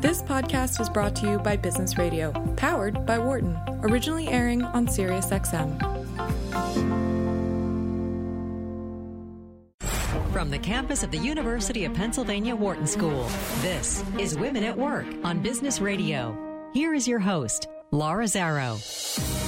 This 0.00 0.22
podcast 0.22 0.78
is 0.78 0.90
brought 0.90 1.16
to 1.16 1.26
you 1.26 1.38
by 1.38 1.56
Business 1.56 1.96
Radio, 1.96 2.30
powered 2.56 3.06
by 3.06 3.18
Wharton, 3.18 3.58
originally 3.80 4.28
airing 4.28 4.62
on 4.62 4.86
SiriusXM. 4.86 5.80
From 10.32 10.50
the 10.50 10.58
campus 10.58 11.02
of 11.02 11.10
the 11.10 11.18
University 11.18 11.86
of 11.86 11.94
Pennsylvania 11.94 12.54
Wharton 12.54 12.86
School, 12.86 13.26
this 13.62 14.04
is 14.18 14.36
Women 14.36 14.64
at 14.64 14.76
Work 14.76 15.06
on 15.24 15.40
Business 15.40 15.80
Radio. 15.80 16.36
Here 16.74 16.92
is 16.92 17.08
your 17.08 17.20
host, 17.20 17.66
Laura 17.90 18.26
Zarrow. 18.26 19.45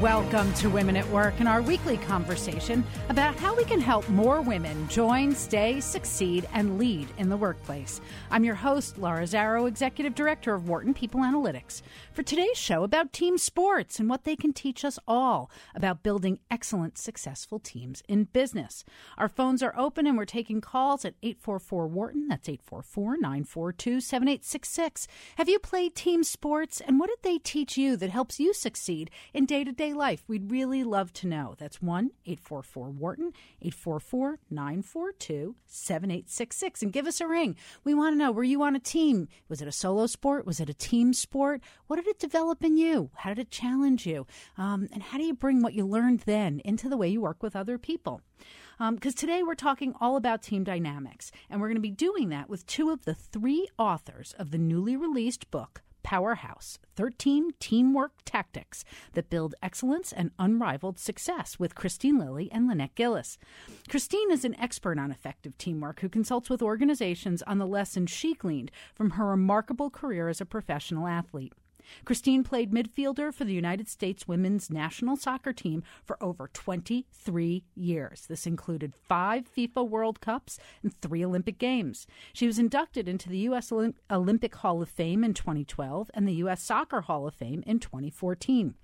Welcome 0.00 0.54
to 0.54 0.70
Women 0.70 0.96
at 0.96 1.06
Work 1.10 1.34
and 1.40 1.48
our 1.48 1.60
weekly 1.60 1.98
conversation 1.98 2.86
about 3.10 3.36
how 3.36 3.54
we 3.54 3.64
can 3.64 3.82
help 3.82 4.08
more 4.08 4.40
women 4.40 4.88
join, 4.88 5.34
stay, 5.34 5.78
succeed, 5.78 6.48
and 6.54 6.78
lead 6.78 7.08
in 7.18 7.28
the 7.28 7.36
workplace. 7.36 8.00
I'm 8.30 8.42
your 8.42 8.54
host, 8.54 8.96
Laura 8.96 9.24
Zarrow, 9.24 9.68
Executive 9.68 10.14
Director 10.14 10.54
of 10.54 10.70
Wharton 10.70 10.94
People 10.94 11.20
Analytics. 11.20 11.82
For 12.14 12.22
today's 12.22 12.56
show 12.56 12.82
about 12.82 13.12
team 13.12 13.36
sports 13.36 14.00
and 14.00 14.08
what 14.08 14.24
they 14.24 14.36
can 14.36 14.54
teach 14.54 14.86
us 14.86 14.98
all 15.06 15.50
about 15.74 16.02
building 16.02 16.38
excellent, 16.50 16.96
successful 16.96 17.58
teams 17.58 18.02
in 18.08 18.24
business. 18.24 18.86
Our 19.18 19.28
phones 19.28 19.62
are 19.62 19.76
open 19.76 20.06
and 20.06 20.16
we're 20.16 20.24
taking 20.24 20.62
calls 20.62 21.04
at 21.04 21.12
844 21.22 21.86
Wharton. 21.88 22.26
That's 22.26 22.48
844 22.48 23.18
942 23.18 24.00
7866. 24.00 25.08
Have 25.36 25.50
you 25.50 25.58
played 25.58 25.94
team 25.94 26.24
sports 26.24 26.80
and 26.80 26.98
what 26.98 27.10
did 27.10 27.18
they 27.20 27.36
teach 27.36 27.76
you 27.76 27.98
that 27.98 28.08
helps 28.08 28.40
you 28.40 28.54
succeed 28.54 29.10
in 29.34 29.44
day 29.44 29.62
to 29.62 29.72
day 29.72 29.89
life? 29.92 30.24
We'd 30.26 30.50
really 30.50 30.84
love 30.84 31.12
to 31.14 31.26
know. 31.26 31.54
That's 31.58 31.82
1 31.82 32.10
844 32.26 32.90
Wharton, 32.90 33.32
844 33.62 34.38
942 34.50 35.56
7866. 35.66 36.82
And 36.82 36.92
give 36.92 37.06
us 37.06 37.20
a 37.20 37.26
ring. 37.26 37.56
We 37.84 37.94
want 37.94 38.14
to 38.14 38.18
know 38.18 38.32
were 38.32 38.44
you 38.44 38.62
on 38.62 38.76
a 38.76 38.80
team? 38.80 39.28
Was 39.48 39.62
it 39.62 39.68
a 39.68 39.72
solo 39.72 40.06
sport? 40.06 40.46
Was 40.46 40.60
it 40.60 40.68
a 40.68 40.74
team 40.74 41.12
sport? 41.12 41.60
What 41.86 41.96
did 41.96 42.06
it 42.06 42.18
develop 42.18 42.64
in 42.64 42.76
you? 42.76 43.10
How 43.14 43.30
did 43.30 43.38
it 43.38 43.50
challenge 43.50 44.06
you? 44.06 44.26
Um, 44.56 44.88
and 44.92 45.02
how 45.02 45.18
do 45.18 45.24
you 45.24 45.34
bring 45.34 45.62
what 45.62 45.74
you 45.74 45.86
learned 45.86 46.20
then 46.20 46.60
into 46.64 46.88
the 46.88 46.96
way 46.96 47.08
you 47.08 47.20
work 47.20 47.42
with 47.42 47.56
other 47.56 47.78
people? 47.78 48.22
Because 48.78 49.12
um, 49.12 49.16
today 49.16 49.42
we're 49.42 49.54
talking 49.54 49.92
all 50.00 50.16
about 50.16 50.42
team 50.42 50.64
dynamics, 50.64 51.30
and 51.50 51.60
we're 51.60 51.68
going 51.68 51.74
to 51.74 51.82
be 51.82 51.90
doing 51.90 52.30
that 52.30 52.48
with 52.48 52.66
two 52.66 52.88
of 52.88 53.04
the 53.04 53.12
three 53.12 53.68
authors 53.78 54.34
of 54.38 54.52
the 54.52 54.58
newly 54.58 54.96
released 54.96 55.50
book, 55.50 55.82
Powerhouse 56.02 56.78
13 56.96 57.50
Teamwork 57.60 58.12
Tactics 58.24 58.84
that 59.12 59.30
Build 59.30 59.54
Excellence 59.62 60.12
and 60.12 60.30
Unrivaled 60.38 60.98
Success 60.98 61.58
with 61.58 61.74
Kristine 61.74 62.18
Lilly 62.18 62.50
and 62.52 62.66
Lynette 62.66 62.94
Gillis. 62.94 63.38
Kristine 63.88 64.30
is 64.30 64.44
an 64.44 64.58
expert 64.60 64.98
on 64.98 65.10
effective 65.10 65.56
teamwork 65.58 66.00
who 66.00 66.08
consults 66.08 66.50
with 66.50 66.62
organizations 66.62 67.42
on 67.42 67.58
the 67.58 67.66
lessons 67.66 68.10
she 68.10 68.34
gleaned 68.34 68.70
from 68.94 69.10
her 69.10 69.26
remarkable 69.26 69.90
career 69.90 70.28
as 70.28 70.40
a 70.40 70.46
professional 70.46 71.06
athlete. 71.06 71.52
Kristine 72.04 72.44
played 72.44 72.72
midfielder 72.72 73.32
for 73.32 73.44
the 73.44 73.52
United 73.52 73.88
States 73.88 74.28
women's 74.28 74.70
national 74.70 75.16
soccer 75.16 75.52
team 75.52 75.82
for 76.04 76.22
over 76.22 76.48
23 76.52 77.64
years. 77.74 78.26
This 78.26 78.46
included 78.46 78.94
five 78.94 79.48
FIFA 79.54 79.88
World 79.88 80.20
Cups 80.20 80.58
and 80.82 80.94
three 81.00 81.24
Olympic 81.24 81.58
Games. 81.58 82.06
She 82.32 82.46
was 82.46 82.58
inducted 82.58 83.08
into 83.08 83.28
the 83.28 83.38
U.S. 83.38 83.72
Olympic 84.10 84.54
Hall 84.56 84.82
of 84.82 84.88
Fame 84.88 85.24
in 85.24 85.34
2012 85.34 86.10
and 86.14 86.26
the 86.26 86.34
U.S. 86.34 86.62
Soccer 86.62 87.02
Hall 87.02 87.26
of 87.26 87.34
Fame 87.34 87.62
in 87.66 87.78
2014. 87.78 88.74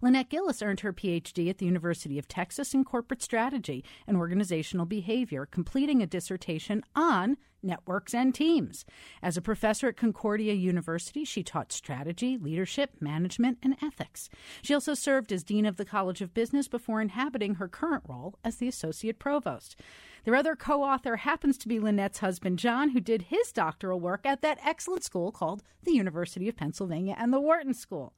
Lynette 0.00 0.28
Gillis 0.28 0.62
earned 0.62 0.80
her 0.80 0.92
PhD 0.92 1.48
at 1.48 1.58
the 1.58 1.66
University 1.66 2.18
of 2.18 2.28
Texas 2.28 2.74
in 2.74 2.84
corporate 2.84 3.22
strategy 3.22 3.84
and 4.06 4.16
organizational 4.16 4.86
behavior, 4.86 5.46
completing 5.46 6.02
a 6.02 6.06
dissertation 6.06 6.82
on 6.94 7.36
networks 7.62 8.14
and 8.14 8.34
teams. 8.34 8.84
As 9.22 9.36
a 9.36 9.42
professor 9.42 9.88
at 9.88 9.96
Concordia 9.96 10.52
University, 10.52 11.24
she 11.24 11.42
taught 11.42 11.72
strategy, 11.72 12.36
leadership, 12.36 12.90
management, 13.00 13.58
and 13.62 13.76
ethics. 13.82 14.28
She 14.62 14.74
also 14.74 14.94
served 14.94 15.32
as 15.32 15.44
Dean 15.44 15.66
of 15.66 15.76
the 15.76 15.84
College 15.84 16.20
of 16.20 16.34
Business 16.34 16.68
before 16.68 17.00
inhabiting 17.00 17.56
her 17.56 17.68
current 17.68 18.04
role 18.08 18.38
as 18.44 18.56
the 18.56 18.68
Associate 18.68 19.18
Provost. 19.18 19.76
Their 20.24 20.36
other 20.36 20.54
co 20.54 20.82
author 20.82 21.16
happens 21.16 21.58
to 21.58 21.68
be 21.68 21.80
Lynette's 21.80 22.18
husband, 22.18 22.58
John, 22.58 22.90
who 22.90 23.00
did 23.00 23.22
his 23.22 23.52
doctoral 23.52 24.00
work 24.00 24.24
at 24.24 24.42
that 24.42 24.58
excellent 24.64 25.04
school 25.04 25.32
called 25.32 25.62
the 25.82 25.92
University 25.92 26.48
of 26.48 26.56
Pennsylvania 26.56 27.16
and 27.18 27.32
the 27.32 27.40
Wharton 27.40 27.74
School. 27.74 28.12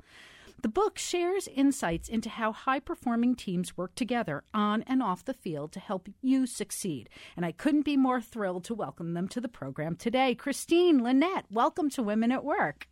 The 0.64 0.70
book 0.70 0.98
shares 0.98 1.46
insights 1.46 2.08
into 2.08 2.30
how 2.30 2.50
high 2.52 2.80
performing 2.80 3.34
teams 3.34 3.76
work 3.76 3.94
together 3.94 4.44
on 4.54 4.80
and 4.84 5.02
off 5.02 5.22
the 5.22 5.34
field 5.34 5.72
to 5.72 5.78
help 5.78 6.08
you 6.22 6.46
succeed. 6.46 7.10
And 7.36 7.44
I 7.44 7.52
couldn't 7.52 7.84
be 7.84 7.98
more 7.98 8.22
thrilled 8.22 8.64
to 8.64 8.74
welcome 8.74 9.12
them 9.12 9.28
to 9.28 9.42
the 9.42 9.48
program 9.48 9.94
today. 9.94 10.34
Kristine, 10.34 11.02
Lynette, 11.02 11.44
welcome 11.50 11.90
to 11.90 12.02
Women 12.02 12.32
at 12.32 12.44
Work. 12.44 12.88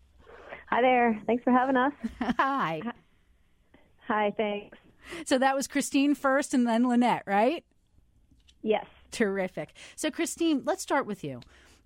Hi 0.68 0.82
there. 0.82 1.18
Thanks 1.26 1.44
for 1.44 1.50
having 1.50 1.78
us. 1.78 1.94
Hi. 2.36 2.82
Hi, 4.06 4.34
thanks. 4.36 4.76
So 5.24 5.38
that 5.38 5.56
was 5.56 5.66
Kristine 5.66 6.14
first 6.14 6.52
and 6.52 6.66
then 6.66 6.86
Lynette, 6.86 7.22
right? 7.26 7.64
Yes. 8.60 8.84
Terrific. 9.12 9.72
So, 9.96 10.10
Kristine, 10.10 10.60
let's 10.66 10.82
start 10.82 11.06
with 11.06 11.24
you. 11.24 11.40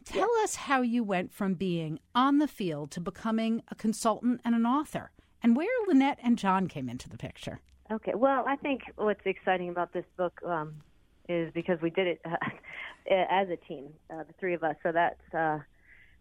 Tell 0.04 0.36
yes. 0.40 0.50
us 0.50 0.56
how 0.56 0.82
you 0.82 1.04
went 1.04 1.32
from 1.32 1.54
being 1.54 2.00
on 2.12 2.38
the 2.38 2.48
field 2.48 2.90
to 2.90 3.00
becoming 3.00 3.62
a 3.68 3.76
consultant 3.76 4.40
and 4.44 4.56
an 4.56 4.66
author 4.66 5.12
and 5.42 5.56
where 5.56 5.68
Lynette 5.86 6.18
and 6.22 6.38
John 6.38 6.68
came 6.68 6.88
into 6.88 7.08
the 7.08 7.18
picture. 7.18 7.60
Okay, 7.90 8.12
well, 8.14 8.44
I 8.46 8.56
think 8.56 8.82
what's 8.96 9.20
exciting 9.24 9.68
about 9.68 9.92
this 9.92 10.04
book 10.16 10.40
um, 10.44 10.74
is 11.28 11.52
because 11.54 11.80
we 11.80 11.90
did 11.90 12.06
it 12.06 12.20
uh, 12.24 12.36
as 13.30 13.48
a 13.48 13.56
team, 13.56 13.88
uh, 14.10 14.24
the 14.24 14.34
three 14.40 14.54
of 14.54 14.64
us. 14.64 14.74
So 14.82 14.92
that's 14.92 15.34
uh, 15.34 15.58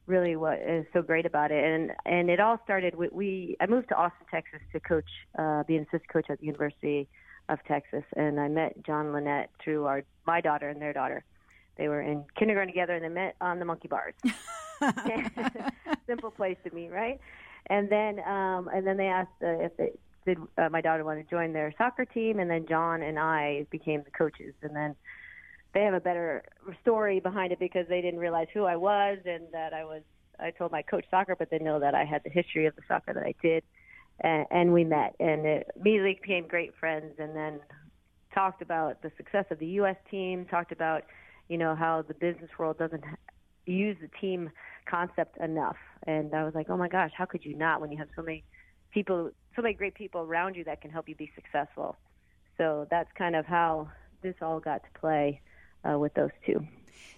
really 0.05 0.35
what 0.35 0.59
is 0.59 0.85
so 0.93 1.01
great 1.01 1.25
about 1.25 1.51
it. 1.51 1.63
And 1.63 1.91
and 2.05 2.29
it 2.29 2.39
all 2.39 2.59
started 2.63 2.95
with 2.95 3.11
we. 3.11 3.57
I 3.59 3.65
moved 3.65 3.89
to 3.89 3.95
Austin, 3.95 4.27
Texas, 4.29 4.59
to 4.73 4.79
coach, 4.79 5.09
uh, 5.37 5.63
be 5.63 5.75
an 5.75 5.83
assistant 5.83 6.09
coach 6.09 6.27
at 6.29 6.39
the 6.39 6.45
University 6.45 7.07
of 7.49 7.59
Texas, 7.67 8.03
and 8.15 8.39
I 8.39 8.47
met 8.47 8.83
John 8.85 9.11
Lynette 9.11 9.49
through 9.63 9.85
our 9.85 10.03
my 10.25 10.41
daughter 10.41 10.69
and 10.69 10.81
their 10.81 10.93
daughter. 10.93 11.23
They 11.77 11.87
were 11.87 12.01
in 12.01 12.23
kindergarten 12.37 12.71
together, 12.71 12.93
and 12.93 13.03
they 13.03 13.09
met 13.09 13.35
on 13.41 13.59
the 13.59 13.65
monkey 13.65 13.87
bars. 13.87 14.13
Simple 16.07 16.31
place 16.31 16.57
to 16.63 16.73
meet, 16.73 16.89
right? 16.89 17.19
And 17.67 17.89
then 17.89 18.19
um, 18.19 18.69
and 18.73 18.85
then 18.85 18.97
they 18.97 19.07
asked 19.07 19.29
uh, 19.43 19.59
if 19.59 19.77
they, 19.77 19.91
did 20.25 20.37
uh, 20.57 20.69
my 20.69 20.81
daughter 20.81 21.03
want 21.03 21.19
to 21.19 21.29
join 21.29 21.53
their 21.53 21.73
soccer 21.77 22.05
team, 22.05 22.39
and 22.39 22.49
then 22.49 22.65
John 22.67 23.01
and 23.01 23.19
I 23.19 23.65
became 23.69 24.03
the 24.03 24.11
coaches, 24.11 24.53
and 24.61 24.75
then 24.75 24.95
they 25.73 25.81
have 25.81 25.93
a 25.93 25.99
better 25.99 26.43
story 26.81 27.19
behind 27.19 27.51
it 27.51 27.59
because 27.59 27.87
they 27.87 28.01
didn't 28.01 28.19
realize 28.19 28.47
who 28.53 28.63
I 28.63 28.75
was 28.75 29.19
and 29.25 29.43
that 29.51 29.73
I 29.73 29.85
was. 29.85 30.01
I 30.37 30.51
told 30.51 30.71
my 30.73 30.81
coach 30.81 31.05
soccer, 31.09 31.35
but 31.37 31.49
they 31.49 31.59
know 31.59 31.79
that 31.79 31.95
I 31.95 32.03
had 32.03 32.21
the 32.23 32.29
history 32.29 32.65
of 32.65 32.75
the 32.75 32.81
soccer 32.89 33.13
that 33.13 33.23
I 33.23 33.33
did, 33.41 33.63
and, 34.19 34.45
and 34.51 34.73
we 34.73 34.83
met 34.83 35.15
and 35.19 35.45
it 35.45 35.71
immediately 35.79 36.19
became 36.21 36.47
great 36.47 36.73
friends, 36.79 37.13
and 37.19 37.35
then 37.35 37.59
talked 38.33 38.61
about 38.61 39.01
the 39.01 39.11
success 39.15 39.45
of 39.49 39.59
the 39.59 39.67
U.S. 39.67 39.95
team, 40.11 40.45
talked 40.45 40.71
about 40.71 41.03
you 41.47 41.57
know 41.57 41.75
how 41.75 42.01
the 42.01 42.13
business 42.15 42.49
world 42.57 42.77
doesn't 42.77 43.03
use 43.65 43.97
the 44.01 44.09
team 44.19 44.49
concept 44.85 45.37
enough. 45.37 45.77
And 46.07 46.33
I 46.33 46.43
was 46.43 46.53
like, 46.53 46.69
oh 46.69 46.77
my 46.77 46.87
gosh, 46.87 47.11
how 47.17 47.25
could 47.25 47.43
you 47.43 47.55
not 47.55 47.81
when 47.81 47.91
you 47.91 47.97
have 47.97 48.09
so 48.15 48.21
many 48.21 48.43
people, 48.93 49.31
so 49.55 49.61
many 49.61 49.73
great 49.73 49.95
people 49.95 50.21
around 50.21 50.55
you 50.55 50.63
that 50.65 50.81
can 50.81 50.91
help 50.91 51.09
you 51.09 51.15
be 51.15 51.31
successful? 51.35 51.97
So 52.57 52.87
that's 52.89 53.09
kind 53.17 53.35
of 53.35 53.45
how 53.45 53.89
this 54.21 54.35
all 54.41 54.59
got 54.59 54.83
to 54.83 54.99
play 54.99 55.41
uh, 55.83 55.97
with 55.99 56.13
those 56.13 56.31
two. 56.45 56.65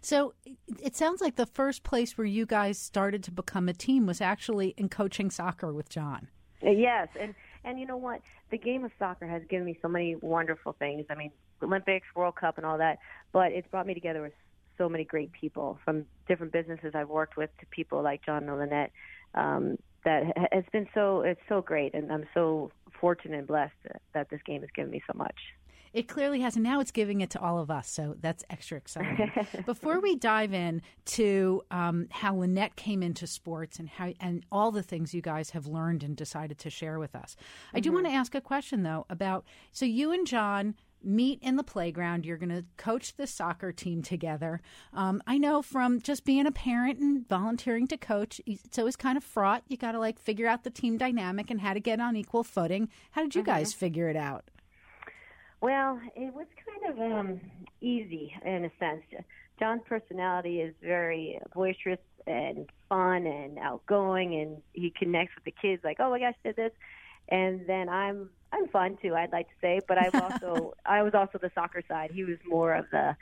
So 0.01 0.33
it 0.81 0.95
sounds 0.95 1.21
like 1.21 1.35
the 1.35 1.45
first 1.45 1.83
place 1.83 2.17
where 2.17 2.25
you 2.25 2.45
guys 2.45 2.79
started 2.79 3.23
to 3.23 3.31
become 3.31 3.69
a 3.69 3.73
team 3.73 4.05
was 4.05 4.21
actually 4.21 4.73
in 4.77 4.89
coaching 4.89 5.29
soccer 5.29 5.73
with 5.73 5.89
John. 5.89 6.29
Uh, 6.65 6.71
yes, 6.71 7.07
and 7.19 7.35
and 7.63 7.79
you 7.79 7.85
know 7.85 7.97
what? 7.97 8.21
The 8.49 8.57
game 8.57 8.83
of 8.85 8.91
soccer 8.97 9.27
has 9.27 9.43
given 9.49 9.65
me 9.65 9.77
so 9.81 9.87
many 9.87 10.15
wonderful 10.15 10.73
things. 10.73 11.05
I 11.09 11.15
mean, 11.15 11.31
Olympics, 11.61 12.07
World 12.15 12.35
Cup, 12.35 12.57
and 12.57 12.65
all 12.65 12.77
that. 12.77 12.99
But 13.31 13.51
it's 13.51 13.67
brought 13.67 13.85
me 13.85 13.93
together 13.93 14.21
with 14.21 14.33
so 14.77 14.89
many 14.89 15.03
great 15.03 15.31
people 15.31 15.79
from 15.83 16.05
different 16.27 16.53
businesses 16.53 16.93
I've 16.95 17.09
worked 17.09 17.37
with 17.37 17.49
to 17.59 17.65
people 17.67 18.01
like 18.01 18.25
John 18.25 18.47
and 18.47 18.57
Lynette. 18.57 18.91
Um, 19.33 19.77
that 20.03 20.23
has 20.51 20.63
been 20.71 20.87
so 20.93 21.21
it's 21.21 21.41
so 21.49 21.61
great, 21.61 21.93
and 21.93 22.11
I'm 22.11 22.25
so 22.33 22.71
fortunate 22.99 23.39
and 23.39 23.47
blessed 23.47 23.73
that 24.13 24.29
this 24.29 24.41
game 24.45 24.61
has 24.61 24.69
given 24.73 24.91
me 24.91 25.01
so 25.05 25.17
much. 25.17 25.35
It 25.93 26.07
clearly 26.07 26.41
has, 26.41 26.55
and 26.55 26.63
now 26.63 26.79
it's 26.79 26.91
giving 26.91 27.21
it 27.21 27.31
to 27.31 27.41
all 27.41 27.59
of 27.59 27.71
us. 27.71 27.89
So 27.89 28.15
that's 28.19 28.43
extra 28.49 28.77
exciting. 28.77 29.31
Before 29.65 29.99
we 29.99 30.15
dive 30.15 30.53
in 30.53 30.81
to 31.05 31.63
um, 31.71 32.07
how 32.11 32.35
Lynette 32.35 32.75
came 32.75 33.01
into 33.01 33.25
sports 33.25 33.79
and 33.79 33.89
how 33.89 34.13
and 34.19 34.45
all 34.51 34.71
the 34.71 34.83
things 34.83 35.13
you 35.13 35.21
guys 35.21 35.51
have 35.51 35.65
learned 35.65 36.03
and 36.03 36.15
decided 36.15 36.59
to 36.59 36.69
share 36.69 36.99
with 36.99 37.15
us, 37.15 37.35
mm-hmm. 37.35 37.77
I 37.77 37.79
do 37.79 37.89
mm-hmm. 37.89 37.95
want 37.95 38.07
to 38.07 38.13
ask 38.13 38.35
a 38.35 38.41
question 38.41 38.83
though 38.83 39.05
about 39.09 39.45
so 39.71 39.85
you 39.85 40.11
and 40.11 40.27
John 40.27 40.75
meet 41.03 41.39
in 41.41 41.55
the 41.55 41.63
playground. 41.63 42.25
You're 42.25 42.37
going 42.37 42.49
to 42.49 42.65
coach 42.77 43.15
the 43.15 43.27
soccer 43.27 43.71
team 43.71 44.01
together. 44.01 44.61
Um, 44.93 45.21
I 45.25 45.37
know 45.37 45.61
from 45.61 46.01
just 46.01 46.25
being 46.25 46.45
a 46.45 46.51
parent 46.51 46.99
and 46.99 47.27
volunteering 47.27 47.87
to 47.87 47.97
coach, 47.97 48.41
it's 48.45 48.77
always 48.77 48.95
kind 48.95 49.17
of 49.17 49.23
fraught. 49.23 49.63
You 49.67 49.77
got 49.77 49.93
to 49.93 49.99
like 49.99 50.19
figure 50.19 50.47
out 50.47 50.63
the 50.63 50.69
team 50.69 50.97
dynamic 50.97 51.49
and 51.51 51.61
how 51.61 51.73
to 51.73 51.79
get 51.79 51.99
on 51.99 52.15
equal 52.15 52.43
footing. 52.43 52.89
How 53.11 53.21
did 53.21 53.35
you 53.35 53.41
mm-hmm. 53.41 53.51
guys 53.51 53.73
figure 53.73 54.09
it 54.09 54.17
out? 54.17 54.49
Well, 55.61 55.99
it 56.15 56.33
was 56.33 56.45
kind 56.65 56.93
of 56.93 57.11
um, 57.11 57.41
easy 57.81 58.33
in 58.45 58.65
a 58.65 58.71
sense. 58.79 59.03
John's 59.59 59.81
personality 59.87 60.61
is 60.61 60.75
very 60.83 61.39
boisterous 61.53 61.99
and 62.27 62.69
fun 62.89 63.25
and 63.25 63.57
outgoing, 63.57 64.35
and 64.35 64.61
he 64.73 64.91
connects 64.91 65.33
with 65.35 65.45
the 65.45 65.53
kids. 65.59 65.83
Like, 65.83 65.97
oh 65.99 66.11
my 66.11 66.19
gosh, 66.19 66.35
did 66.43 66.55
this, 66.55 66.71
and 67.29 67.65
then 67.67 67.89
I'm 67.89 68.29
I'm 68.51 68.67
fun 68.69 68.97
too. 69.01 69.15
I'd 69.15 69.31
like 69.31 69.47
to 69.47 69.55
say, 69.61 69.81
but 69.87 69.97
I've 69.97 70.15
also 70.15 70.73
I 70.85 71.03
was 71.03 71.13
also 71.13 71.37
the 71.37 71.51
soccer 71.53 71.83
side. 71.87 72.11
He 72.11 72.23
was 72.23 72.37
more 72.47 72.73
of 72.73 72.85
the 72.91 73.15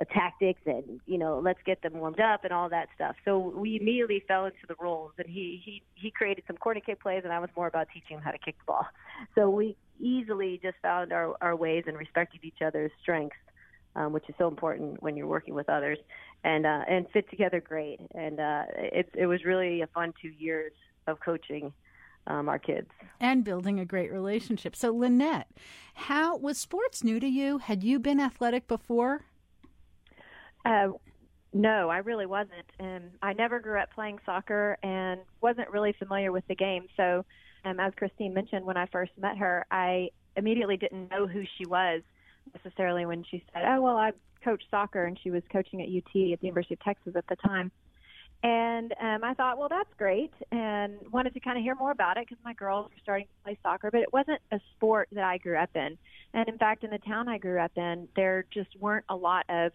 uh, 0.00 0.04
tactics 0.12 0.60
and 0.64 1.00
you 1.06 1.18
know 1.18 1.38
let's 1.38 1.58
get 1.66 1.82
them 1.82 1.92
warmed 1.94 2.20
up 2.20 2.44
and 2.44 2.52
all 2.52 2.68
that 2.70 2.88
stuff. 2.94 3.14
So 3.24 3.38
we 3.38 3.76
immediately 3.80 4.24
fell 4.26 4.46
into 4.46 4.66
the 4.66 4.74
roles, 4.80 5.12
and 5.18 5.28
he 5.28 5.60
he 5.64 5.82
he 5.94 6.10
created 6.10 6.44
some 6.46 6.56
corner 6.56 6.80
kick 6.80 7.00
plays, 7.00 7.22
and 7.24 7.32
I 7.32 7.38
was 7.38 7.50
more 7.56 7.66
about 7.66 7.88
teaching 7.92 8.16
him 8.16 8.22
how 8.22 8.30
to 8.30 8.38
kick 8.38 8.56
the 8.58 8.64
ball. 8.66 8.86
So 9.34 9.50
we 9.50 9.76
easily 10.00 10.58
just 10.62 10.76
found 10.82 11.12
our 11.12 11.36
our 11.40 11.54
ways 11.54 11.84
and 11.86 11.96
respected 11.96 12.40
each 12.42 12.62
other's 12.64 12.90
strengths, 13.02 13.36
um, 13.94 14.12
which 14.12 14.28
is 14.28 14.34
so 14.38 14.48
important 14.48 15.02
when 15.02 15.16
you're 15.16 15.26
working 15.26 15.54
with 15.54 15.68
others, 15.68 15.98
and 16.42 16.64
uh, 16.64 16.84
and 16.88 17.06
fit 17.10 17.28
together 17.28 17.60
great. 17.60 18.00
And 18.14 18.40
uh, 18.40 18.64
it 18.74 19.10
it 19.14 19.26
was 19.26 19.44
really 19.44 19.82
a 19.82 19.86
fun 19.88 20.14
two 20.22 20.32
years 20.38 20.72
of 21.06 21.20
coaching. 21.20 21.72
Um, 22.26 22.48
our 22.48 22.58
kids 22.58 22.88
and 23.22 23.44
building 23.44 23.78
a 23.78 23.84
great 23.84 24.12
relationship. 24.12 24.74
So, 24.74 24.92
Lynette, 24.92 25.48
how 25.94 26.36
was 26.36 26.58
sports 26.58 27.04
new 27.04 27.20
to 27.20 27.26
you? 27.26 27.58
Had 27.58 27.84
you 27.84 28.00
been 28.00 28.20
athletic 28.20 28.66
before? 28.66 29.22
Uh, 30.64 30.88
no, 31.52 31.88
I 31.88 31.98
really 31.98 32.26
wasn't. 32.26 32.66
And 32.80 33.12
I 33.22 33.32
never 33.32 33.60
grew 33.60 33.78
up 33.78 33.92
playing 33.94 34.18
soccer 34.26 34.76
and 34.82 35.20
wasn't 35.40 35.70
really 35.70 35.94
familiar 35.98 36.32
with 36.32 36.46
the 36.48 36.56
game. 36.56 36.86
So, 36.96 37.24
um, 37.64 37.78
as 37.78 37.92
Kristine 37.94 38.34
mentioned, 38.34 38.66
when 38.66 38.76
I 38.76 38.86
first 38.86 39.12
met 39.16 39.38
her, 39.38 39.64
I 39.70 40.10
immediately 40.36 40.76
didn't 40.76 41.10
know 41.10 41.28
who 41.28 41.44
she 41.56 41.64
was 41.64 42.02
necessarily 42.54 43.06
when 43.06 43.24
she 43.30 43.44
said, 43.52 43.62
"Oh, 43.64 43.80
well, 43.82 43.96
I 43.96 44.12
coach 44.42 44.64
soccer," 44.68 45.04
and 45.04 45.16
she 45.22 45.30
was 45.30 45.44
coaching 45.52 45.80
at 45.80 45.88
UT 45.88 46.32
at 46.32 46.40
the 46.40 46.46
University 46.46 46.74
of 46.74 46.80
Texas 46.80 47.14
at 47.14 47.26
the 47.28 47.36
time. 47.36 47.70
And 48.42 48.92
um, 49.00 49.22
I 49.22 49.34
thought, 49.34 49.56
well, 49.56 49.68
that's 49.68 49.92
great, 49.96 50.32
and 50.50 50.94
wanted 51.12 51.32
to 51.34 51.40
kind 51.40 51.56
of 51.56 51.62
hear 51.62 51.76
more 51.76 51.92
about 51.92 52.16
it 52.16 52.26
because 52.28 52.42
my 52.44 52.54
girls 52.54 52.86
were 52.86 53.00
starting 53.00 53.26
to 53.26 53.44
play 53.44 53.58
soccer, 53.62 53.88
but 53.92 54.00
it 54.00 54.12
wasn't 54.12 54.40
a 54.50 54.58
sport 54.74 55.08
that 55.12 55.22
I 55.22 55.38
grew 55.38 55.56
up 55.56 55.70
in. 55.76 55.96
And 56.34 56.48
in 56.48 56.58
fact, 56.58 56.82
in 56.82 56.90
the 56.90 56.98
town 56.98 57.28
I 57.28 57.38
grew 57.38 57.60
up 57.60 57.70
in, 57.76 58.08
there 58.16 58.44
just 58.52 58.70
weren't 58.80 59.04
a 59.08 59.14
lot 59.14 59.44
of 59.48 59.70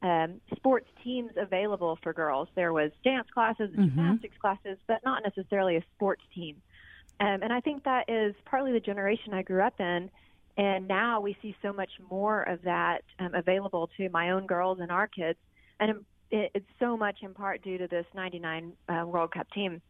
um, 0.00 0.40
sports 0.56 0.88
teams 1.04 1.32
available 1.36 1.98
for 2.02 2.14
girls. 2.14 2.48
There 2.54 2.72
was 2.72 2.90
dance 3.04 3.28
classes 3.34 3.70
and 3.76 3.90
mm-hmm. 3.90 3.96
gymnastics 3.96 4.36
classes, 4.40 4.78
but 4.86 5.04
not 5.04 5.22
necessarily 5.22 5.76
a 5.76 5.84
sports 5.94 6.22
team. 6.34 6.56
Um, 7.20 7.42
and 7.42 7.52
I 7.52 7.60
think 7.60 7.84
that 7.84 8.08
is 8.08 8.34
partly 8.44 8.72
the 8.72 8.80
generation 8.80 9.34
I 9.34 9.42
grew 9.42 9.62
up 9.62 9.78
in. 9.80 10.10
And 10.58 10.88
now 10.88 11.20
we 11.20 11.36
see 11.42 11.54
so 11.60 11.72
much 11.72 11.90
more 12.10 12.42
of 12.42 12.62
that 12.62 13.02
um, 13.18 13.34
available 13.34 13.90
to 13.98 14.08
my 14.08 14.30
own 14.30 14.46
girls 14.46 14.78
and 14.80 14.90
our 14.90 15.06
kids. 15.06 15.38
And 15.80 16.04
it, 16.30 16.50
it's 16.54 16.66
so 16.78 16.96
much 16.96 17.18
in 17.22 17.34
part 17.34 17.62
due 17.62 17.78
to 17.78 17.86
this 17.86 18.06
99 18.14 18.72
uh, 18.88 19.04
World 19.06 19.32
Cup 19.32 19.50
team. 19.50 19.80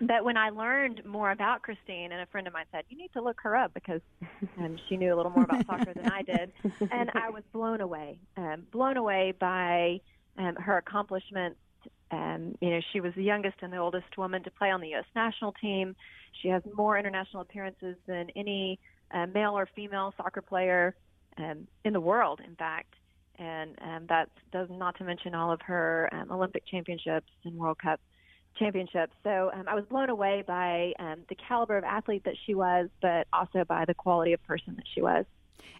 But 0.00 0.24
when 0.24 0.36
I 0.36 0.50
learned 0.50 1.04
more 1.04 1.30
about 1.30 1.62
Kristine, 1.62 2.12
and 2.12 2.20
a 2.20 2.26
friend 2.26 2.46
of 2.46 2.52
mine 2.52 2.66
said, 2.70 2.84
"You 2.88 2.96
need 2.96 3.12
to 3.14 3.20
look 3.20 3.40
her 3.42 3.56
up 3.56 3.74
because 3.74 4.00
um, 4.58 4.78
she 4.88 4.96
knew 4.96 5.12
a 5.12 5.16
little 5.16 5.32
more 5.32 5.44
about 5.44 5.66
soccer 5.66 5.92
than 5.94 6.10
I 6.10 6.22
did," 6.22 6.52
and 6.92 7.10
I 7.14 7.30
was 7.30 7.42
blown 7.52 7.80
away, 7.80 8.18
um, 8.36 8.66
blown 8.70 8.96
away 8.96 9.34
by 9.38 10.00
um, 10.36 10.54
her 10.56 10.76
accomplishments. 10.76 11.58
Um, 12.10 12.56
you 12.60 12.70
know, 12.70 12.80
she 12.92 13.00
was 13.00 13.12
the 13.14 13.24
youngest 13.24 13.56
and 13.60 13.72
the 13.72 13.78
oldest 13.78 14.16
woman 14.16 14.42
to 14.44 14.50
play 14.50 14.70
on 14.70 14.80
the 14.80 14.88
U.S. 14.88 15.04
national 15.14 15.52
team. 15.52 15.96
She 16.42 16.48
has 16.48 16.62
more 16.74 16.96
international 16.96 17.42
appearances 17.42 17.96
than 18.06 18.30
any 18.36 18.78
uh, 19.10 19.26
male 19.26 19.58
or 19.58 19.68
female 19.74 20.14
soccer 20.16 20.42
player 20.42 20.94
um, 21.38 21.66
in 21.84 21.92
the 21.92 22.00
world, 22.00 22.40
in 22.46 22.54
fact. 22.56 22.94
And 23.38 23.78
um, 23.82 24.06
that 24.08 24.28
does 24.52 24.68
not 24.70 24.96
to 24.98 25.04
mention 25.04 25.34
all 25.34 25.52
of 25.52 25.60
her 25.62 26.08
um, 26.12 26.30
Olympic 26.32 26.66
championships 26.66 27.30
and 27.44 27.56
World 27.56 27.78
Cup 27.78 28.00
championships. 28.58 29.12
So 29.22 29.50
um, 29.54 29.64
I 29.68 29.74
was 29.74 29.84
blown 29.84 30.10
away 30.10 30.42
by 30.46 30.92
um, 30.98 31.20
the 31.28 31.36
caliber 31.36 31.78
of 31.78 31.84
athlete 31.84 32.24
that 32.24 32.34
she 32.46 32.54
was, 32.54 32.88
but 33.00 33.26
also 33.32 33.64
by 33.64 33.84
the 33.84 33.94
quality 33.94 34.32
of 34.32 34.42
person 34.44 34.74
that 34.76 34.84
she 34.92 35.00
was. 35.00 35.24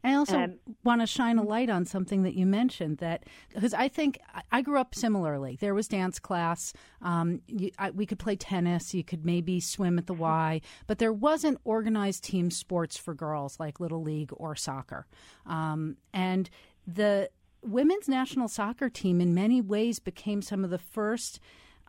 And 0.03 0.15
I 0.15 0.19
also 0.19 0.39
um, 0.39 0.59
want 0.85 1.01
to 1.01 1.07
shine 1.07 1.39
a 1.39 1.43
light 1.43 1.71
on 1.71 1.85
something 1.85 2.23
that 2.23 2.35
you 2.35 2.47
mentioned 2.47 2.99
that 2.99 3.25
because 3.55 3.75
I 3.75 3.89
think 3.89 4.19
I 4.51 4.63
grew 4.63 4.79
up 4.79 4.95
similarly. 4.95 5.57
There 5.61 5.75
was 5.75 5.89
dance 5.89 6.19
class. 6.19 6.73
Um, 7.03 7.43
you, 7.47 7.71
I, 7.79 7.91
we 7.91 8.07
could 8.07 8.19
play 8.19 8.37
tennis. 8.37 8.95
You 8.95 9.05
could 9.05 9.25
maybe 9.25 9.61
swim 9.61 9.99
at 9.99 10.07
the 10.07 10.15
Y, 10.15 10.61
but 10.87 10.99
there 10.99 11.13
wasn't 11.13 11.59
organized 11.65 12.25
team 12.25 12.51
sports 12.51 12.97
for 12.97 13.15
girls 13.15 13.59
like 13.59 13.81
little 13.81 14.03
league 14.03 14.31
or 14.33 14.55
soccer. 14.55 15.07
Um, 15.47 15.97
and 16.13 16.51
the 16.87 17.31
women's 17.63 18.09
national 18.09 18.49
soccer 18.49 18.89
team, 18.89 19.21
in 19.21 19.35
many 19.35 19.61
ways, 19.61 19.99
became 19.99 20.43
some 20.43 20.65
of 20.65 20.71
the 20.71 20.79
first 20.79 21.41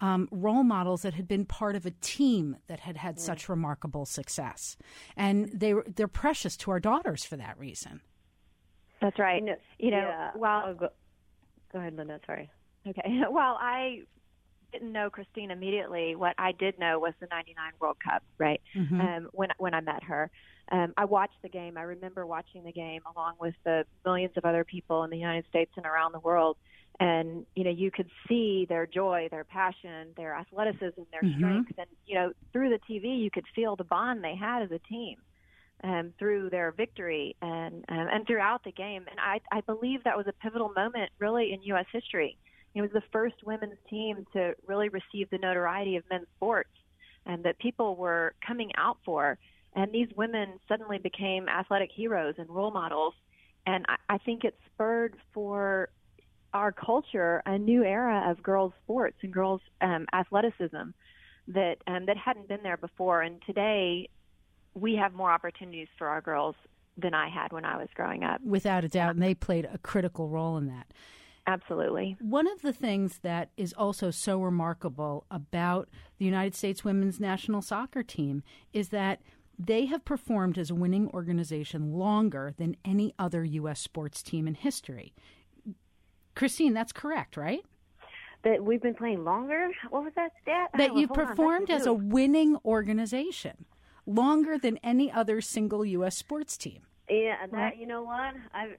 um, 0.01 0.27
role 0.31 0.63
models 0.63 1.01
that 1.01 1.13
had 1.13 1.27
been 1.27 1.45
part 1.45 1.75
of 1.75 1.85
a 1.85 1.91
team 1.91 2.57
that 2.67 2.81
had 2.81 2.97
had 2.97 3.19
such 3.19 3.49
remarkable 3.49 4.05
success, 4.05 4.77
and 5.15 5.49
they 5.53 5.73
they're 5.95 6.07
precious 6.07 6.55
to 6.57 6.71
our 6.71 6.79
daughters 6.79 7.25
for 7.25 7.35
that 7.37 7.57
reason. 7.59 8.01
That's 9.01 9.19
right. 9.19 9.41
You 9.41 9.47
know, 9.47 9.55
you 9.77 9.91
know 9.91 9.97
yeah. 9.97 10.31
well, 10.35 10.63
oh, 10.67 10.73
go, 10.73 10.89
go 11.71 11.79
ahead, 11.79 11.95
Linda. 11.95 12.19
Sorry. 12.25 12.49
Okay. 12.87 13.21
Well, 13.29 13.57
I 13.59 14.03
didn't 14.71 14.91
know 14.91 15.09
Kristine 15.09 15.51
immediately. 15.51 16.15
What 16.15 16.35
I 16.37 16.51
did 16.51 16.79
know 16.79 16.99
was 16.99 17.13
the 17.19 17.27
'99 17.29 17.73
World 17.79 17.97
Cup, 18.03 18.23
right? 18.37 18.61
Mm-hmm. 18.75 19.01
Um, 19.01 19.29
when 19.33 19.49
when 19.57 19.73
I 19.73 19.81
met 19.81 20.03
her, 20.03 20.31
um, 20.71 20.93
I 20.97 21.05
watched 21.05 21.41
the 21.41 21.49
game. 21.49 21.77
I 21.77 21.83
remember 21.83 22.25
watching 22.25 22.63
the 22.63 22.71
game 22.71 23.01
along 23.15 23.35
with 23.39 23.55
the 23.63 23.85
millions 24.05 24.33
of 24.37 24.45
other 24.45 24.63
people 24.63 25.03
in 25.03 25.09
the 25.09 25.17
United 25.17 25.45
States 25.49 25.71
and 25.77 25.85
around 25.85 26.13
the 26.13 26.19
world. 26.19 26.57
And 26.99 27.45
you 27.55 27.63
know 27.63 27.71
you 27.71 27.91
could 27.91 28.09
see 28.27 28.65
their 28.67 28.85
joy 28.85 29.29
their 29.31 29.45
passion 29.45 30.09
their 30.17 30.33
athleticism 30.33 31.01
their 31.11 31.21
mm-hmm. 31.23 31.37
strength. 31.37 31.71
And 31.77 31.87
you 32.05 32.15
know 32.15 32.33
through 32.51 32.71
the 32.71 32.79
tv 32.91 33.21
you 33.23 33.31
could 33.31 33.45
feel 33.55 33.77
the 33.77 33.85
bond 33.85 34.21
they 34.21 34.35
had 34.35 34.63
as 34.63 34.71
a 34.71 34.79
team 34.79 35.15
um, 35.81 36.11
through 36.19 36.49
their 36.49 36.73
victory 36.73 37.37
and 37.41 37.85
um, 37.87 38.07
and 38.11 38.27
throughout 38.27 38.65
the 38.65 38.73
game. 38.73 39.05
And 39.09 39.17
i 39.17 39.39
i 39.49 39.61
believe 39.61 40.03
that 40.03 40.17
was 40.17 40.27
a 40.27 40.33
pivotal 40.33 40.73
moment 40.75 41.09
really 41.19 41.53
in 41.53 41.61
us 41.73 41.85
history. 41.93 42.37
It 42.75 42.81
was 42.81 42.91
the 42.91 43.03
first 43.13 43.35
women's 43.45 43.79
team 43.89 44.27
to 44.33 44.55
really 44.67 44.89
receive 44.89 45.29
the 45.29 45.37
notoriety 45.37 45.95
of 45.95 46.03
men's 46.11 46.27
sports 46.35 46.69
and 47.25 47.45
that 47.45 47.57
people 47.59 47.95
were 47.95 48.33
coming 48.45 48.71
out 48.75 48.97
for 49.05 49.37
and 49.75 49.91
these 49.91 50.09
women 50.15 50.59
suddenly 50.67 50.97
became 50.97 51.47
athletic 51.47 51.89
heroes 51.93 52.35
and 52.37 52.49
role 52.49 52.71
models 52.71 53.13
and 53.65 53.85
I, 53.87 54.15
I 54.15 54.17
think 54.19 54.43
it 54.43 54.57
spurred 54.73 55.15
for 55.33 55.89
our 56.53 56.71
culture 56.71 57.41
a 57.45 57.57
new 57.57 57.83
era 57.83 58.29
of 58.29 58.41
girls 58.41 58.73
sports 58.83 59.17
and 59.21 59.31
girls 59.31 59.61
um, 59.81 60.07
athleticism 60.13 60.91
that 61.49 61.75
um, 61.87 62.05
that 62.05 62.17
hadn't 62.17 62.47
been 62.47 62.63
there 62.63 62.77
before. 62.77 63.21
And 63.21 63.41
today, 63.45 64.09
we 64.73 64.95
have 64.95 65.13
more 65.13 65.31
opportunities 65.31 65.87
for 65.97 66.07
our 66.07 66.21
girls 66.21 66.55
than 66.97 67.13
I 67.13 67.29
had 67.29 67.51
when 67.51 67.65
I 67.65 67.77
was 67.77 67.87
growing 67.93 68.23
up. 68.23 68.41
Without 68.43 68.83
a 68.83 68.87
doubt, 68.87 69.11
and 69.15 69.23
they 69.23 69.33
played 69.33 69.67
a 69.71 69.77
critical 69.77 70.29
role 70.29 70.57
in 70.57 70.67
that. 70.67 70.87
Absolutely. 71.47 72.15
One 72.19 72.47
of 72.47 72.61
the 72.61 72.73
things 72.73 73.19
that 73.19 73.49
is 73.57 73.73
also 73.73 74.11
so 74.11 74.39
remarkable 74.39 75.25
about 75.31 75.89
the 76.19 76.25
United 76.25 76.53
States 76.53 76.83
women's 76.83 77.19
national 77.19 77.63
soccer 77.63 78.03
team 78.03 78.43
is 78.71 78.89
that 78.89 79.21
they 79.59 79.87
have 79.87 80.05
performed 80.05 80.57
as 80.57 80.69
a 80.69 80.75
winning 80.75 81.09
organization 81.09 81.93
longer 81.93 82.53
than 82.57 82.77
any 82.85 83.13
other 83.19 83.43
U.S. 83.43 83.81
sports 83.81 84.23
team 84.23 84.47
in 84.47 84.55
history. 84.55 85.13
Kristine, 86.33 86.73
that's 86.73 86.93
correct, 86.93 87.35
right? 87.35 87.65
That 88.43 88.63
we've 88.63 88.81
been 88.81 88.95
playing 88.95 89.25
longer? 89.25 89.69
What 89.89 90.03
was 90.05 90.13
that 90.15 90.31
stat? 90.41 90.69
That 90.77 90.95
you 90.95 91.09
performed 91.09 91.69
as 91.69 91.85
a 91.85 91.93
winning 91.93 92.55
organization 92.63 93.65
longer 94.05 94.57
than 94.57 94.77
any 94.77 95.11
other 95.11 95.41
single 95.41 95.83
U.S. 95.83 96.15
sports 96.15 96.57
team. 96.57 96.83
Yeah, 97.09 97.35
that 97.51 97.53
right? 97.53 97.77
you 97.77 97.85
know 97.85 98.03
what? 98.03 98.35
I 98.53 98.69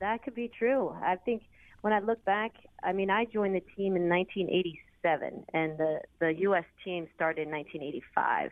that 0.00 0.24
could 0.24 0.34
be 0.34 0.50
true. 0.58 0.92
I 1.02 1.16
think 1.16 1.42
when 1.82 1.92
I 1.92 2.00
look 2.00 2.24
back, 2.24 2.52
I 2.82 2.92
mean, 2.92 3.10
I 3.10 3.26
joined 3.26 3.54
the 3.54 3.62
team 3.76 3.94
in 3.94 4.08
1987, 4.08 5.44
and 5.54 5.78
the 5.78 6.00
the 6.18 6.34
U.S. 6.40 6.64
team 6.84 7.06
started 7.14 7.46
in 7.46 7.52
1985. 7.52 8.50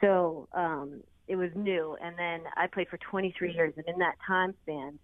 So 0.00 0.48
um, 0.52 1.02
it 1.28 1.36
was 1.36 1.50
new, 1.54 1.96
and 2.02 2.18
then 2.18 2.42
I 2.56 2.66
played 2.66 2.88
for 2.88 2.98
23 2.98 3.52
years, 3.52 3.74
and 3.76 3.86
in 3.86 3.98
that 3.98 4.16
time 4.26 4.54
span, 4.62 4.98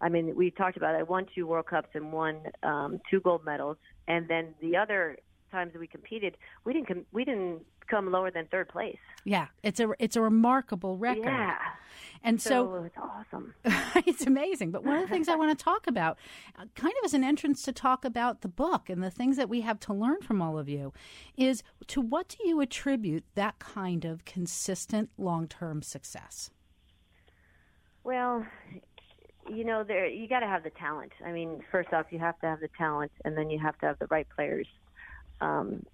I 0.00 0.08
mean, 0.08 0.34
we 0.36 0.50
talked 0.50 0.76
about 0.76 0.94
it. 0.94 0.98
I 0.98 1.02
won 1.04 1.26
two 1.34 1.46
World 1.46 1.66
Cups 1.66 1.88
and 1.94 2.12
won 2.12 2.40
um, 2.62 3.00
two 3.10 3.20
gold 3.20 3.44
medals, 3.44 3.78
and 4.08 4.28
then 4.28 4.54
the 4.60 4.76
other 4.76 5.16
times 5.50 5.72
that 5.72 5.78
we 5.78 5.86
competed, 5.86 6.36
we 6.64 6.72
didn't 6.72 6.88
com- 6.88 7.06
we 7.12 7.24
didn't 7.24 7.62
come 7.88 8.10
lower 8.10 8.30
than 8.30 8.46
third 8.46 8.68
place. 8.68 8.98
Yeah, 9.24 9.46
it's 9.62 9.80
a 9.80 9.90
it's 9.98 10.16
a 10.16 10.20
remarkable 10.20 10.96
record. 10.96 11.24
Yeah, 11.24 11.56
and 12.22 12.40
so, 12.40 12.50
so 12.50 12.84
it's 12.84 12.96
awesome. 12.96 13.54
it's 14.06 14.26
amazing. 14.26 14.70
But 14.70 14.84
one 14.84 14.96
of 14.96 15.02
the 15.02 15.08
things 15.08 15.28
I 15.28 15.36
want 15.36 15.56
to 15.56 15.64
talk 15.64 15.86
about, 15.86 16.18
uh, 16.58 16.64
kind 16.74 16.92
of 17.00 17.04
as 17.04 17.14
an 17.14 17.24
entrance 17.24 17.62
to 17.62 17.72
talk 17.72 18.04
about 18.04 18.42
the 18.42 18.48
book 18.48 18.88
and 18.88 19.02
the 19.02 19.10
things 19.10 19.36
that 19.36 19.48
we 19.48 19.62
have 19.62 19.80
to 19.80 19.94
learn 19.94 20.20
from 20.22 20.42
all 20.42 20.58
of 20.58 20.68
you, 20.68 20.92
is 21.36 21.62
to 21.88 22.00
what 22.00 22.28
do 22.28 22.48
you 22.48 22.60
attribute 22.60 23.24
that 23.34 23.58
kind 23.58 24.04
of 24.04 24.24
consistent 24.24 25.10
long 25.16 25.48
term 25.48 25.82
success? 25.82 26.50
Well, 28.04 28.46
you 29.48 29.64
know, 29.64 29.84
there 29.84 30.06
you 30.06 30.28
got 30.28 30.40
to 30.40 30.46
have 30.46 30.64
the 30.64 30.70
talent. 30.70 31.12
I 31.24 31.32
mean, 31.32 31.62
first 31.70 31.92
off, 31.92 32.06
you 32.10 32.18
have 32.18 32.38
to 32.40 32.46
have 32.46 32.60
the 32.60 32.68
talent, 32.78 33.12
and 33.24 33.36
then 33.36 33.50
you 33.50 33.58
have 33.58 33.78
to 33.78 33.86
have 33.86 33.98
the 33.98 34.06
right 34.06 34.26
players 34.34 34.66
um, 35.40 35.84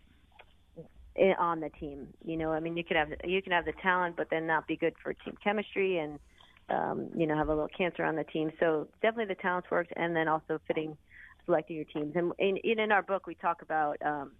on 1.38 1.60
the 1.60 1.70
team. 1.80 2.08
You 2.24 2.36
know, 2.36 2.52
I 2.52 2.60
mean, 2.60 2.76
you 2.76 2.84
could 2.84 2.96
have 2.96 3.08
you 3.24 3.42
can 3.42 3.52
have 3.52 3.64
the 3.64 3.74
talent, 3.82 4.16
but 4.16 4.28
then 4.30 4.46
not 4.46 4.66
be 4.66 4.76
good 4.76 4.94
for 5.02 5.12
team 5.12 5.36
chemistry, 5.42 5.98
and 5.98 6.18
um, 6.70 7.10
you 7.14 7.26
know, 7.26 7.36
have 7.36 7.48
a 7.48 7.52
little 7.52 7.68
cancer 7.76 8.04
on 8.04 8.16
the 8.16 8.24
team. 8.24 8.50
So 8.58 8.88
definitely 9.02 9.34
the 9.34 9.40
talents 9.40 9.70
works, 9.70 9.90
and 9.96 10.16
then 10.16 10.28
also 10.28 10.60
fitting, 10.66 10.96
selecting 11.44 11.76
your 11.76 11.84
teams. 11.86 12.14
And 12.16 12.32
in, 12.38 12.56
in 12.56 12.92
our 12.92 13.02
book, 13.02 13.26
we 13.26 13.34
talk 13.34 13.62
about. 13.62 13.96
Um, 14.04 14.32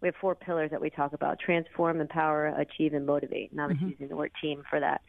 we 0.00 0.06
have 0.06 0.14
four 0.20 0.36
pillars 0.36 0.70
that 0.70 0.80
we 0.80 0.90
talk 0.90 1.12
about: 1.12 1.40
transform, 1.40 2.00
empower, 2.00 2.46
achieve, 2.46 2.94
and 2.94 3.04
motivate. 3.04 3.50
And 3.50 3.60
I 3.60 3.66
was 3.66 3.76
mm-hmm. 3.76 3.88
using 3.88 4.08
the 4.08 4.16
word 4.16 4.30
team 4.40 4.62
for 4.70 4.78
that 4.78 5.00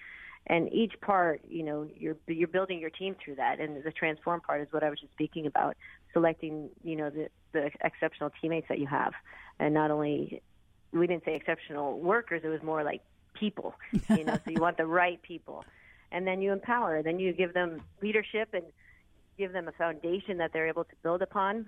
and 0.48 0.72
each 0.74 0.93
part 1.01 1.41
you 1.48 1.63
know 1.63 1.88
you're 1.96 2.15
you're 2.27 2.48
building 2.48 2.79
your 2.79 2.89
team 2.89 3.15
through 3.24 3.36
that 3.36 3.60
and 3.60 3.84
the 3.84 3.91
transform 3.91 4.41
part 4.41 4.62
is 4.62 4.67
what 4.72 4.84
I 4.84 4.89
was 4.89 5.00
just 5.00 5.13
speaking 5.13 5.46
about 5.46 5.75
selecting 6.13 6.69
you 6.84 6.96
know 6.96 7.10
the 7.10 7.29
the 7.51 7.70
exceptional 7.84 8.32
teammates 8.41 8.68
that 8.70 8.79
you 8.79 8.88
have 8.88 9.13
and 9.60 9.74
not 9.74 9.91
only 9.91 10.41
we 10.91 11.08
didn't 11.08 11.24
say 11.25 11.36
exceptional 11.36 12.00
workers 12.00 12.41
it 12.44 12.48
was 12.48 12.62
more 12.63 12.84
like 12.84 13.01
people 13.34 13.75
you 14.10 14.24
know 14.24 14.38
so 14.44 14.51
you 14.51 14.62
want 14.62 14.77
the 14.77 14.86
right 15.01 15.22
people 15.22 15.63
and 16.12 16.25
then 16.25 16.41
you 16.41 16.51
empower 16.51 17.01
then 17.03 17.20
you 17.20 17.34
give 17.34 17.53
them 17.53 17.82
leadership 18.01 18.50
and 18.53 18.63
give 19.38 19.53
them 19.53 19.68
a 19.68 19.72
foundation 19.74 20.38
that 20.38 20.51
they're 20.51 20.68
able 20.68 20.84
to 20.84 20.96
build 21.03 21.22
upon 21.22 21.65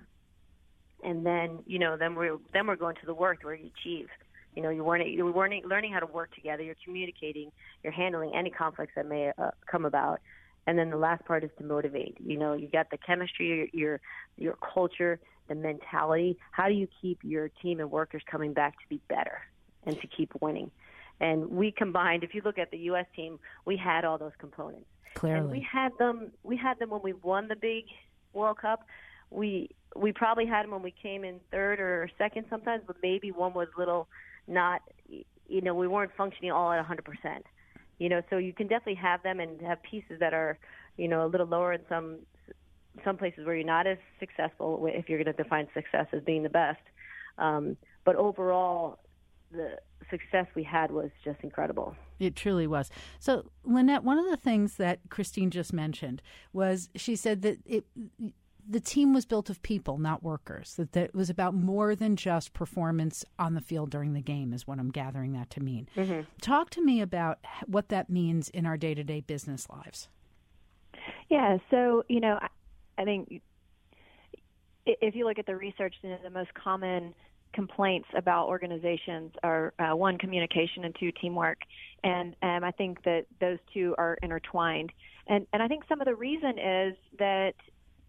and 1.02 1.24
then 1.24 1.58
you 1.66 1.78
know 1.78 1.96
then 1.96 2.14
we're 2.14 2.36
then 2.52 2.66
we're 2.66 2.76
going 2.76 2.96
to 2.96 3.06
the 3.06 3.14
work 3.14 3.42
where 3.42 3.54
you 3.54 3.70
achieve 3.78 4.08
you 4.54 4.62
know, 4.62 4.68
you 4.68 4.84
weren't 4.84 5.08
you 5.08 5.24
weren't 5.32 5.64
learning 5.64 5.92
how 5.92 6.00
to 6.00 6.06
work 6.06 6.34
together. 6.34 6.62
You're 6.62 6.76
communicating. 6.84 7.50
You're 7.82 7.92
handling 7.92 8.32
any 8.34 8.50
conflicts 8.50 8.92
that 8.96 9.06
may 9.06 9.32
uh, 9.38 9.52
come 9.70 9.84
about. 9.86 10.20
And 10.66 10.78
then 10.78 10.90
the 10.90 10.96
last 10.96 11.24
part 11.24 11.44
is 11.44 11.50
to 11.58 11.64
motivate. 11.64 12.16
You 12.24 12.38
know, 12.38 12.52
you 12.54 12.68
got 12.68 12.90
the 12.90 12.98
chemistry, 12.98 13.70
your, 13.72 13.82
your 13.82 14.00
your 14.36 14.56
culture, 14.74 15.18
the 15.48 15.54
mentality. 15.54 16.38
How 16.52 16.68
do 16.68 16.74
you 16.74 16.88
keep 17.00 17.18
your 17.22 17.48
team 17.48 17.80
and 17.80 17.90
workers 17.90 18.22
coming 18.30 18.52
back 18.52 18.74
to 18.74 18.88
be 18.88 19.00
better 19.08 19.40
and 19.84 20.00
to 20.00 20.06
keep 20.06 20.30
winning? 20.40 20.70
And 21.20 21.50
we 21.50 21.72
combined. 21.72 22.24
If 22.24 22.34
you 22.34 22.42
look 22.44 22.58
at 22.58 22.70
the 22.70 22.78
U.S. 22.78 23.06
team, 23.14 23.38
we 23.64 23.76
had 23.76 24.04
all 24.04 24.18
those 24.18 24.32
components. 24.38 24.86
Clearly, 25.14 25.40
and 25.40 25.50
we 25.50 25.66
had 25.70 25.92
them. 25.98 26.32
We 26.42 26.56
had 26.56 26.78
them 26.78 26.90
when 26.90 27.02
we 27.02 27.12
won 27.12 27.48
the 27.48 27.56
big 27.56 27.84
World 28.32 28.58
Cup. 28.58 28.86
We 29.30 29.70
we 29.94 30.12
probably 30.12 30.46
had 30.46 30.64
them 30.64 30.70
when 30.72 30.82
we 30.82 30.94
came 31.02 31.24
in 31.24 31.40
third 31.50 31.80
or 31.80 32.08
second 32.18 32.46
sometimes, 32.48 32.84
but 32.86 32.96
maybe 33.02 33.30
one 33.30 33.52
was 33.52 33.68
a 33.76 33.78
little 33.78 34.08
not 34.46 34.82
you 35.48 35.60
know 35.60 35.74
we 35.74 35.86
weren't 35.86 36.12
functioning 36.16 36.50
all 36.50 36.72
at 36.72 36.84
100%. 36.84 36.98
You 37.98 38.08
know, 38.08 38.22
so 38.30 38.38
you 38.38 38.52
can 38.52 38.66
definitely 38.66 39.00
have 39.02 39.22
them 39.22 39.40
and 39.40 39.60
have 39.60 39.82
pieces 39.82 40.18
that 40.20 40.34
are 40.34 40.58
you 40.96 41.08
know 41.08 41.24
a 41.24 41.28
little 41.28 41.46
lower 41.46 41.72
in 41.72 41.80
some 41.88 42.18
some 43.04 43.16
places 43.16 43.46
where 43.46 43.54
you're 43.54 43.66
not 43.66 43.86
as 43.86 43.98
successful 44.20 44.86
if 44.86 45.08
you're 45.08 45.22
going 45.22 45.34
to 45.34 45.42
define 45.42 45.66
success 45.72 46.06
as 46.12 46.22
being 46.22 46.42
the 46.42 46.50
best. 46.50 46.80
Um, 47.38 47.76
but 48.04 48.16
overall, 48.16 48.98
the 49.50 49.78
success 50.10 50.46
we 50.54 50.62
had 50.62 50.90
was 50.90 51.10
just 51.24 51.40
incredible. 51.42 51.96
It 52.18 52.36
truly 52.36 52.66
was. 52.66 52.90
So, 53.18 53.50
Lynette, 53.64 54.04
one 54.04 54.18
of 54.18 54.26
the 54.26 54.36
things 54.36 54.76
that 54.76 55.00
Kristine 55.08 55.50
just 55.50 55.72
mentioned 55.72 56.22
was 56.52 56.90
she 56.94 57.16
said 57.16 57.42
that 57.42 57.58
it 57.66 57.84
the 58.68 58.80
team 58.80 59.12
was 59.12 59.24
built 59.26 59.50
of 59.50 59.62
people, 59.62 59.98
not 59.98 60.22
workers. 60.22 60.74
That, 60.74 60.92
that 60.92 61.04
it 61.04 61.14
was 61.14 61.30
about 61.30 61.54
more 61.54 61.94
than 61.94 62.16
just 62.16 62.52
performance 62.52 63.24
on 63.38 63.54
the 63.54 63.60
field 63.60 63.90
during 63.90 64.12
the 64.12 64.20
game, 64.20 64.52
is 64.52 64.66
what 64.66 64.78
I'm 64.78 64.90
gathering 64.90 65.32
that 65.32 65.50
to 65.50 65.60
mean. 65.60 65.88
Mm-hmm. 65.96 66.20
Talk 66.40 66.70
to 66.70 66.84
me 66.84 67.00
about 67.00 67.38
what 67.66 67.88
that 67.88 68.08
means 68.08 68.48
in 68.50 68.66
our 68.66 68.76
day 68.76 68.94
to 68.94 69.04
day 69.04 69.20
business 69.20 69.68
lives. 69.68 70.08
Yeah, 71.28 71.58
so, 71.70 72.04
you 72.08 72.20
know, 72.20 72.38
I, 72.40 72.48
I 72.98 73.04
think 73.04 73.42
if 74.86 75.14
you 75.14 75.26
look 75.26 75.38
at 75.38 75.46
the 75.46 75.56
research, 75.56 75.94
you 76.02 76.10
know, 76.10 76.18
the 76.22 76.30
most 76.30 76.52
common 76.54 77.14
complaints 77.52 78.08
about 78.16 78.48
organizations 78.48 79.32
are 79.42 79.74
uh, 79.78 79.94
one 79.94 80.18
communication 80.18 80.84
and 80.84 80.96
two 80.98 81.12
teamwork 81.20 81.58
and 82.02 82.34
um, 82.42 82.64
i 82.64 82.70
think 82.70 83.02
that 83.04 83.26
those 83.40 83.58
two 83.72 83.94
are 83.98 84.16
intertwined 84.22 84.90
and 85.26 85.46
and 85.52 85.62
i 85.62 85.68
think 85.68 85.84
some 85.88 86.00
of 86.00 86.06
the 86.06 86.14
reason 86.14 86.58
is 86.58 86.94
that 87.18 87.52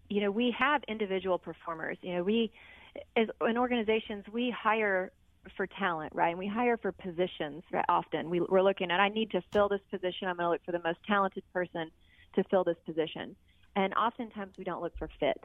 you 0.08 0.20
know, 0.20 0.30
we 0.30 0.54
have 0.58 0.82
individual 0.88 1.38
performers. 1.38 1.98
You 2.02 2.16
know, 2.16 2.22
we, 2.22 2.52
as 3.16 3.28
in 3.48 3.56
organizations, 3.58 4.24
we 4.32 4.50
hire 4.50 5.12
for 5.56 5.66
talent, 5.66 6.12
right? 6.14 6.30
And 6.30 6.38
we 6.38 6.46
hire 6.46 6.76
for 6.76 6.92
positions 6.92 7.62
right, 7.72 7.84
often. 7.88 8.30
We, 8.30 8.40
we're 8.40 8.62
looking 8.62 8.90
at, 8.90 9.00
I 9.00 9.08
need 9.08 9.30
to 9.32 9.42
fill 9.52 9.68
this 9.68 9.80
position. 9.90 10.28
I'm 10.28 10.36
going 10.36 10.46
to 10.46 10.50
look 10.50 10.64
for 10.64 10.72
the 10.72 10.82
most 10.82 10.98
talented 11.06 11.42
person 11.52 11.90
to 12.34 12.44
fill 12.44 12.64
this 12.64 12.76
position. 12.86 13.36
And 13.76 13.94
oftentimes 13.94 14.54
we 14.56 14.64
don't 14.64 14.82
look 14.82 14.96
for 14.98 15.08
fit. 15.20 15.42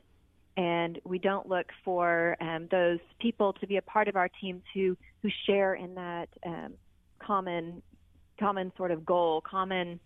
And 0.57 0.99
we 1.05 1.19
don't 1.19 1.47
look 1.47 1.67
for 1.85 2.35
um, 2.41 2.67
those 2.69 2.99
people 3.19 3.53
to 3.53 3.67
be 3.67 3.77
a 3.77 3.81
part 3.81 4.07
of 4.07 4.15
our 4.15 4.29
teams 4.41 4.61
who, 4.73 4.97
who 5.21 5.29
share 5.45 5.73
in 5.73 5.95
that 5.95 6.27
um, 6.45 6.73
common, 7.19 7.81
common 8.39 8.71
sort 8.75 8.91
of 8.91 9.05
goal, 9.05 9.41
common 9.41 9.99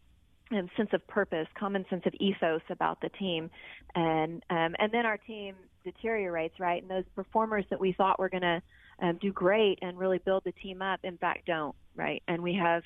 um, 0.52 0.70
sense 0.76 0.90
of 0.94 1.06
purpose, 1.08 1.48
common 1.58 1.86
sense 1.90 2.04
of 2.06 2.14
ethos 2.16 2.62
about 2.70 3.02
the 3.02 3.10
team, 3.10 3.50
and 3.96 4.44
um, 4.50 4.76
and 4.80 4.92
then 4.92 5.06
our 5.06 5.18
team 5.18 5.56
deteriorates, 5.84 6.60
right? 6.60 6.82
And 6.82 6.90
those 6.90 7.06
performers 7.16 7.66
that 7.70 7.80
we 7.80 7.94
thought 7.94 8.20
were 8.20 8.30
going 8.30 8.42
to 8.42 8.62
um, 9.02 9.18
do 9.22 9.32
great 9.32 9.80
and 9.82 9.98
really 9.98 10.20
build 10.20 10.44
the 10.46 10.52
team 10.54 10.82
up, 10.82 11.00
in 11.04 11.18
fact, 11.18 11.46
don't, 11.46 11.76
right? 11.96 12.22
And 12.28 12.42
we 12.42 12.54
have 12.56 12.84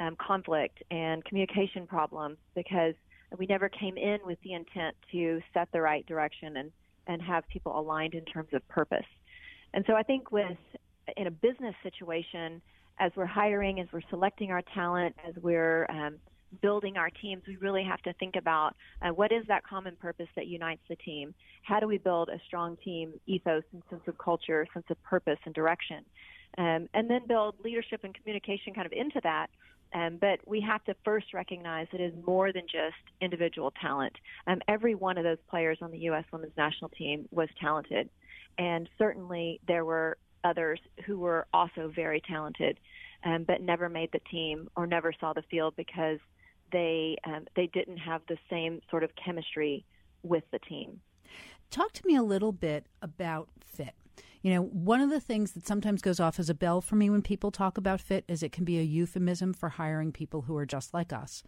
um, 0.00 0.16
conflict 0.16 0.82
and 0.90 1.24
communication 1.24 1.86
problems 1.86 2.38
because 2.54 2.94
we 3.38 3.46
never 3.46 3.68
came 3.68 3.96
in 3.96 4.18
with 4.24 4.38
the 4.42 4.54
intent 4.54 4.96
to 5.12 5.40
set 5.54 5.68
the 5.72 5.80
right 5.80 6.04
direction 6.06 6.56
and 6.56 6.70
and 7.06 7.20
have 7.22 7.46
people 7.48 7.78
aligned 7.78 8.14
in 8.14 8.24
terms 8.24 8.50
of 8.52 8.66
purpose. 8.68 9.06
And 9.74 9.84
so 9.86 9.94
I 9.94 10.02
think 10.02 10.30
with 10.30 10.56
in 11.16 11.26
a 11.26 11.30
business 11.30 11.74
situation, 11.82 12.60
as 12.98 13.10
we're 13.16 13.26
hiring, 13.26 13.80
as 13.80 13.88
we're 13.92 14.02
selecting 14.10 14.52
our 14.52 14.62
talent, 14.74 15.16
as 15.26 15.34
we're 15.42 15.86
um, 15.88 16.16
building 16.62 16.96
our 16.96 17.10
teams, 17.10 17.42
we 17.46 17.56
really 17.56 17.84
have 17.84 18.02
to 18.02 18.12
think 18.14 18.36
about 18.36 18.74
uh, 19.02 19.08
what 19.08 19.32
is 19.32 19.44
that 19.48 19.64
common 19.66 19.96
purpose 19.96 20.28
that 20.36 20.46
unites 20.46 20.82
the 20.88 20.96
team? 20.96 21.34
How 21.62 21.80
do 21.80 21.86
we 21.86 21.98
build 21.98 22.28
a 22.28 22.40
strong 22.46 22.76
team 22.84 23.12
ethos 23.26 23.62
and 23.72 23.82
sense 23.90 24.02
of 24.06 24.18
culture, 24.18 24.66
sense 24.72 24.86
of 24.90 25.02
purpose 25.02 25.38
and 25.44 25.54
direction? 25.54 26.04
Um, 26.58 26.88
and 26.94 27.08
then 27.08 27.26
build 27.28 27.54
leadership 27.62 28.00
and 28.02 28.14
communication 28.14 28.74
kind 28.74 28.86
of 28.86 28.92
into 28.92 29.20
that. 29.22 29.48
Um, 29.92 30.18
but 30.20 30.38
we 30.46 30.60
have 30.60 30.84
to 30.84 30.94
first 31.04 31.34
recognize 31.34 31.88
it 31.92 32.00
is 32.00 32.12
more 32.24 32.52
than 32.52 32.62
just 32.62 32.96
individual 33.20 33.72
talent. 33.80 34.12
Um, 34.46 34.60
every 34.68 34.94
one 34.94 35.18
of 35.18 35.24
those 35.24 35.38
players 35.48 35.78
on 35.82 35.90
the 35.90 35.98
U.S. 35.98 36.24
women's 36.32 36.56
national 36.56 36.90
team 36.90 37.28
was 37.32 37.48
talented. 37.60 38.08
And 38.58 38.88
certainly 38.98 39.60
there 39.66 39.84
were 39.84 40.16
others 40.44 40.80
who 41.06 41.18
were 41.18 41.46
also 41.52 41.92
very 41.94 42.20
talented, 42.20 42.78
um, 43.24 43.44
but 43.46 43.60
never 43.60 43.88
made 43.88 44.10
the 44.12 44.20
team 44.30 44.68
or 44.76 44.86
never 44.86 45.12
saw 45.18 45.32
the 45.32 45.42
field 45.50 45.74
because 45.76 46.18
they 46.72 47.16
um, 47.24 47.46
they 47.56 47.66
didn't 47.66 47.98
have 47.98 48.22
the 48.28 48.38
same 48.48 48.80
sort 48.90 49.04
of 49.04 49.10
chemistry 49.22 49.84
with 50.22 50.44
the 50.52 50.58
team. 50.58 51.00
Talk 51.70 51.92
to 51.92 52.06
me 52.06 52.16
a 52.16 52.22
little 52.22 52.52
bit 52.52 52.86
about 53.00 53.48
fit. 53.64 53.94
You 54.42 54.54
know, 54.54 54.62
one 54.62 55.00
of 55.00 55.10
the 55.10 55.20
things 55.20 55.52
that 55.52 55.66
sometimes 55.66 56.00
goes 56.00 56.18
off 56.18 56.38
as 56.38 56.48
a 56.48 56.54
bell 56.54 56.80
for 56.80 56.96
me 56.96 57.10
when 57.10 57.20
people 57.20 57.50
talk 57.50 57.76
about 57.76 58.00
fit 58.00 58.24
is 58.26 58.42
it 58.42 58.52
can 58.52 58.64
be 58.64 58.78
a 58.78 58.82
euphemism 58.82 59.52
for 59.52 59.68
hiring 59.68 60.12
people 60.12 60.42
who 60.42 60.56
are 60.56 60.66
just 60.66 60.94
like 60.94 61.12
us. 61.12 61.42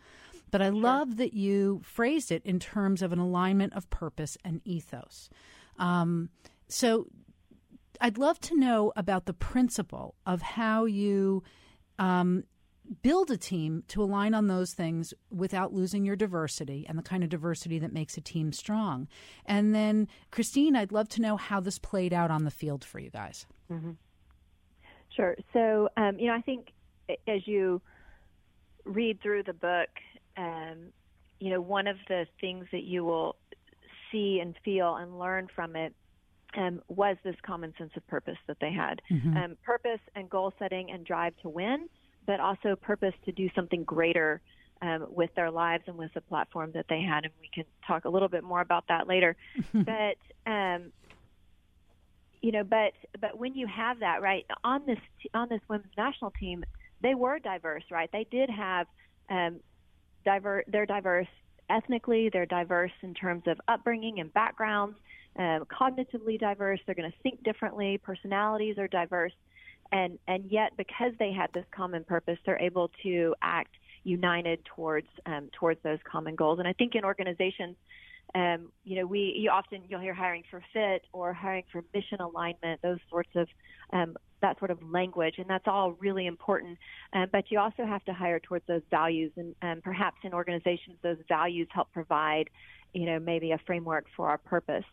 But 0.50 0.60
I 0.60 0.66
sure. 0.66 0.74
love 0.74 1.16
that 1.16 1.32
you 1.32 1.80
phrased 1.82 2.30
it 2.30 2.42
in 2.44 2.58
terms 2.60 3.00
of 3.00 3.12
an 3.12 3.18
alignment 3.18 3.72
of 3.72 3.88
purpose 3.88 4.36
and 4.44 4.60
ethos. 4.64 5.30
Um, 5.78 6.28
so 6.68 7.06
I'd 8.00 8.18
love 8.18 8.38
to 8.40 8.58
know 8.58 8.92
about 8.94 9.24
the 9.24 9.32
principle 9.32 10.14
of 10.26 10.42
how 10.42 10.84
you 10.84 11.42
um, 11.98 12.44
build 13.02 13.30
a 13.30 13.36
team 13.36 13.84
to 13.88 14.02
align 14.02 14.34
on 14.34 14.48
those 14.48 14.72
things 14.72 15.14
without 15.30 15.72
losing 15.72 16.04
your 16.04 16.16
diversity 16.16 16.84
and 16.88 16.98
the 16.98 17.02
kind 17.02 17.22
of 17.22 17.30
diversity 17.30 17.78
that 17.78 17.92
makes 17.92 18.16
a 18.16 18.20
team 18.20 18.52
strong. 18.52 19.08
And 19.46 19.74
then, 19.74 20.08
Kristine, 20.30 20.76
I'd 20.76 20.92
love 20.92 21.08
to 21.10 21.22
know 21.22 21.36
how 21.36 21.60
this 21.60 21.78
played 21.78 22.12
out 22.12 22.30
on 22.30 22.44
the 22.44 22.50
field 22.50 22.84
for 22.84 22.98
you 22.98 23.10
guys. 23.10 23.46
Mm-hmm. 23.70 23.92
Sure. 25.16 25.36
So, 25.52 25.88
um, 25.96 26.18
you 26.18 26.26
know, 26.26 26.34
I 26.34 26.40
think 26.40 26.68
as 27.28 27.46
you 27.46 27.80
read 28.84 29.20
through 29.20 29.44
the 29.44 29.52
book, 29.52 29.90
um, 30.36 30.92
you 31.38 31.50
know, 31.50 31.60
one 31.60 31.86
of 31.86 31.96
the 32.08 32.26
things 32.40 32.66
that 32.72 32.84
you 32.84 33.04
will 33.04 33.36
see 34.10 34.40
and 34.40 34.54
feel 34.64 34.96
and 34.96 35.18
learn 35.18 35.48
from 35.54 35.76
it 35.76 35.94
um, 36.56 36.82
was 36.88 37.16
this 37.24 37.36
common 37.42 37.74
sense 37.78 37.92
of 37.96 38.06
purpose 38.06 38.38
that 38.46 38.58
they 38.60 38.72
had. 38.72 39.00
Mm-hmm. 39.10 39.36
Um, 39.36 39.56
purpose 39.64 40.00
and 40.14 40.28
goal 40.28 40.52
setting 40.58 40.90
and 40.90 41.04
drive 41.04 41.34
to 41.42 41.48
win 41.48 41.88
but 42.26 42.40
also 42.40 42.76
purpose 42.76 43.14
to 43.24 43.32
do 43.32 43.48
something 43.54 43.84
greater 43.84 44.40
um, 44.80 45.06
with 45.10 45.34
their 45.34 45.50
lives 45.50 45.84
and 45.86 45.96
with 45.96 46.12
the 46.14 46.20
platform 46.20 46.72
that 46.74 46.86
they 46.88 47.00
had. 47.00 47.24
And 47.24 47.32
we 47.40 47.48
can 47.52 47.64
talk 47.86 48.04
a 48.04 48.08
little 48.08 48.28
bit 48.28 48.42
more 48.44 48.60
about 48.60 48.84
that 48.88 49.06
later. 49.06 49.36
but 49.74 50.16
um, 50.50 50.92
you 52.42 52.50
know, 52.50 52.64
but 52.64 52.92
but 53.20 53.38
when 53.38 53.54
you 53.54 53.66
have 53.66 54.00
that 54.00 54.20
right 54.20 54.44
on 54.64 54.84
this 54.86 54.98
on 55.32 55.48
this 55.48 55.60
women's 55.68 55.92
national 55.96 56.32
team, 56.32 56.64
they 57.00 57.14
were 57.14 57.38
diverse, 57.38 57.84
right? 57.90 58.10
They 58.12 58.26
did 58.30 58.50
have 58.50 58.86
um, 59.30 59.60
diver 60.24 60.64
they're 60.66 60.86
diverse 60.86 61.28
ethnically, 61.70 62.28
they're 62.32 62.46
diverse 62.46 62.92
in 63.02 63.14
terms 63.14 63.44
of 63.46 63.60
upbringing 63.68 64.20
and 64.20 64.32
backgrounds, 64.34 64.96
um, 65.38 65.64
cognitively 65.64 66.38
diverse. 66.38 66.80
They're 66.84 66.94
going 66.94 67.10
to 67.10 67.18
think 67.22 67.42
differently. 67.44 67.98
Personalities 67.98 68.76
are 68.78 68.88
diverse, 68.88 69.32
and 69.92 70.18
and 70.26 70.50
yet 70.50 70.72
because 70.76 71.12
they 71.18 71.32
had 71.32 71.52
this 71.52 71.66
common 71.74 72.04
purpose, 72.04 72.38
they're 72.44 72.58
able 72.58 72.90
to 73.02 73.34
act 73.42 73.74
united 74.04 74.64
towards 74.64 75.08
um, 75.26 75.48
towards 75.52 75.80
those 75.82 75.98
common 76.10 76.34
goals. 76.34 76.58
And 76.58 76.66
I 76.66 76.72
think 76.72 76.94
in 76.94 77.04
organizations, 77.04 77.76
um, 78.34 78.72
you 78.84 78.96
know, 78.96 79.06
we 79.06 79.34
you 79.36 79.50
often 79.50 79.82
you'll 79.88 80.00
hear 80.00 80.14
hiring 80.14 80.44
for 80.50 80.62
fit 80.72 81.04
or 81.12 81.32
hiring 81.32 81.64
for 81.70 81.84
mission 81.94 82.20
alignment, 82.20 82.80
those 82.82 82.98
sorts 83.10 83.30
of 83.36 83.48
um, 83.92 84.16
that 84.40 84.58
sort 84.58 84.70
of 84.70 84.78
language, 84.82 85.34
and 85.38 85.48
that's 85.48 85.68
all 85.68 85.92
really 85.92 86.26
important. 86.26 86.78
Um, 87.12 87.26
but 87.30 87.50
you 87.50 87.58
also 87.58 87.84
have 87.84 88.04
to 88.06 88.12
hire 88.12 88.40
towards 88.40 88.66
those 88.66 88.82
values, 88.90 89.32
and 89.36 89.54
um, 89.62 89.80
perhaps 89.82 90.16
in 90.24 90.32
organizations, 90.32 90.96
those 91.02 91.18
values 91.28 91.68
help 91.70 91.92
provide, 91.92 92.48
you 92.94 93.06
know, 93.06 93.18
maybe 93.18 93.52
a 93.52 93.58
framework 93.66 94.06
for 94.16 94.28
our 94.28 94.38
purpose. 94.38 94.84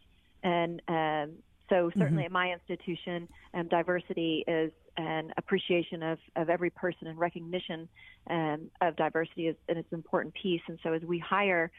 And 0.43 0.81
um, 0.87 1.37
so, 1.69 1.91
certainly 1.97 2.23
mm-hmm. 2.23 2.25
at 2.25 2.31
my 2.31 2.51
institution, 2.51 3.27
um, 3.53 3.67
diversity 3.67 4.43
is 4.47 4.71
an 4.97 5.33
appreciation 5.37 6.03
of, 6.03 6.19
of 6.35 6.49
every 6.49 6.69
person 6.69 7.07
and 7.07 7.17
recognition 7.17 7.87
um, 8.29 8.69
of 8.81 8.95
diversity 8.95 9.47
is 9.47 9.55
and 9.67 9.77
it's 9.77 9.91
an 9.91 9.97
important 9.97 10.33
piece. 10.33 10.61
And 10.67 10.79
so, 10.83 10.93
as 10.93 11.01
we 11.01 11.19
hire, 11.19 11.71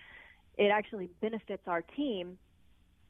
it 0.56 0.68
actually 0.68 1.10
benefits 1.20 1.62
our 1.66 1.82
team 1.82 2.38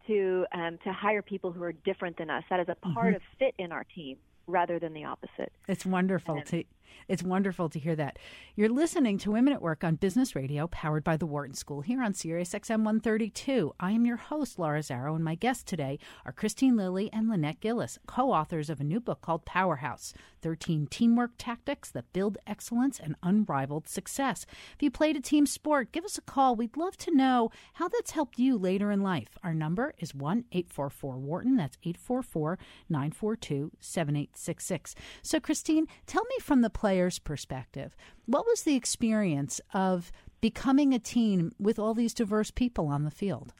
to 0.06 0.46
um, 0.52 0.78
to 0.84 0.92
hire 0.92 1.22
people 1.22 1.52
who 1.52 1.62
are 1.62 1.72
different 1.72 2.16
than 2.16 2.30
us. 2.30 2.44
That 2.50 2.60
is 2.60 2.68
a 2.68 2.74
part 2.74 3.08
mm-hmm. 3.08 3.16
of 3.16 3.22
fit 3.38 3.54
in 3.58 3.72
our 3.72 3.84
team 3.94 4.16
rather 4.46 4.78
than 4.78 4.92
the 4.92 5.04
opposite. 5.04 5.52
It's 5.68 5.86
wonderful 5.86 6.36
and, 6.36 6.46
to 6.46 6.64
it's 7.08 7.22
wonderful 7.22 7.68
to 7.68 7.78
hear 7.78 7.96
that. 7.96 8.18
You're 8.54 8.68
listening 8.68 9.18
to 9.18 9.30
Women 9.30 9.52
at 9.52 9.62
Work 9.62 9.84
on 9.84 9.96
Business 9.96 10.34
Radio, 10.36 10.66
powered 10.68 11.04
by 11.04 11.16
the 11.16 11.26
Wharton 11.26 11.54
School 11.54 11.80
here 11.80 12.02
on 12.02 12.14
Sirius 12.14 12.52
XM 12.52 12.84
132. 12.84 13.74
I 13.80 13.92
am 13.92 14.06
your 14.06 14.16
host, 14.16 14.58
Laura 14.58 14.80
Zarrow, 14.80 15.14
and 15.14 15.24
my 15.24 15.34
guests 15.34 15.62
today 15.64 15.98
are 16.24 16.32
Kristine 16.32 16.76
Lilly 16.76 17.10
and 17.12 17.28
Lynette 17.28 17.60
Gillis, 17.60 17.98
co 18.06 18.32
authors 18.32 18.70
of 18.70 18.80
a 18.80 18.84
new 18.84 19.00
book 19.00 19.20
called 19.20 19.44
Powerhouse 19.44 20.12
13 20.42 20.86
Teamwork 20.90 21.32
Tactics 21.38 21.90
that 21.90 22.12
Build 22.12 22.38
Excellence 22.46 22.98
and 22.98 23.16
Unrivaled 23.22 23.88
Success. 23.88 24.46
If 24.74 24.82
you 24.82 24.90
played 24.90 25.16
a 25.16 25.20
team 25.20 25.46
sport, 25.46 25.92
give 25.92 26.04
us 26.04 26.18
a 26.18 26.22
call. 26.22 26.56
We'd 26.56 26.76
love 26.76 26.96
to 26.98 27.14
know 27.14 27.50
how 27.74 27.88
that's 27.88 28.12
helped 28.12 28.38
you 28.38 28.56
later 28.56 28.90
in 28.90 29.02
life. 29.02 29.38
Our 29.42 29.54
number 29.54 29.94
is 29.98 30.14
1 30.14 30.44
844 30.52 31.18
Wharton. 31.18 31.56
That's 31.56 31.78
844 31.82 32.58
942 32.88 33.72
7866. 33.80 34.94
So, 35.22 35.40
Kristine, 35.40 35.86
tell 36.06 36.24
me 36.24 36.36
from 36.40 36.60
the 36.60 36.70
player's 36.80 37.18
perspective, 37.18 37.94
what 38.24 38.46
was 38.46 38.62
the 38.62 38.74
experience 38.74 39.60
of 39.74 40.10
becoming 40.40 40.94
a 40.94 40.98
team 40.98 41.52
with 41.58 41.78
all 41.78 41.92
these 41.92 42.14
diverse 42.14 42.50
people 42.50 42.86
on 42.86 43.04
the 43.04 43.10
field? 43.10 43.52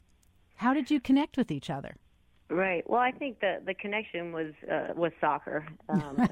How 0.55 0.73
did 0.73 0.89
you 0.89 0.99
connect 0.99 1.37
with 1.37 1.51
each 1.51 1.69
other? 1.69 1.97
Right. 2.49 2.83
Well, 2.89 2.99
I 2.99 3.11
think 3.11 3.39
the 3.39 3.61
the 3.63 3.75
connection 3.75 4.33
was 4.33 4.53
uh, 4.69 4.93
was 4.95 5.11
soccer. 5.21 5.65
Um, 5.87 6.15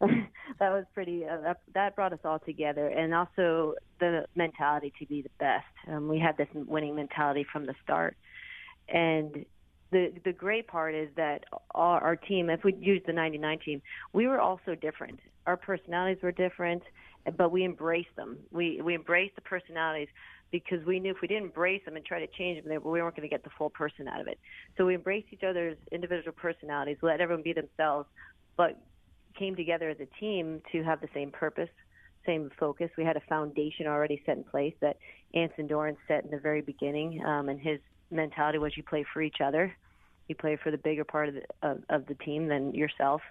that 0.58 0.72
was 0.76 0.84
pretty. 0.92 1.24
Uh, 1.24 1.40
that, 1.42 1.60
that 1.74 1.96
brought 1.96 2.12
us 2.12 2.18
all 2.24 2.40
together, 2.40 2.88
and 2.88 3.14
also 3.14 3.74
the 4.00 4.26
mentality 4.34 4.92
to 4.98 5.06
be 5.06 5.22
the 5.22 5.30
best. 5.38 5.64
Um, 5.88 6.08
we 6.08 6.18
had 6.18 6.36
this 6.36 6.48
winning 6.52 6.96
mentality 6.96 7.46
from 7.50 7.66
the 7.66 7.74
start, 7.84 8.16
and 8.88 9.46
the 9.92 10.12
the 10.24 10.32
great 10.32 10.66
part 10.66 10.94
is 10.94 11.08
that 11.16 11.44
our, 11.74 12.00
our 12.02 12.16
team, 12.16 12.50
if 12.50 12.64
we 12.64 12.74
use 12.74 13.02
the 13.06 13.12
'99 13.12 13.58
team, 13.64 13.82
we 14.12 14.26
were 14.26 14.40
also 14.40 14.74
different. 14.74 15.20
Our 15.46 15.56
personalities 15.56 16.22
were 16.22 16.32
different, 16.32 16.82
but 17.36 17.50
we 17.50 17.64
embraced 17.64 18.14
them. 18.16 18.38
We 18.50 18.80
we 18.82 18.94
embraced 18.94 19.36
the 19.36 19.42
personalities 19.42 20.08
because 20.50 20.84
we 20.86 21.00
knew 21.00 21.10
if 21.10 21.20
we 21.20 21.28
didn't 21.28 21.44
embrace 21.44 21.84
them 21.84 21.96
and 21.96 22.04
try 22.04 22.20
to 22.20 22.26
change 22.38 22.62
them, 22.64 22.72
we 22.72 23.02
weren't 23.02 23.16
going 23.16 23.28
to 23.28 23.32
get 23.32 23.44
the 23.44 23.50
full 23.58 23.70
person 23.70 24.08
out 24.08 24.20
of 24.20 24.28
it. 24.28 24.38
So 24.76 24.86
we 24.86 24.94
embraced 24.94 25.28
each 25.32 25.42
other's 25.42 25.76
individual 25.90 26.32
personalities, 26.32 26.98
let 27.02 27.20
everyone 27.20 27.42
be 27.42 27.52
themselves, 27.52 28.08
but 28.56 28.80
came 29.36 29.56
together 29.56 29.90
as 29.90 29.98
a 30.00 30.06
team 30.20 30.62
to 30.72 30.82
have 30.82 31.00
the 31.00 31.08
same 31.12 31.30
purpose, 31.30 31.68
same 32.24 32.50
focus. 32.58 32.90
We 32.96 33.04
had 33.04 33.16
a 33.16 33.22
foundation 33.28 33.86
already 33.86 34.22
set 34.24 34.36
in 34.36 34.44
place 34.44 34.74
that 34.80 34.96
Anson 35.34 35.66
Dorrance 35.66 35.98
set 36.08 36.24
in 36.24 36.30
the 36.30 36.38
very 36.38 36.62
beginning, 36.62 37.24
um, 37.24 37.48
and 37.48 37.60
his 37.60 37.80
mentality 38.10 38.58
was 38.58 38.76
you 38.76 38.82
play 38.82 39.04
for 39.12 39.22
each 39.22 39.40
other, 39.42 39.74
you 40.28 40.34
play 40.34 40.56
for 40.62 40.70
the 40.70 40.78
bigger 40.78 41.04
part 41.04 41.28
of 41.28 41.34
the, 41.34 41.42
of, 41.62 41.82
of 41.88 42.06
the 42.06 42.14
team 42.14 42.48
than 42.48 42.74
yourself. 42.74 43.22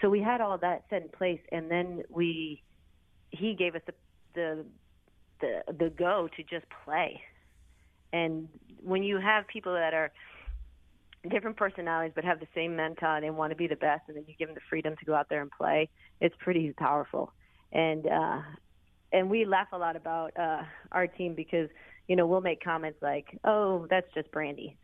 So 0.00 0.08
we 0.08 0.20
had 0.20 0.40
all 0.40 0.56
that 0.58 0.84
set 0.90 1.02
in 1.02 1.08
place, 1.08 1.40
and 1.52 1.70
then 1.70 2.02
we 2.08 2.62
he 3.30 3.54
gave 3.54 3.74
us 3.74 3.82
the 3.86 3.94
the 4.34 4.64
the, 5.40 5.62
the 5.72 5.90
go 5.90 6.28
to 6.36 6.42
just 6.42 6.66
play. 6.84 7.20
And 8.12 8.48
when 8.82 9.02
you 9.02 9.18
have 9.18 9.46
people 9.46 9.74
that 9.74 9.94
are 9.94 10.10
different 11.28 11.56
personalities 11.56 12.12
but 12.14 12.24
have 12.24 12.40
the 12.40 12.48
same 12.54 12.76
mentality 12.76 13.26
and 13.26 13.36
want 13.36 13.50
to 13.50 13.56
be 13.56 13.66
the 13.66 13.76
best, 13.76 14.02
and 14.08 14.16
then 14.16 14.24
you 14.26 14.34
give 14.38 14.48
them 14.48 14.54
the 14.54 14.60
freedom 14.68 14.96
to 14.98 15.04
go 15.04 15.14
out 15.14 15.28
there 15.28 15.42
and 15.42 15.50
play, 15.50 15.88
it's 16.20 16.34
pretty 16.38 16.72
powerful. 16.72 17.32
And 17.72 18.06
uh, 18.06 18.40
and 19.12 19.28
we 19.28 19.44
laugh 19.44 19.68
a 19.72 19.78
lot 19.78 19.96
about 19.96 20.36
uh, 20.38 20.62
our 20.92 21.06
team 21.06 21.34
because 21.34 21.68
you 22.10 22.16
know 22.16 22.26
we'll 22.26 22.40
make 22.40 22.60
comments 22.60 23.00
like, 23.00 23.38
"Oh, 23.44 23.86
that's 23.88 24.12
just 24.14 24.32
Brandi," 24.32 24.74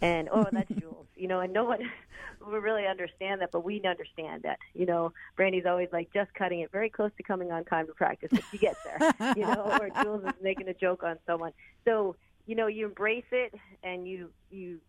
and 0.00 0.30
"Oh, 0.32 0.46
that's 0.50 0.70
Jules," 0.80 1.06
you 1.14 1.28
know, 1.28 1.40
and 1.40 1.52
no 1.52 1.64
one 1.64 1.80
will 2.40 2.58
really 2.58 2.86
understand 2.86 3.42
that, 3.42 3.52
but 3.52 3.64
we 3.64 3.82
understand 3.84 4.44
that. 4.44 4.58
You 4.72 4.86
know, 4.86 5.12
Brandi's 5.36 5.66
always 5.66 5.90
like 5.92 6.10
just 6.14 6.32
cutting 6.32 6.60
it 6.60 6.72
very 6.72 6.88
close 6.88 7.10
to 7.18 7.22
coming 7.22 7.52
on 7.52 7.66
time 7.66 7.86
to 7.86 7.92
practice, 7.92 8.30
but 8.32 8.42
she 8.50 8.56
gets 8.56 8.78
there. 8.82 9.14
you 9.36 9.42
know, 9.42 9.76
or 9.78 9.90
Jules 10.02 10.24
is 10.24 10.32
making 10.40 10.68
a 10.68 10.74
joke 10.74 11.02
on 11.02 11.18
someone. 11.26 11.52
So 11.84 12.16
you 12.46 12.54
know, 12.54 12.66
you 12.66 12.86
embrace 12.86 13.28
it 13.30 13.52
and 13.82 14.08
you 14.08 14.30
you 14.50 14.80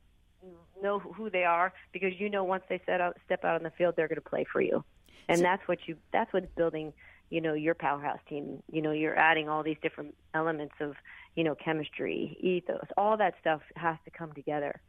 know 0.81 0.97
who 0.97 1.29
they 1.29 1.43
are 1.43 1.73
because 1.91 2.17
you 2.17 2.29
know 2.29 2.45
once 2.45 2.63
they 2.69 2.79
set 2.85 3.01
out 3.01 3.17
step 3.25 3.43
out 3.43 3.55
on 3.55 3.63
the 3.63 3.71
field, 3.71 3.95
they're 3.97 4.07
going 4.07 4.15
to 4.15 4.29
play 4.29 4.45
for 4.49 4.61
you, 4.61 4.81
and 5.27 5.39
so, 5.39 5.43
that's 5.43 5.67
what 5.67 5.79
you 5.89 5.97
that's 6.13 6.31
what's 6.31 6.47
building 6.55 6.93
you 7.29 7.41
know 7.41 7.53
your 7.53 7.73
powerhouse 7.73 8.19
team 8.29 8.61
you 8.71 8.81
know 8.81 8.91
you're 8.91 9.17
adding 9.17 9.49
all 9.49 9.63
these 9.63 9.77
different 9.81 10.13
elements 10.35 10.75
of 10.81 10.95
you 11.35 11.43
know 11.43 11.55
chemistry 11.55 12.37
ethos 12.39 12.87
all 12.97 13.17
that 13.17 13.33
stuff 13.39 13.61
has 13.75 13.97
to 14.05 14.11
come 14.11 14.31
together 14.33 14.79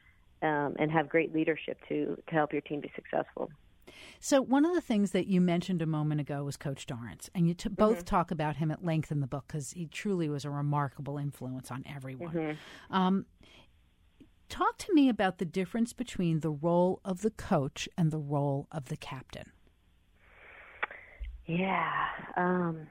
um, 0.42 0.74
and 0.78 0.90
have 0.90 1.08
great 1.08 1.32
leadership 1.34 1.78
to 1.88 2.20
to 2.28 2.34
help 2.34 2.52
your 2.52 2.62
team 2.62 2.80
be 2.80 2.90
successful 2.94 3.50
so 4.20 4.40
one 4.40 4.64
of 4.64 4.74
the 4.74 4.80
things 4.80 5.10
that 5.12 5.26
you 5.26 5.40
mentioned 5.40 5.82
a 5.82 5.86
moment 5.86 6.20
ago 6.20 6.44
was 6.44 6.56
Coach 6.56 6.86
Dorrance, 6.86 7.28
and 7.34 7.48
you 7.48 7.54
t- 7.54 7.68
both 7.68 7.98
mm-hmm. 7.98 8.04
talk 8.04 8.30
about 8.30 8.56
him 8.56 8.70
at 8.70 8.84
length 8.84 9.10
in 9.10 9.20
the 9.20 9.26
book 9.26 9.44
because 9.48 9.72
he 9.72 9.86
truly 9.86 10.28
was 10.28 10.44
a 10.44 10.50
remarkable 10.50 11.18
influence 11.18 11.70
on 11.70 11.82
everyone. 11.86 12.32
Mm-hmm. 12.32 12.94
Um, 12.94 13.26
talk 14.48 14.78
to 14.78 14.94
me 14.94 15.08
about 15.08 15.38
the 15.38 15.44
difference 15.44 15.92
between 15.92 16.40
the 16.40 16.50
role 16.50 17.00
of 17.04 17.22
the 17.22 17.30
coach 17.30 17.88
and 17.98 18.10
the 18.10 18.18
role 18.18 18.68
of 18.70 18.86
the 18.86 18.96
captain. 18.96 19.50
Yeah, 21.46 21.92
um, 22.36 22.86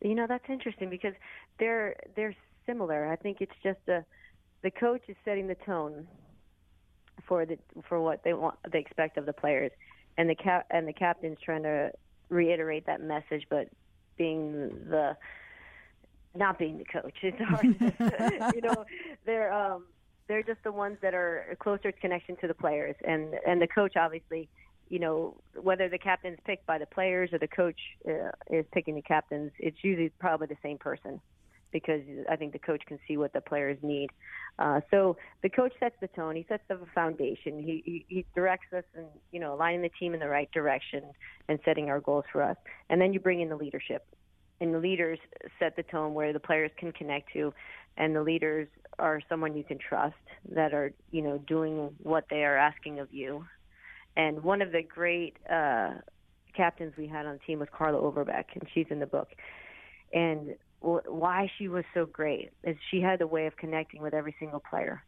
you 0.00 0.14
know 0.14 0.26
that's 0.26 0.48
interesting 0.48 0.88
because 0.88 1.14
they're 1.58 1.96
they're 2.16 2.34
similar. 2.66 3.10
I 3.10 3.16
think 3.16 3.38
it's 3.40 3.52
just 3.62 3.80
a 3.88 4.04
the 4.62 4.70
coach 4.70 5.02
is 5.08 5.16
setting 5.24 5.46
the 5.46 5.56
tone 5.66 6.06
for 7.26 7.44
the 7.44 7.58
for 7.88 8.00
what 8.00 8.22
they 8.24 8.32
want 8.32 8.56
they 8.70 8.78
expect 8.78 9.16
of 9.16 9.26
the 9.26 9.32
players, 9.32 9.72
and 10.16 10.28
the 10.28 10.34
cap 10.34 10.66
and 10.70 10.86
the 10.86 10.92
captain's 10.92 11.38
trying 11.44 11.62
to 11.64 11.90
reiterate 12.28 12.86
that 12.86 13.02
message, 13.02 13.46
but 13.50 13.68
being 14.16 14.70
the 14.88 15.16
not 16.34 16.58
being 16.58 16.78
the 16.78 16.84
coach. 16.84 17.14
It's 17.22 17.38
hard. 17.40 17.66
you 18.54 18.62
know, 18.62 18.84
they're 19.26 19.52
um, 19.52 19.84
they're 20.28 20.42
just 20.42 20.62
the 20.64 20.72
ones 20.72 20.98
that 21.02 21.14
are 21.14 21.56
closer 21.60 21.92
connection 21.92 22.36
to 22.36 22.48
the 22.48 22.54
players, 22.54 22.96
and 23.06 23.34
and 23.46 23.60
the 23.60 23.68
coach 23.68 23.96
obviously 23.96 24.48
you 24.88 24.98
know, 24.98 25.34
whether 25.58 25.88
the 25.88 25.96
captain's 25.96 26.38
picked 26.44 26.66
by 26.66 26.76
the 26.76 26.84
players 26.84 27.32
or 27.32 27.38
the 27.38 27.48
coach 27.48 27.80
uh, 28.06 28.30
is 28.50 28.66
picking 28.72 28.94
the 28.94 29.00
captains, 29.00 29.50
it's 29.58 29.78
usually 29.80 30.10
probably 30.18 30.46
the 30.46 30.56
same 30.62 30.76
person 30.76 31.18
because 31.72 32.02
I 32.30 32.36
think 32.36 32.52
the 32.52 32.58
coach 32.58 32.82
can 32.86 32.98
see 33.08 33.16
what 33.16 33.32
the 33.32 33.40
players 33.40 33.78
need. 33.82 34.10
Uh, 34.58 34.80
so 34.90 35.16
the 35.42 35.48
coach 35.48 35.72
sets 35.80 35.96
the 36.00 36.08
tone. 36.08 36.36
He 36.36 36.44
sets 36.48 36.62
the 36.68 36.78
foundation. 36.94 37.62
He, 37.62 37.82
he, 37.84 38.06
he 38.08 38.26
directs 38.34 38.72
us 38.76 38.84
and, 38.94 39.06
you 39.32 39.40
know, 39.40 39.54
aligning 39.54 39.82
the 39.82 39.90
team 39.98 40.14
in 40.14 40.20
the 40.20 40.28
right 40.28 40.50
direction 40.52 41.02
and 41.48 41.58
setting 41.64 41.88
our 41.88 42.00
goals 42.00 42.24
for 42.32 42.42
us. 42.42 42.56
And 42.90 43.00
then 43.00 43.12
you 43.12 43.20
bring 43.20 43.40
in 43.40 43.48
the 43.48 43.56
leadership. 43.56 44.06
And 44.60 44.72
the 44.72 44.78
leaders 44.78 45.18
set 45.58 45.74
the 45.74 45.82
tone 45.82 46.14
where 46.14 46.32
the 46.32 46.40
players 46.40 46.70
can 46.78 46.92
connect 46.92 47.32
to. 47.32 47.52
And 47.96 48.14
the 48.14 48.22
leaders 48.22 48.68
are 48.98 49.20
someone 49.28 49.56
you 49.56 49.64
can 49.64 49.78
trust 49.78 50.14
that 50.50 50.72
are, 50.72 50.92
you 51.10 51.22
know, 51.22 51.38
doing 51.38 51.90
what 52.02 52.26
they 52.30 52.44
are 52.44 52.56
asking 52.56 53.00
of 53.00 53.12
you 53.12 53.44
and 54.16 54.42
one 54.42 54.62
of 54.62 54.72
the 54.72 54.82
great 54.82 55.36
uh, 55.50 55.92
captains 56.56 56.94
we 56.96 57.06
had 57.06 57.26
on 57.26 57.34
the 57.34 57.38
team 57.46 57.58
was 57.60 57.68
Carla 57.76 57.98
Overbeck, 57.98 58.48
and 58.54 58.68
she's 58.74 58.86
in 58.90 59.00
the 59.00 59.06
book. 59.06 59.28
And 60.12 60.54
why 60.82 61.50
she 61.58 61.68
was 61.68 61.84
so 61.94 62.06
great 62.06 62.50
is 62.64 62.76
she 62.90 63.00
had 63.00 63.20
a 63.20 63.26
way 63.26 63.46
of 63.46 63.56
connecting 63.56 64.02
with 64.02 64.14
every 64.14 64.34
single 64.38 64.60
player. 64.60 65.02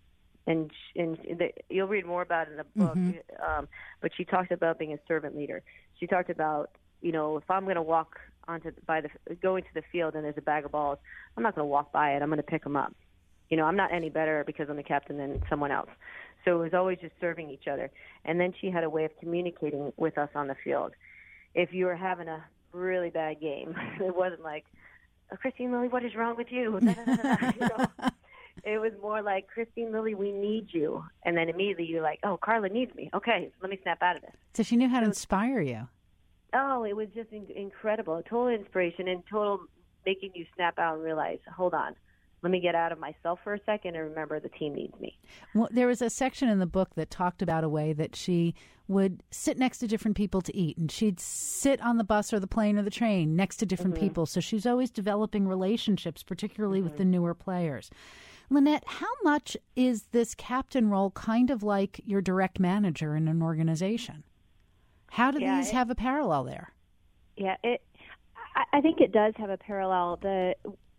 And 0.47 0.71
and 0.95 1.17
the, 1.17 1.53
you'll 1.71 1.89
read 1.89 2.07
more 2.07 2.23
about 2.23 2.49
it 2.49 2.53
in 2.53 2.57
the 2.59 2.65
book. 2.77 2.97
Mm-hmm. 2.97 3.43
Um, 3.43 3.69
but 4.01 4.13
she 4.17 4.25
talked 4.25 4.53
about 4.53 4.79
being 4.79 4.93
a 4.93 4.99
servant 5.09 5.37
leader. 5.37 5.63
She 5.99 6.07
talked 6.07 6.31
about 6.31 6.71
you 7.01 7.13
know 7.13 7.39
if 7.39 7.51
I'm 7.51 7.65
going 7.65 7.77
to 7.77 7.83
walk 7.83 8.21
onto 8.47 8.73
by 8.87 9.01
the 9.01 9.09
go 9.37 9.57
into 9.57 9.71
the 9.75 9.83
field 9.91 10.15
and 10.15 10.25
there's 10.25 10.37
a 10.37 10.43
bag 10.43 10.65
of 10.65 10.73
balls, 10.73 10.99
I'm 11.37 11.43
not 11.43 11.55
going 11.55 11.65
to 11.65 11.71
walk 11.71 11.93
by 11.93 12.13
it. 12.15 12.23
I'm 12.23 12.29
going 12.29 12.37
to 12.37 12.43
pick 12.43 12.63
them 12.63 12.77
up 12.77 12.95
You 13.51 13.57
know, 13.57 13.65
I'm 13.65 13.77
not 13.77 13.93
any 13.93 14.11
better 14.11 14.45
because 14.47 14.69
I'm 14.69 14.77
the 14.77 14.83
captain 14.83 15.17
than 15.17 15.43
someone 15.49 15.71
else. 15.71 15.91
So 16.45 16.61
it 16.61 16.65
was 16.65 16.75
always 16.75 16.99
just 17.01 17.15
serving 17.21 17.51
each 17.51 17.67
other. 17.71 17.91
And 18.25 18.39
then 18.39 18.53
she 18.61 18.71
had 18.71 18.85
a 18.85 18.91
way 18.91 19.05
of 19.05 19.13
communicating 19.19 19.93
with 19.97 20.19
us 20.19 20.29
on 20.35 20.49
the 20.49 20.57
field. 20.63 20.93
If 21.55 21.73
you 21.73 21.87
were 21.87 21.97
having 21.97 22.29
a 22.29 22.45
really 22.73 23.11
bad 23.11 23.41
game, 23.41 23.75
it 24.01 24.15
wasn't 24.15 24.43
like, 24.43 24.65
oh, 25.35 25.49
Kristine 25.49 25.73
Lilly, 25.73 25.89
what 25.89 26.05
is 26.05 26.15
wrong 26.15 26.37
with 26.37 26.49
you? 26.51 26.79
you 26.83 26.89
know? 27.61 27.87
It 28.65 28.81
was 28.81 28.93
more 29.03 29.21
like, 29.21 29.47
Kristine 29.55 29.93
Lilly, 29.93 30.15
we 30.15 30.33
need 30.33 30.69
you. 30.71 31.05
And 31.25 31.37
then 31.37 31.49
immediately 31.49 31.85
you're 31.85 32.03
like, 32.03 32.21
oh, 32.23 32.39
Carla 32.43 32.69
needs 32.69 32.95
me. 32.95 33.11
Okay, 33.13 33.51
let 33.61 33.71
me 33.71 33.79
snap 33.83 34.03
out 34.03 34.17
of 34.17 34.23
this. 34.23 34.35
So 34.55 34.63
she 34.63 34.77
knew 34.77 34.89
how 34.89 35.01
to 35.01 35.07
inspire 35.07 35.61
you. 35.61 35.89
Oh, 36.55 36.85
it 36.85 36.97
was 36.97 37.09
just 37.15 37.31
in- 37.33 37.51
incredible. 37.55 38.23
Total 38.23 38.49
inspiration 38.49 39.09
and 39.09 39.23
total 39.31 39.61
making 40.07 40.31
you 40.35 40.47
snap 40.55 40.79
out 40.79 40.95
and 40.95 41.05
realize, 41.05 41.39
hold 41.55 41.75
on, 41.75 41.95
let 42.45 42.51
me 42.51 42.61
get 42.61 42.75
out 42.75 42.93
of 42.93 42.99
myself 42.99 43.41
for 43.43 43.55
a 43.55 43.61
second 43.65 43.97
and 43.97 44.11
remember 44.11 44.39
the 44.39 44.51
team 44.51 44.75
needs 44.75 44.93
me. 45.01 45.19
Well, 45.55 45.69
there 45.73 45.87
was 45.87 46.03
a 46.03 46.11
section 46.11 46.51
in 46.51 46.59
the 46.59 46.67
book 46.67 46.95
that 46.95 47.11
talked 47.11 47.41
about 47.41 47.65
a 47.65 47.71
way 47.71 47.95
that 47.95 48.15
she 48.15 48.55
would 48.87 49.23
sit 49.31 49.57
next 49.57 49.79
to 49.79 49.87
different 49.87 50.15
people 50.15 50.43
to 50.43 50.55
eat, 50.55 50.77
and 50.77 50.93
she'd 50.93 51.19
sit 51.19 51.81
on 51.81 51.97
the 51.97 52.05
bus 52.05 52.35
or 52.35 52.39
the 52.39 52.47
plane 52.47 52.79
or 52.79 52.83
the 52.83 52.91
train 52.91 53.35
next 53.35 53.57
to 53.57 53.67
different 53.67 53.95
mm-hmm. 53.95 54.05
people. 54.05 54.27
So 54.27 54.41
she's 54.41 54.67
always 54.67 54.91
developing 54.91 55.49
relationships, 55.49 56.23
particularly 56.23 56.81
mm-hmm. 56.81 56.89
with 56.89 56.99
the 56.99 57.07
newer 57.07 57.33
players. 57.33 57.91
Lynette, 58.51 58.85
how 58.87 59.11
much 59.23 59.57
is 59.75 60.03
this 60.13 60.35
captain 60.35 60.91
role 60.91 61.13
kind 61.13 61.49
of 61.49 61.63
like 61.63 62.03
your 62.05 62.21
direct 62.21 62.61
manager 62.61 63.17
in 63.17 63.27
an 63.27 63.43
organization? 63.43 64.23
How 65.09 65.31
do 65.31 65.41
yeah, 65.41 65.57
these 65.57 65.71
it, 65.71 65.75
have 65.75 65.89
a 65.89 65.95
parallel 65.95 66.45
there? 66.45 66.75
Yeah, 67.39 67.57
it. 67.65 67.83
I, 68.55 68.79
I 68.79 68.81
think 68.83 69.01
it 69.01 69.13
does 69.13 69.33
have 69.39 69.49
a 69.49 69.57
parallel. 69.57 70.19
The 70.21 70.57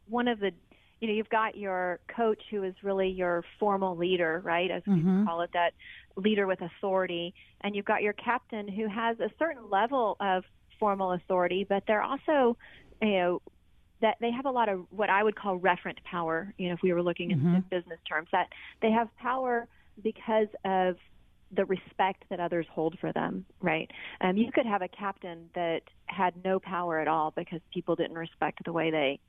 one 0.08 0.28
of 0.28 0.40
the 0.40 0.52
you 1.00 1.08
know 1.08 1.14
you've 1.14 1.30
got 1.30 1.58
your 1.58 2.00
coach 2.08 2.42
who 2.50 2.64
is 2.64 2.74
really 2.84 3.10
your 3.10 3.44
formal 3.60 3.96
leader 3.96 4.42
right 4.44 4.72
as 4.72 4.82
we 4.88 4.96
mm-hmm. 4.96 5.26
call 5.26 5.42
it 5.42 5.50
that 5.54 5.74
leader 6.16 6.48
with 6.48 6.60
authority 6.62 7.34
and 7.62 7.76
you've 7.76 7.86
got 7.86 8.02
your 8.02 8.14
captain 8.14 8.68
who 8.68 8.88
has 8.88 9.20
a 9.20 9.30
certain 9.38 9.70
level 9.70 10.16
of 10.20 10.44
formal 10.80 11.14
authority 11.14 11.66
but 11.68 11.84
they're 11.88 12.04
also 12.04 12.58
you 13.02 13.12
know 13.12 13.42
that 14.02 14.18
they 14.20 14.32
have 14.32 14.46
a 14.46 14.52
lot 14.52 14.70
of 14.70 14.86
what 14.90 15.10
I 15.10 15.24
would 15.24 15.36
call 15.36 15.60
referent 15.60 16.02
power 16.04 16.54
you 16.58 16.70
know 16.70 16.74
if 16.74 16.82
we 16.82 16.94
were 16.94 17.04
looking 17.04 17.32
mm-hmm. 17.32 17.56
in 17.56 17.62
business 17.70 18.00
terms 18.08 18.30
that 18.32 18.50
they 18.82 18.92
have 18.92 19.10
power 19.18 19.68
because 20.02 20.48
of 20.64 20.96
the 21.56 21.66
respect 21.66 22.24
that 22.30 22.40
others 22.40 22.66
hold 22.72 22.98
for 23.00 23.14
them, 23.14 23.46
right? 23.62 23.90
Um, 24.22 24.36
you 24.36 24.52
could 24.52 24.66
have 24.66 24.82
a 24.82 24.88
captain 24.88 25.50
that 25.56 25.82
had 26.08 26.34
no 26.44 26.60
power 26.60 27.00
at 27.00 27.08
all 27.08 27.32
because 27.36 27.62
people 27.74 27.96
didn't 27.96 28.18
respect 28.18 28.60
the 28.66 28.74
way 28.74 28.92
they 28.92 29.20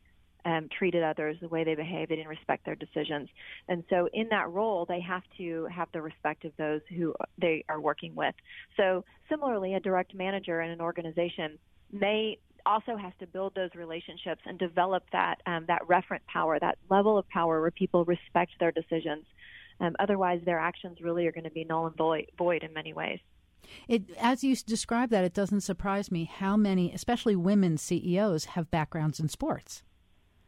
um, 0.47 0.69
treated 0.79 1.03
others, 1.03 1.37
the 1.41 1.49
way 1.49 1.65
they 1.65 1.75
behaved, 1.75 2.11
they 2.11 2.17
didn't 2.17 2.29
respect 2.29 2.65
their 2.65 2.77
decisions. 2.77 3.29
And 3.69 3.83
so 3.91 4.09
in 4.15 4.29
that 4.29 4.49
role, 4.49 4.87
they 4.89 5.01
have 5.01 5.25
to 5.39 5.67
have 5.67 5.89
the 5.93 6.01
respect 6.01 6.45
of 6.45 6.53
those 6.57 6.81
who 6.97 7.15
they 7.37 7.65
are 7.69 7.81
working 7.81 8.15
with. 8.15 8.35
So 8.77 9.05
similarly, 9.29 9.75
a 9.75 9.81
direct 9.81 10.15
manager 10.15 10.63
in 10.63 10.71
an 10.71 10.81
organization 10.81 11.59
may 11.93 12.39
also 12.65 12.97
has 12.97 13.13
to 13.21 13.27
build 13.27 13.55
those 13.55 13.71
relationships 13.75 14.41
and 14.47 14.59
develop 14.59 15.03
that 15.13 15.37
um, 15.47 15.67
that 15.67 15.83
referent 15.89 16.25
power, 16.33 16.59
that 16.59 16.79
level 16.89 17.19
of 17.19 17.29
power 17.29 17.61
where 17.61 17.71
people 17.71 18.05
respect 18.05 18.53
their 18.61 18.73
decisions. 18.73 19.25
Um, 19.81 19.95
otherwise, 19.99 20.41
their 20.45 20.59
actions 20.59 20.99
really 21.01 21.27
are 21.27 21.33
going 21.33 21.45
to 21.45 21.51
be 21.51 21.65
null 21.65 21.87
and 21.87 21.97
void, 21.97 22.27
void 22.39 22.63
in 22.63 22.73
many 22.73 22.93
ways. 22.93 23.19
It, 23.89 24.05
as 24.21 24.45
you 24.45 24.55
describe 24.57 25.11
that, 25.11 25.25
it 25.25 25.35
doesn't 25.35 25.63
surprise 25.63 26.11
me 26.11 26.25
how 26.25 26.57
many, 26.57 26.93
especially 26.93 27.37
women 27.37 27.77
CEOs, 27.77 28.47
have 28.47 28.71
backgrounds 28.71 29.19
in 29.21 29.29
sports. 29.29 29.83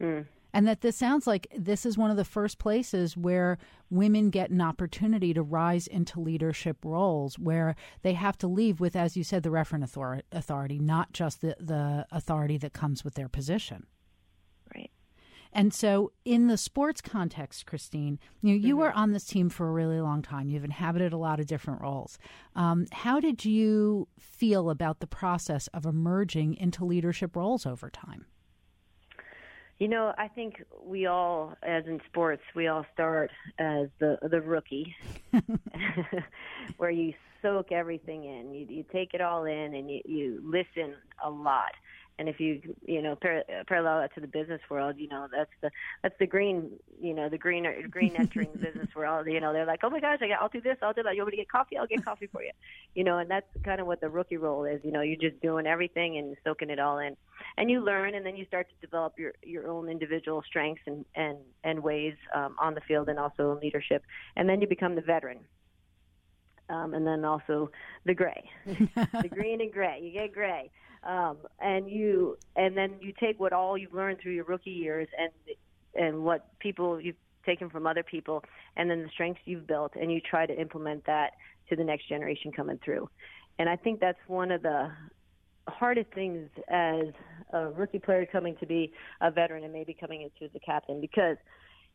Mm. 0.00 0.26
And 0.52 0.66
that 0.66 0.80
this 0.80 0.96
sounds 0.96 1.26
like 1.26 1.46
this 1.56 1.84
is 1.84 1.98
one 1.98 2.10
of 2.10 2.16
the 2.16 2.24
first 2.24 2.58
places 2.58 3.16
where 3.16 3.58
women 3.90 4.30
get 4.30 4.50
an 4.50 4.60
opportunity 4.60 5.34
to 5.34 5.42
rise 5.42 5.86
into 5.86 6.20
leadership 6.20 6.78
roles 6.84 7.38
where 7.38 7.76
they 8.02 8.14
have 8.14 8.38
to 8.38 8.48
leave 8.48 8.80
with, 8.80 8.96
as 8.96 9.16
you 9.16 9.24
said, 9.24 9.42
the 9.42 9.50
referent 9.50 9.84
authority, 10.32 10.78
not 10.78 11.12
just 11.12 11.42
the, 11.42 11.54
the 11.60 12.06
authority 12.10 12.56
that 12.58 12.72
comes 12.72 13.04
with 13.04 13.14
their 13.14 13.28
position. 13.28 13.86
Right. 14.74 14.90
And 15.52 15.72
so, 15.72 16.12
in 16.24 16.46
the 16.46 16.56
sports 16.56 17.00
context, 17.00 17.66
Kristine, 17.66 18.18
you 18.42 18.50
know, 18.50 18.56
you 18.56 18.74
mm-hmm. 18.74 18.78
were 18.78 18.92
on 18.92 19.12
this 19.12 19.24
team 19.24 19.48
for 19.50 19.68
a 19.68 19.72
really 19.72 20.00
long 20.00 20.22
time. 20.22 20.48
You've 20.48 20.64
inhabited 20.64 21.12
a 21.12 21.18
lot 21.18 21.40
of 21.40 21.46
different 21.46 21.82
roles. 21.82 22.18
Um, 22.54 22.86
how 22.92 23.20
did 23.20 23.44
you 23.44 24.08
feel 24.18 24.70
about 24.70 25.00
the 25.00 25.06
process 25.06 25.68
of 25.68 25.86
emerging 25.86 26.54
into 26.54 26.84
leadership 26.84 27.36
roles 27.36 27.66
over 27.66 27.90
time? 27.90 28.26
You 29.78 29.86
know, 29.88 30.12
I 30.18 30.26
think 30.28 30.64
we 30.84 31.06
all, 31.06 31.54
as 31.62 31.86
in 31.86 32.00
sports, 32.08 32.42
we 32.56 32.66
all 32.66 32.84
start 32.92 33.30
as 33.58 33.88
the 34.00 34.18
the 34.22 34.40
rookie, 34.40 34.96
where 36.78 36.90
you 36.90 37.14
soak 37.42 37.70
everything 37.70 38.24
in, 38.24 38.52
you 38.52 38.66
you 38.68 38.84
take 38.92 39.14
it 39.14 39.20
all 39.20 39.44
in, 39.44 39.74
and 39.74 39.88
you 39.90 40.00
you 40.04 40.42
listen 40.44 40.94
a 41.24 41.30
lot 41.30 41.72
and 42.18 42.28
if 42.28 42.40
you 42.40 42.60
you 42.84 43.00
know 43.00 43.16
par- 43.16 43.44
parallel 43.66 44.00
that 44.00 44.14
to 44.14 44.20
the 44.20 44.26
business 44.26 44.60
world 44.70 44.96
you 44.98 45.08
know 45.08 45.28
that's 45.30 45.50
the 45.62 45.70
that's 46.02 46.14
the 46.18 46.26
green 46.26 46.70
you 47.00 47.14
know 47.14 47.28
the 47.28 47.38
green 47.38 47.66
green 47.90 48.14
entering 48.16 48.48
the 48.52 48.58
business 48.66 48.88
world 48.94 49.26
you 49.26 49.40
know 49.40 49.52
they're 49.52 49.66
like 49.66 49.80
oh 49.82 49.90
my 49.90 50.00
gosh 50.00 50.18
I 50.20 50.28
got, 50.28 50.40
I'll 50.40 50.48
do 50.48 50.60
this 50.60 50.76
I'll 50.82 50.92
do 50.92 51.02
that. 51.02 51.14
You 51.14 51.22
want 51.22 51.32
me 51.32 51.36
to 51.38 51.42
get 51.42 51.50
coffee? 51.50 51.76
I'll 51.76 51.86
get 51.86 52.04
coffee 52.04 52.28
for 52.30 52.42
you. 52.42 52.50
You 52.94 53.04
know 53.04 53.18
and 53.18 53.30
that's 53.30 53.46
kind 53.64 53.80
of 53.80 53.86
what 53.86 54.00
the 54.00 54.08
rookie 54.08 54.36
role 54.36 54.64
is 54.64 54.80
you 54.84 54.92
know 54.92 55.00
you're 55.00 55.16
just 55.16 55.40
doing 55.40 55.66
everything 55.66 56.18
and 56.18 56.36
soaking 56.44 56.70
it 56.70 56.78
all 56.78 56.98
in. 56.98 57.16
And 57.56 57.70
you 57.70 57.80
learn 57.80 58.14
and 58.14 58.26
then 58.26 58.36
you 58.36 58.44
start 58.46 58.68
to 58.68 58.86
develop 58.86 59.14
your 59.18 59.32
your 59.42 59.68
own 59.68 59.88
individual 59.88 60.42
strengths 60.46 60.82
and 60.86 61.04
and 61.14 61.38
and 61.64 61.82
ways 61.82 62.14
um, 62.34 62.56
on 62.60 62.74
the 62.74 62.80
field 62.80 63.08
and 63.08 63.18
also 63.18 63.52
in 63.52 63.60
leadership. 63.60 64.02
And 64.36 64.48
then 64.48 64.60
you 64.60 64.66
become 64.66 64.94
the 64.94 65.00
veteran 65.02 65.38
um, 66.70 66.94
and 66.94 67.06
then 67.06 67.24
also 67.24 67.70
the 68.04 68.14
gray, 68.14 68.50
the 68.66 69.28
green 69.30 69.60
and 69.60 69.72
gray. 69.72 70.00
You 70.02 70.12
get 70.12 70.32
gray, 70.32 70.70
um, 71.04 71.38
and 71.60 71.88
you 71.90 72.36
and 72.56 72.76
then 72.76 72.94
you 73.00 73.12
take 73.18 73.38
what 73.38 73.52
all 73.52 73.76
you've 73.76 73.94
learned 73.94 74.18
through 74.20 74.32
your 74.32 74.44
rookie 74.44 74.70
years 74.70 75.08
and 75.18 75.30
and 75.94 76.24
what 76.24 76.58
people 76.58 77.00
you've 77.00 77.16
taken 77.46 77.70
from 77.70 77.86
other 77.86 78.02
people, 78.02 78.44
and 78.76 78.90
then 78.90 79.02
the 79.02 79.08
strengths 79.12 79.40
you've 79.44 79.66
built, 79.66 79.92
and 79.94 80.12
you 80.12 80.20
try 80.20 80.46
to 80.46 80.60
implement 80.60 81.04
that 81.06 81.32
to 81.68 81.76
the 81.76 81.84
next 81.84 82.08
generation 82.08 82.52
coming 82.52 82.78
through. 82.84 83.08
And 83.58 83.68
I 83.68 83.76
think 83.76 84.00
that's 84.00 84.18
one 84.26 84.50
of 84.50 84.62
the 84.62 84.90
hardest 85.68 86.10
things 86.14 86.48
as 86.68 87.06
a 87.52 87.68
rookie 87.68 87.98
player 87.98 88.26
coming 88.30 88.56
to 88.60 88.66
be 88.66 88.92
a 89.20 89.30
veteran 89.30 89.64
and 89.64 89.72
maybe 89.72 89.94
coming 89.98 90.22
into 90.22 90.44
as 90.44 90.50
a 90.54 90.60
captain 90.60 91.00
because 91.00 91.36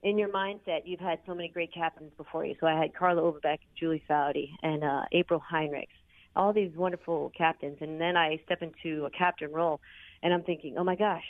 in 0.03 0.17
your 0.17 0.29
mindset, 0.29 0.81
you've 0.85 0.99
had 0.99 1.19
so 1.25 1.33
many 1.33 1.47
great 1.47 1.73
captains 1.73 2.11
before 2.17 2.45
you. 2.45 2.55
So 2.59 2.67
I 2.67 2.77
had 2.77 2.93
Carla 2.93 3.21
Overbeck, 3.21 3.59
Julie 3.79 4.03
Foudy, 4.09 4.49
and 4.61 4.83
uh, 4.83 5.03
April 5.13 5.41
Heinrichs, 5.51 5.87
all 6.35 6.53
these 6.53 6.71
wonderful 6.75 7.31
captains. 7.37 7.77
And 7.81 7.99
then 7.99 8.17
I 8.17 8.39
step 8.45 8.61
into 8.61 9.05
a 9.05 9.09
captain 9.09 9.51
role, 9.51 9.79
and 10.21 10.33
I'm 10.33 10.43
thinking, 10.43 10.77
oh 10.77 10.83
my 10.83 10.95
gosh, 10.95 11.23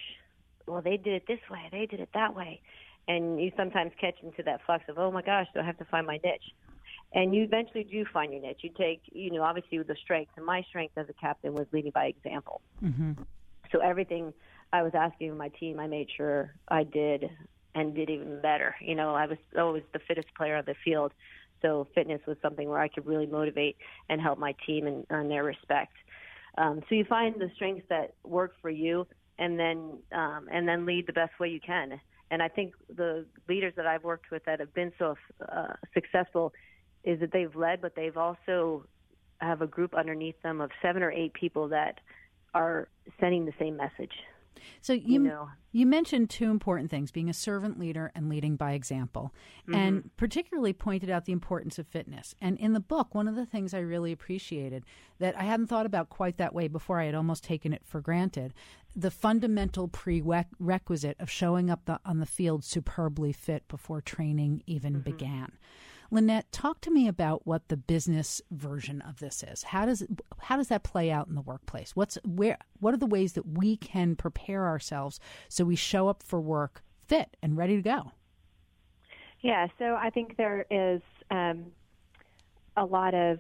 well 0.68 0.82
they 0.82 0.98
did 0.98 1.14
it 1.14 1.24
this 1.28 1.40
way, 1.50 1.70
they 1.72 1.86
did 1.86 2.00
it 2.00 2.10
that 2.14 2.36
way, 2.36 2.62
and 3.08 3.42
you 3.42 3.52
sometimes 3.58 3.92
catch 4.00 4.16
into 4.24 4.44
that 4.44 4.62
flux 4.66 4.84
of, 4.88 4.98
oh 4.98 5.12
my 5.12 5.22
gosh, 5.22 5.48
do 5.54 5.60
I 5.60 5.64
have 5.64 5.78
to 5.80 5.86
find 5.86 6.08
my 6.08 6.20
niche? 6.24 6.54
And 7.16 7.36
you 7.36 7.44
eventually 7.44 7.84
do 7.84 8.06
find 8.12 8.32
your 8.34 8.42
niche. 8.42 8.62
You 8.62 8.72
take, 8.76 9.02
you 9.12 9.32
know, 9.32 9.44
obviously 9.44 9.78
with 9.78 9.88
the 9.88 9.96
strength, 10.02 10.32
and 10.36 10.46
my 10.46 10.64
strength 10.70 10.98
as 10.98 11.08
a 11.10 11.14
captain 11.14 11.54
was 11.54 11.68
leading 11.72 11.92
by 11.92 12.06
example. 12.06 12.62
Mm-hmm. 12.84 13.12
So 13.72 13.80
everything 13.80 14.34
I 14.72 14.82
was 14.82 14.94
asking 14.96 15.30
of 15.30 15.38
my 15.38 15.50
team, 15.50 15.80
I 15.80 15.88
made 15.88 16.08
sure 16.16 16.56
I 16.70 16.84
did 16.84 17.30
and 17.76 17.94
did 17.94 18.10
even 18.10 18.42
better. 18.42 18.76
You 18.82 18.96
know, 18.96 19.14
I 19.14 19.28
was 19.28 19.38
always 19.58 19.84
the 19.94 20.00
fittest 20.00 20.34
player 20.36 20.56
on 20.56 20.64
the 20.66 20.76
field, 20.84 21.12
so 21.64 21.88
fitness 21.96 22.22
was 22.28 22.38
something 22.44 22.70
where 22.70 22.80
I 22.80 22.88
could 22.88 23.08
really 23.08 23.26
motivate 23.26 23.78
and 24.10 24.22
help 24.22 24.38
my 24.38 24.54
team 24.68 24.86
and 24.86 25.08
earn 25.10 25.30
their 25.30 25.44
respect. 25.44 25.94
Um, 26.58 26.82
so 26.88 26.96
you 26.96 27.06
find 27.06 27.34
the 27.36 27.50
strengths 27.56 27.88
that 27.90 28.14
work 28.24 28.54
for 28.62 28.70
you, 28.70 29.08
and 29.40 29.58
then 29.58 29.98
um, 30.12 30.48
and 30.52 30.68
then 30.68 30.86
lead 30.86 31.08
the 31.08 31.14
best 31.14 31.40
way 31.40 31.50
you 31.50 31.60
can. 31.60 32.00
And 32.30 32.44
I 32.44 32.48
think 32.48 32.74
the 32.96 33.26
leaders 33.50 33.74
that 33.76 33.88
I've 33.88 34.04
worked 34.04 34.30
with 34.32 34.46
that 34.46 34.60
have 34.60 34.74
been 34.74 34.92
so 35.00 35.16
uh, 35.52 35.74
successful 35.94 36.54
is 37.04 37.20
that 37.20 37.32
they've 37.32 37.56
led, 37.56 37.82
but 37.82 37.96
they've 37.96 38.18
also 38.18 38.86
have 39.40 39.62
a 39.62 39.68
group 39.68 39.94
underneath 39.94 40.40
them 40.42 40.62
of 40.62 40.70
seven 40.82 41.04
or 41.04 41.12
eight 41.12 41.34
people 41.34 41.68
that 41.70 42.00
are 42.54 42.88
sending 43.20 43.46
the 43.46 43.54
same 43.60 43.76
message. 43.76 44.14
So 44.82 44.94
you 44.94 45.14
you, 45.14 45.20
know. 45.20 45.50
you, 45.72 45.86
mentioned 45.86 46.30
two 46.30 46.50
important 46.50 46.90
things: 46.90 47.12
being 47.12 47.30
a 47.30 47.34
servant 47.34 47.80
leader 47.80 48.12
and 48.16 48.30
leading 48.30 48.56
by 48.56 48.74
example, 48.74 49.34
mm-hmm. 49.64 49.76
and 49.76 50.18
particularly 50.18 50.74
pointed 50.74 51.10
out 51.10 51.26
the 51.26 51.34
importance 51.34 51.80
of 51.80 51.88
fitness. 51.88 52.36
And 52.42 52.58
in 52.58 52.74
the 52.74 52.80
book, 52.80 53.14
one 53.14 53.28
of 53.28 53.36
the 53.36 53.46
things 53.46 53.74
I 53.74 53.80
really 53.80 54.12
appreciated 54.12 54.86
that 55.20 55.38
I 55.38 55.44
hadn't 55.44 55.68
thought 55.68 55.86
about 55.86 56.10
quite 56.10 56.38
that 56.38 56.54
way 56.54 56.68
before, 56.68 57.00
I 57.00 57.06
had 57.06 57.16
almost 57.16 57.44
taken 57.44 57.74
it 57.74 57.84
for 57.86 58.02
granted, 58.02 58.54
the 58.96 59.12
fundamental 59.12 59.88
prerequisite 59.88 61.18
of 61.20 61.30
showing 61.30 61.70
up 61.70 61.86
the, 61.86 62.00
on 62.06 62.20
the 62.20 62.26
field 62.26 62.64
superbly 62.64 63.34
fit 63.34 63.68
before 63.68 64.02
training 64.02 64.64
even 64.66 64.94
mm-hmm. 64.94 65.02
began. 65.02 65.52
Lynette, 66.14 66.52
talk 66.52 66.80
to 66.82 66.92
me 66.92 67.08
about 67.08 67.48
what 67.48 67.70
the 67.70 67.76
business 67.76 68.40
version 68.52 69.02
of 69.02 69.18
this 69.18 69.42
is. 69.42 69.64
How 69.64 69.88
does 69.88 70.06
how 70.38 70.58
does 70.58 70.68
that 70.68 70.84
play 70.84 71.10
out 71.10 71.28
in 71.28 71.34
the 71.34 71.42
workplace? 71.42 71.96
What's 71.96 72.20
where 72.24 72.60
what 72.80 72.94
are 72.94 72.98
the 72.98 73.08
ways 73.08 73.34
that 73.34 73.48
we 73.58 73.78
can 73.78 74.16
prepare 74.16 74.68
ourselves 74.68 75.20
so 75.50 75.66
we 75.66 75.76
show 75.76 76.08
up 76.08 76.22
for 76.22 76.40
work 76.40 76.84
fit 77.08 77.36
and 77.42 77.58
ready 77.58 77.76
to 77.76 77.82
go? 77.82 78.12
Yeah, 79.42 79.68
so 79.80 79.96
I 79.96 80.12
think 80.12 80.38
there 80.38 80.68
is 80.70 81.02
um, 81.32 81.66
a 82.78 82.86
lot 82.86 83.16
of 83.16 83.40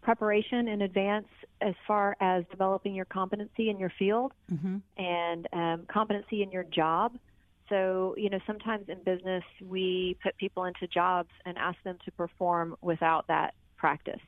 preparation 0.00 0.68
in 0.68 0.82
advance 0.82 1.26
as 1.60 1.74
far 1.88 2.16
as 2.20 2.44
developing 2.52 2.94
your 2.94 3.04
competency 3.06 3.68
in 3.68 3.80
your 3.80 3.92
field 3.98 4.32
mm-hmm. 4.50 4.76
and 4.96 5.48
um, 5.52 5.86
competency 5.88 6.44
in 6.44 6.52
your 6.52 6.62
job. 6.62 7.18
So, 7.68 8.14
you 8.16 8.30
know, 8.30 8.38
sometimes 8.46 8.88
in 8.88 9.02
business 9.04 9.42
we 9.64 10.16
put 10.22 10.36
people 10.36 10.64
into 10.64 10.86
jobs 10.86 11.30
and 11.44 11.58
ask 11.58 11.76
them 11.82 11.98
to 12.04 12.12
perform 12.12 12.76
without 12.80 13.26
that 13.28 13.54
practice. 13.76 14.20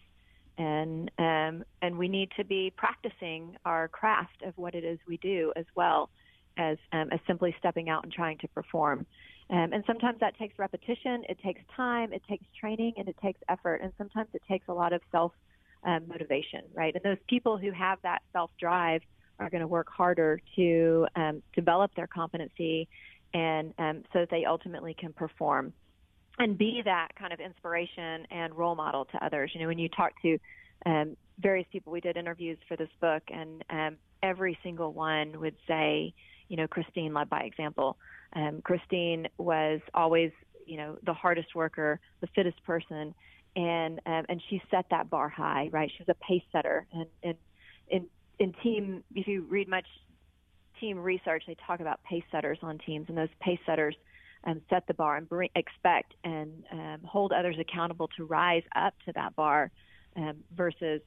And 0.57 1.11
um, 1.19 1.65
and 1.83 1.97
we 1.97 2.09
need 2.09 2.31
to 2.37 2.45
be 2.45 2.73
practicing 2.77 3.57
our 3.65 3.87
craft 3.87 4.43
of 4.45 4.55
what 4.57 4.75
it 4.75 4.85
is 4.85 4.99
we 5.07 5.17
do 5.19 5.53
as 5.55 5.67
well 5.77 6.11
as 6.57 6.79
um, 6.93 7.11
as 7.13 7.21
simply 7.29 7.55
stepping 7.59 7.89
out 7.89 8.03
and 8.03 8.13
trying 8.13 8.39
to 8.39 8.49
perform. 8.49 9.07
Um, 9.51 9.73
and 9.73 9.85
sometimes 9.87 10.19
that 10.21 10.37
takes 10.37 10.59
repetition, 10.59 11.23
it 11.29 11.39
takes 11.43 11.61
time, 11.75 12.13
it 12.13 12.23
takes 12.29 12.45
training, 12.59 12.95
and 12.99 13.09
it 13.09 13.17
takes 13.23 13.41
effort. 13.49 13.77
And 13.83 13.93
sometimes 13.97 14.29
it 14.35 14.43
takes 14.49 14.67
a 14.69 14.75
lot 14.75 14.93
of 14.93 15.01
self 15.13 15.33
um, 15.85 16.09
motivation, 16.09 16.63
right? 16.75 16.95
And 16.95 17.05
those 17.05 17.23
people 17.29 17.57
who 17.57 17.71
have 17.71 17.99
that 18.03 18.23
self 18.33 18.51
drive 18.59 19.03
are 19.39 19.49
going 19.49 19.61
to 19.61 19.69
work 19.69 19.89
harder 19.89 20.41
to 20.57 21.07
um, 21.15 21.43
develop 21.55 21.95
their 21.95 22.09
competency 22.09 22.89
and 23.35 23.75
um, 23.79 24.03
so 24.13 24.21
that 24.21 24.31
they 24.31 24.45
ultimately 24.45 24.95
can 24.99 25.13
perform 25.13 25.73
and 26.39 26.57
be 26.57 26.83
that 26.85 27.09
kind 27.19 27.33
of 27.33 27.41
inspiration 27.41 28.27
and 28.31 28.55
role 28.55 28.75
model 28.75 29.05
to 29.07 29.25
others. 29.25 29.51
You 29.55 29.61
know, 29.61 29.67
when 29.67 29.79
you 29.79 29.89
talk 29.89 30.13
to 30.23 30.39
um, 30.87 31.17
various 31.39 31.67
people, 31.73 31.93
we 31.93 32.01
did 32.01 32.17
interviews 32.17 32.59
for 32.69 32.77
this 32.77 32.89
book, 33.01 33.23
and 33.29 33.65
um, 33.71 33.97
every 34.23 34.59
single 34.63 34.93
one 34.93 35.41
would 35.41 35.57
say, 35.67 36.15
you 36.49 36.57
know, 36.57 36.67
Kristine 36.67 37.13
led 37.13 37.29
by 37.29 37.41
example. 37.41 37.97
Um, 38.35 38.63
Kristine 38.63 39.27
was 39.37 39.81
always, 39.95 40.31
you 40.67 40.77
know, 40.77 40.99
the 41.05 41.13
hardest 41.13 41.55
worker, 41.55 42.01
the 42.21 42.29
fittest 42.29 42.63
person, 42.65 43.15
and 43.57 44.01
um, 44.07 44.25
and 44.29 44.43
she 44.49 44.63
set 44.71 44.87
that 44.91 45.11
bar 45.11 45.29
high, 45.29 45.69
right? 45.73 45.91
She 45.91 46.05
was 46.05 46.09
a 46.09 46.25
pace 46.25 46.43
setter, 46.53 46.87
and 46.93 47.07
and 47.23 47.35
in 47.89 48.07
in 48.39 48.53
team, 48.63 49.03
if 49.15 49.27
you 49.27 49.43
read 49.49 49.69
much 49.69 49.87
team 50.81 50.99
research, 50.99 51.45
they 51.47 51.57
talk 51.67 51.81
about 51.81 52.03
pace 52.03 52.25
setters 52.31 52.59
on 52.63 52.79
teams, 52.79 53.07
and 53.09 53.17
those 53.17 53.29
pace 53.41 53.59
setters 53.67 53.97
um, 54.45 54.61
set 54.71 54.87
the 54.87 54.95
bar 54.95 55.17
and 55.17 55.29
bring, 55.29 55.51
expect 55.55 56.15
and 56.25 56.65
um, 56.73 56.99
hold 57.05 57.33
others 57.33 57.57
accountable 57.59 58.09
to 58.17 58.25
rise 58.25 58.63
up 58.77 58.95
to 59.07 59.13
that 59.13 59.35
bar, 59.37 59.71
um, 60.17 60.37
versus 60.57 61.01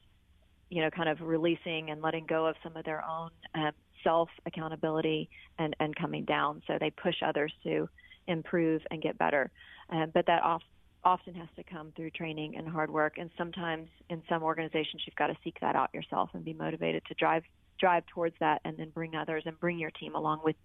you 0.70 0.82
know 0.82 0.90
kind 0.90 1.08
of 1.08 1.20
releasing 1.20 1.90
and 1.90 2.02
letting 2.02 2.26
go 2.26 2.46
of 2.46 2.56
some 2.62 2.76
of 2.76 2.84
their 2.84 3.04
own 3.04 3.30
um, 3.54 3.72
self 4.04 4.28
accountability 4.46 5.28
and, 5.58 5.74
and 5.80 5.94
coming 5.96 6.24
down. 6.24 6.62
So 6.66 6.76
they 6.78 6.90
push 6.90 7.16
others 7.24 7.52
to 7.64 7.88
improve 8.26 8.82
and 8.90 9.02
get 9.02 9.18
better. 9.18 9.50
Um, 9.90 10.10
but 10.12 10.26
that 10.26 10.42
off, 10.42 10.62
often 11.04 11.34
has 11.34 11.48
to 11.56 11.62
come 11.62 11.92
through 11.96 12.10
training 12.10 12.56
and 12.56 12.68
hard 12.68 12.90
work. 12.90 13.14
And 13.18 13.30
sometimes 13.36 13.88
in 14.08 14.22
some 14.28 14.42
organizations, 14.42 15.02
you've 15.06 15.16
got 15.16 15.28
to 15.28 15.36
seek 15.42 15.58
that 15.60 15.76
out 15.76 15.90
yourself 15.92 16.30
and 16.34 16.44
be 16.44 16.52
motivated 16.52 17.04
to 17.06 17.14
drive 17.14 17.42
drive 17.82 18.06
towards 18.06 18.36
that, 18.40 18.60
and 18.64 18.76
then 18.78 18.90
bring 18.90 19.14
others 19.14 19.42
and 19.44 19.58
bring 19.60 19.78
your 19.78 19.90
team 19.90 20.14
along 20.14 20.40
with. 20.44 20.56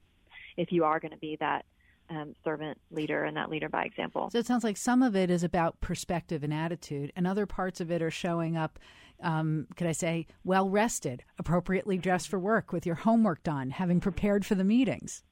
If 0.56 0.72
you 0.72 0.86
are 0.86 1.00
going 1.00 1.12
to 1.12 1.18
be 1.18 1.38
that 1.40 1.66
um, 2.10 2.34
servant 2.44 2.80
leader 2.90 3.26
and 3.26 3.36
that 3.38 3.50
leader 3.50 3.70
by 3.70 3.84
example. 3.84 4.30
So 4.32 4.40
it 4.40 4.46
sounds 4.46 4.64
like 4.64 4.78
some 4.78 5.04
of 5.04 5.16
it 5.16 5.30
is 5.30 5.44
about 5.44 5.82
perspective 5.82 6.44
and 6.44 6.54
attitude, 6.54 7.12
and 7.16 7.28
other 7.28 7.46
parts 7.46 7.82
of 7.82 7.92
it 7.92 8.02
are 8.02 8.12
showing 8.12 8.56
up 8.56 8.80
um, 9.22 9.68
could 9.76 9.88
I 9.88 9.94
say, 9.94 10.28
well 10.44 10.70
rested, 10.70 11.24
appropriately 11.40 11.98
dressed 11.98 12.28
for 12.28 12.40
work, 12.40 12.72
with 12.72 12.86
your 12.86 12.96
homework 12.96 13.44
done, 13.44 13.72
having 13.72 14.00
prepared 14.00 14.46
for 14.46 14.56
the 14.56 14.64
meetings? 14.64 15.24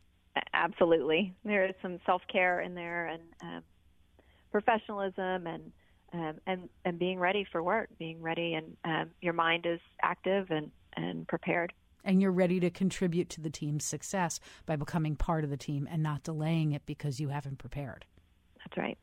Absolutely. 0.54 1.36
There 1.44 1.66
is 1.66 1.76
some 1.82 2.00
self 2.06 2.22
care 2.32 2.62
in 2.62 2.74
there 2.74 3.08
and 3.08 3.22
um, 3.42 3.64
professionalism 4.52 5.48
and 5.48 5.72
um, 6.14 6.36
and 6.48 6.70
and 6.84 6.98
being 6.98 7.20
ready 7.20 7.46
for 7.52 7.62
work, 7.62 7.90
being 8.00 8.22
ready, 8.22 8.54
and 8.54 8.78
um, 8.86 9.10
your 9.22 9.34
mind 9.34 9.66
is 9.66 9.80
active 10.02 10.48
and 10.50 10.72
and 10.96 11.28
prepared. 11.28 11.74
And 12.04 12.22
you're 12.22 12.32
ready 12.32 12.60
to 12.60 12.70
contribute 12.70 13.30
to 13.32 13.42
the 13.42 13.50
team's 13.50 13.84
success 13.84 14.40
by 14.66 14.76
becoming 14.76 15.16
part 15.16 15.44
of 15.44 15.50
the 15.50 15.58
team 15.58 15.88
and 15.90 16.04
not 16.04 16.24
delaying 16.24 16.72
it 16.72 16.86
because 16.86 17.20
you 17.20 17.30
haven't 17.30 17.58
prepared. 17.58 18.06
That's 18.60 18.78
right 18.78 18.98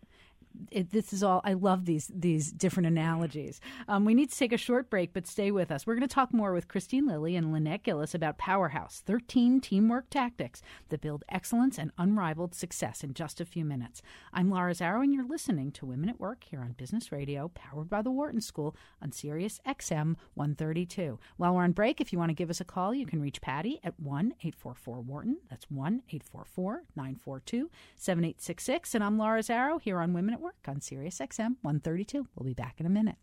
it, 0.71 0.91
this 0.91 1.13
is 1.13 1.23
all 1.23 1.41
I 1.45 1.53
love 1.55 1.85
these 1.85 2.11
these 2.15 2.53
different 2.53 2.87
analogies. 2.87 3.61
Um, 3.89 4.05
we 4.05 4.15
need 4.15 4.31
to 4.31 4.39
take 4.39 4.53
a 4.53 4.59
short 4.59 4.91
break, 4.91 5.13
but 5.13 5.27
stay 5.27 5.51
with 5.51 5.71
us. 5.71 5.87
We're 5.87 5.95
going 5.95 6.09
to 6.09 6.15
talk 6.15 6.33
more 6.33 6.53
with 6.53 6.69
Kristine 6.69 7.07
Lilly 7.07 7.37
and 7.37 7.53
Lynette 7.53 7.83
Gillis 7.83 8.15
about 8.15 8.39
Powerhouse 8.39 9.03
13 9.05 9.61
teamwork 9.61 10.11
tactics 10.11 10.63
that 10.89 11.01
build 11.01 11.25
excellence 11.29 11.79
and 11.79 11.93
unrivaled 11.99 12.55
success 12.55 13.03
in 13.03 13.15
just 13.15 13.41
a 13.41 13.45
few 13.45 13.65
minutes. 13.65 14.03
I'm 14.33 14.51
Laura 14.51 14.75
Zarrow, 14.75 15.03
and 15.03 15.15
you're 15.15 15.27
listening 15.27 15.73
to 15.73 15.87
Women 15.87 16.09
at 16.09 16.21
Work 16.21 16.45
here 16.45 16.61
on 16.61 16.73
Business 16.73 17.13
Radio, 17.13 17.51
powered 17.55 17.89
by 17.89 18.03
the 18.03 18.11
Wharton 18.11 18.41
School 18.41 18.77
on 19.01 19.13
Sirius 19.13 19.61
XM 19.67 20.17
132. 20.35 21.19
While 21.37 21.55
we're 21.55 21.65
on 21.65 21.73
break, 21.73 22.01
if 22.01 22.13
you 22.13 22.19
want 22.19 22.31
to 22.31 22.35
give 22.35 22.51
us 22.51 22.61
a 22.61 22.65
call, 22.65 22.95
you 22.95 23.07
can 23.07 23.21
reach 23.21 23.41
Patty 23.41 23.81
at 23.83 23.99
1 23.99 24.35
844 24.41 25.01
Wharton. 25.01 25.39
That's 25.51 25.71
1 25.71 26.03
844 26.09 26.85
942 26.97 27.71
7866. 27.97 28.95
And 28.95 29.05
I'm 29.05 29.19
Laura 29.19 29.41
Zarrow 29.41 29.81
here 29.81 29.99
on 29.99 30.13
Women 30.13 30.35
at 30.35 30.42
Work 30.43 30.67
on 30.67 30.81
Sirius 30.81 31.21
XM 31.21 31.55
132. 31.63 32.27
We'll 32.35 32.45
be 32.45 32.53
back 32.53 32.81
in 32.81 32.87
a 32.87 32.89
minute. 32.89 33.15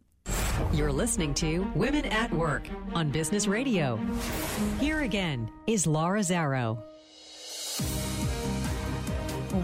You're 0.72 0.94
listening 0.94 1.34
to 1.36 1.70
Women 1.76 2.06
at 2.06 2.34
Work 2.34 2.66
on 2.94 3.10
Business 3.10 3.46
Radio. 3.46 4.00
Here 4.80 5.02
again 5.02 5.52
is 5.68 5.86
Laura 5.86 6.22
Zarrow. 6.22 6.82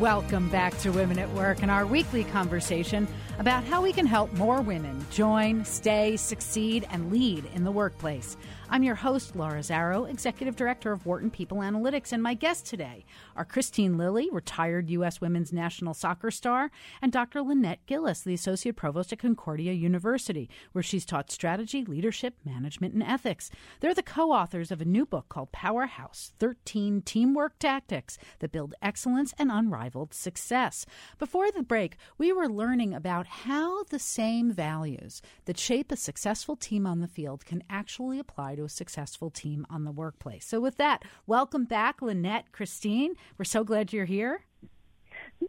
Welcome 0.02 0.50
back 0.50 0.78
to 0.80 0.90
Women 0.90 1.18
at 1.18 1.32
Work 1.32 1.62
and 1.62 1.72
our 1.72 1.86
weekly 1.86 2.26
conversation 2.26 3.08
about 3.40 3.64
how 3.64 3.82
we 3.82 3.94
can 3.94 4.06
help 4.06 4.34
more 4.34 4.60
women 4.60 5.06
join, 5.10 5.64
stay, 5.64 6.18
succeed, 6.18 6.86
and 6.90 7.10
lead 7.10 7.46
in 7.54 7.64
the 7.64 7.72
workplace. 7.72 8.36
I'm 8.68 8.82
your 8.84 8.96
host, 8.96 9.36
Laura 9.36 9.60
Zarrow, 9.60 10.10
Executive 10.10 10.56
Director 10.56 10.92
of 10.92 11.06
Wharton 11.06 11.30
People 11.30 11.60
Analytics, 11.60 12.12
and 12.12 12.22
my 12.22 12.34
guests 12.34 12.68
today 12.68 13.06
are 13.36 13.46
Kristine 13.46 13.96
Lilly, 13.96 14.28
retired 14.32 14.90
U.S. 14.90 15.22
Women's 15.22 15.54
National 15.54 15.94
Soccer 15.94 16.32
star, 16.32 16.72
and 17.00 17.12
Dr. 17.12 17.44
Lynette 17.44 17.86
Gillis, 17.86 18.22
the 18.22 18.34
Associate 18.34 18.76
Provost 18.76 19.14
at 19.14 19.20
Concordia 19.20 19.72
University, 19.72 20.50
where 20.72 20.82
she's 20.82 21.06
taught 21.06 21.32
strategy, 21.32 21.86
leadership, 21.86 22.36
management, 22.44 22.96
and 22.96 23.04
ethics. 23.04 23.52
They're 23.82 23.94
the 23.94 24.02
co 24.02 24.32
authors 24.32 24.72
of 24.72 24.82
a 24.82 24.86
new 24.86 25.06
book 25.06 25.30
called 25.30 25.52
Powerhouse 25.52 26.34
13 26.40 27.04
Teamwork 27.04 27.60
Tactics 27.60 28.18
that 28.40 28.52
Build 28.52 28.74
Excellence 28.82 29.34
and 29.38 29.52
Unrivaled 29.52 30.14
Success. 30.14 30.88
Before 31.20 31.52
the 31.52 31.64
break, 31.64 31.98
we 32.18 32.34
were 32.34 32.50
learning 32.50 32.96
about 32.96 33.28
how 33.28 33.84
the 33.84 34.00
same 34.00 34.52
values 34.52 35.22
that 35.46 35.60
shape 35.60 35.92
a 35.92 35.96
successful 35.96 36.56
team 36.56 36.88
on 36.88 37.02
the 37.02 37.08
field 37.08 37.46
can 37.46 37.64
actually 37.70 38.18
apply 38.18 38.55
to 38.56 38.66
a 38.66 38.70
successful 38.70 39.30
team 39.30 39.66
on 39.70 39.84
the 39.84 39.92
workplace. 39.92 40.46
So, 40.46 40.60
with 40.60 40.78
that, 40.78 41.04
welcome 41.28 41.66
back, 41.66 42.02
Lynette, 42.02 42.52
Kristine. 42.52 43.16
We're 43.38 43.46
so 43.46 43.64
glad 43.64 43.94
you're 43.94 44.06
here. 44.06 44.42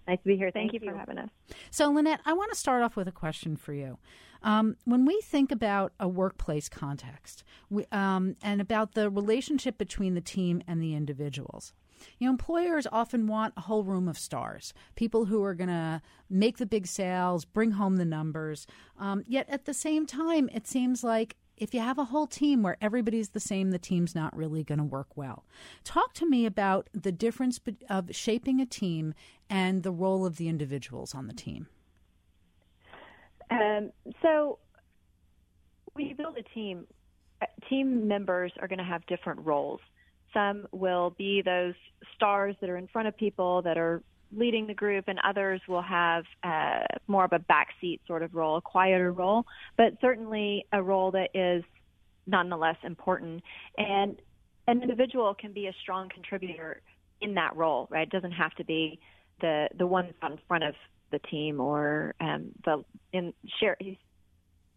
Nice 0.07 0.19
to 0.19 0.25
be 0.25 0.37
here. 0.37 0.51
Thank, 0.51 0.73
Thank 0.73 0.83
you, 0.83 0.87
you 0.87 0.93
for 0.93 0.99
having 0.99 1.19
us. 1.19 1.31
So, 1.71 1.91
Lynette, 1.91 2.21
I 2.25 2.33
want 2.33 2.53
to 2.53 2.59
start 2.59 2.83
off 2.83 2.97
with 2.97 3.09
a 3.09 3.13
question 3.13 3.57
for 3.57 3.73
you. 3.73 3.99
Um, 4.43 4.77
when 4.85 5.05
we 5.05 5.21
think 5.23 5.51
about 5.51 5.93
a 5.99 6.07
workplace 6.07 6.69
context 6.69 7.43
we, 7.69 7.85
um, 7.91 8.37
and 8.43 8.61
about 8.61 8.95
the 8.95 9.11
relationship 9.11 9.79
between 9.79 10.15
the 10.15 10.21
team 10.21 10.63
and 10.69 10.81
the 10.81 10.95
individuals, 10.95 11.73
you 12.19 12.27
know, 12.27 12.31
employers 12.31 12.87
often 12.93 13.27
want 13.27 13.55
a 13.57 13.63
whole 13.63 13.83
room 13.83 14.07
of 14.07 14.19
stars, 14.19 14.75
people 14.95 15.25
who 15.25 15.43
are 15.43 15.55
going 15.55 15.69
to 15.69 16.03
make 16.29 16.59
the 16.59 16.67
big 16.67 16.87
sales, 16.87 17.45
bring 17.45 17.73
home 17.73 17.97
the 17.97 18.05
numbers. 18.05 18.67
Um, 18.99 19.25
yet 19.27 19.49
at 19.49 19.65
the 19.65 19.75
same 19.75 20.07
time, 20.07 20.49
it 20.53 20.67
seems 20.67 21.03
like 21.03 21.37
if 21.57 21.73
you 21.73 21.81
have 21.81 21.99
a 21.99 22.05
whole 22.05 22.27
team 22.27 22.63
where 22.63 22.77
everybody's 22.81 23.31
the 23.31 23.41
same, 23.41 23.71
the 23.71 23.79
team's 23.79 24.15
not 24.15 24.37
really 24.37 24.63
going 24.63 24.79
to 24.79 24.85
work 24.85 25.17
well. 25.17 25.45
Talk 25.85 26.13
to 26.15 26.29
me 26.29 26.47
about 26.47 26.89
the 26.93 27.13
difference 27.13 27.61
of 27.89 28.15
shaping 28.15 28.61
a 28.61 28.67
team 28.67 29.15
and 29.49 29.83
the 29.83 29.91
role 29.91 30.27
of 30.27 30.37
the 30.37 30.49
individuals 30.49 31.15
on 31.15 31.27
the 31.27 31.33
team. 31.33 31.69
Um, 33.51 33.91
so, 34.23 34.59
when 35.93 36.07
you 36.07 36.15
build 36.15 36.37
a 36.37 36.43
team, 36.43 36.87
uh, 37.41 37.47
team 37.69 38.09
members 38.09 38.53
are 38.61 38.69
going 38.69 38.79
to 38.79 38.85
have 38.85 39.07
different 39.07 39.41
roles. 39.47 39.81
Some 40.35 40.67
will 40.73 41.11
be 41.11 41.43
those 41.43 41.75
stars 42.15 42.57
that 42.61 42.69
are 42.69 42.77
in 42.77 42.89
front 42.89 43.09
of 43.09 43.17
people 43.17 43.63
that 43.63 43.79
are 43.79 44.03
leading 44.33 44.67
the 44.67 44.75
group, 44.75 45.05
and 45.09 45.19
others 45.25 45.61
will 45.69 45.83
have 45.83 46.25
uh, 46.43 46.81
more 47.07 47.25
of 47.25 47.33
a 47.33 47.39
backseat 47.39 48.01
sort 48.07 48.23
of 48.23 48.35
role, 48.35 48.57
a 48.57 48.61
quieter 48.61 49.13
role, 49.13 49.45
but 49.77 49.93
certainly 50.01 50.65
a 50.73 50.83
role 50.83 51.11
that 51.13 51.31
is 51.35 51.65
nonetheless 52.27 52.77
important. 52.83 53.43
And 53.79 54.17
an 54.67 54.83
individual 54.83 55.35
can 55.35 55.53
be 55.53 55.67
a 55.67 55.73
strong 55.81 56.09
contributor 56.09 56.83
in 57.21 57.35
that 57.35 57.57
role, 57.57 57.87
right? 57.91 58.07
It 58.07 58.11
doesn't 58.11 58.33
have 58.33 58.55
to 58.57 58.65
be 58.65 58.99
the 59.41 59.69
the 59.79 59.87
one 59.87 60.07
in 60.07 60.39
front 60.49 60.65
of 60.65 60.75
the 61.13 61.19
team 61.31 61.61
or 61.61 62.15
um, 62.21 62.53
the 62.65 62.85
in 63.13 63.33
share. 63.61 63.77
He's 63.79 63.97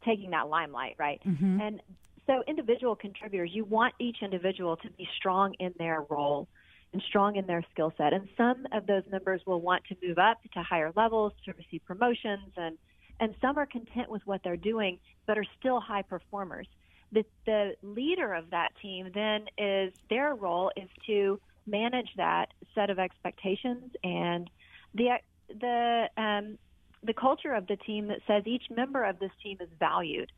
taking 0.05 0.31
that 0.31 0.47
limelight, 0.47 0.95
right? 0.97 1.19
Mm-hmm. 1.25 1.61
And 1.61 1.81
so, 2.27 2.43
individual 2.47 2.95
contributors, 2.95 3.49
you 3.53 3.65
want 3.65 3.95
each 3.99 4.17
individual 4.21 4.77
to 4.77 4.89
be 4.91 5.07
strong 5.17 5.55
in 5.59 5.73
their 5.79 6.05
role 6.09 6.47
and 6.93 7.01
strong 7.07 7.35
in 7.35 7.45
their 7.45 7.63
skill 7.71 7.93
set. 7.97 8.13
And 8.13 8.27
some 8.35 8.65
of 8.71 8.87
those 8.87 9.03
members 9.11 9.41
will 9.45 9.61
want 9.61 9.83
to 9.85 9.95
move 10.05 10.17
up 10.17 10.39
to 10.53 10.63
higher 10.63 10.91
levels 10.95 11.33
to 11.45 11.53
receive 11.53 11.81
promotions 11.85 12.51
and 12.57 12.77
and 13.21 13.35
some 13.41 13.57
are 13.57 13.65
content 13.65 14.09
with 14.09 14.21
what 14.25 14.41
they're 14.45 14.55
doing 14.55 14.97
but 15.27 15.37
are 15.37 15.45
still 15.59 15.79
high 15.79 16.01
performers. 16.01 16.67
The 17.11 17.25
the 17.45 17.75
leader 17.83 18.33
of 18.33 18.49
that 18.51 18.69
team 18.81 19.11
then 19.13 19.45
is 19.57 19.93
their 20.09 20.35
role 20.35 20.71
is 20.75 20.89
to 21.07 21.39
manage 21.67 22.09
that 22.17 22.47
set 22.73 22.89
of 22.89 22.97
expectations 22.97 23.91
and 24.03 24.49
the 24.95 25.17
the 25.49 26.09
um, 26.17 26.57
the 27.03 27.13
culture 27.13 27.53
of 27.53 27.67
the 27.67 27.77
team 27.77 28.07
that 28.07 28.19
says 28.27 28.43
each 28.45 28.65
member 28.69 29.03
of 29.03 29.19
this 29.19 29.31
team 29.43 29.57
is 29.61 29.69
valued 29.79 30.31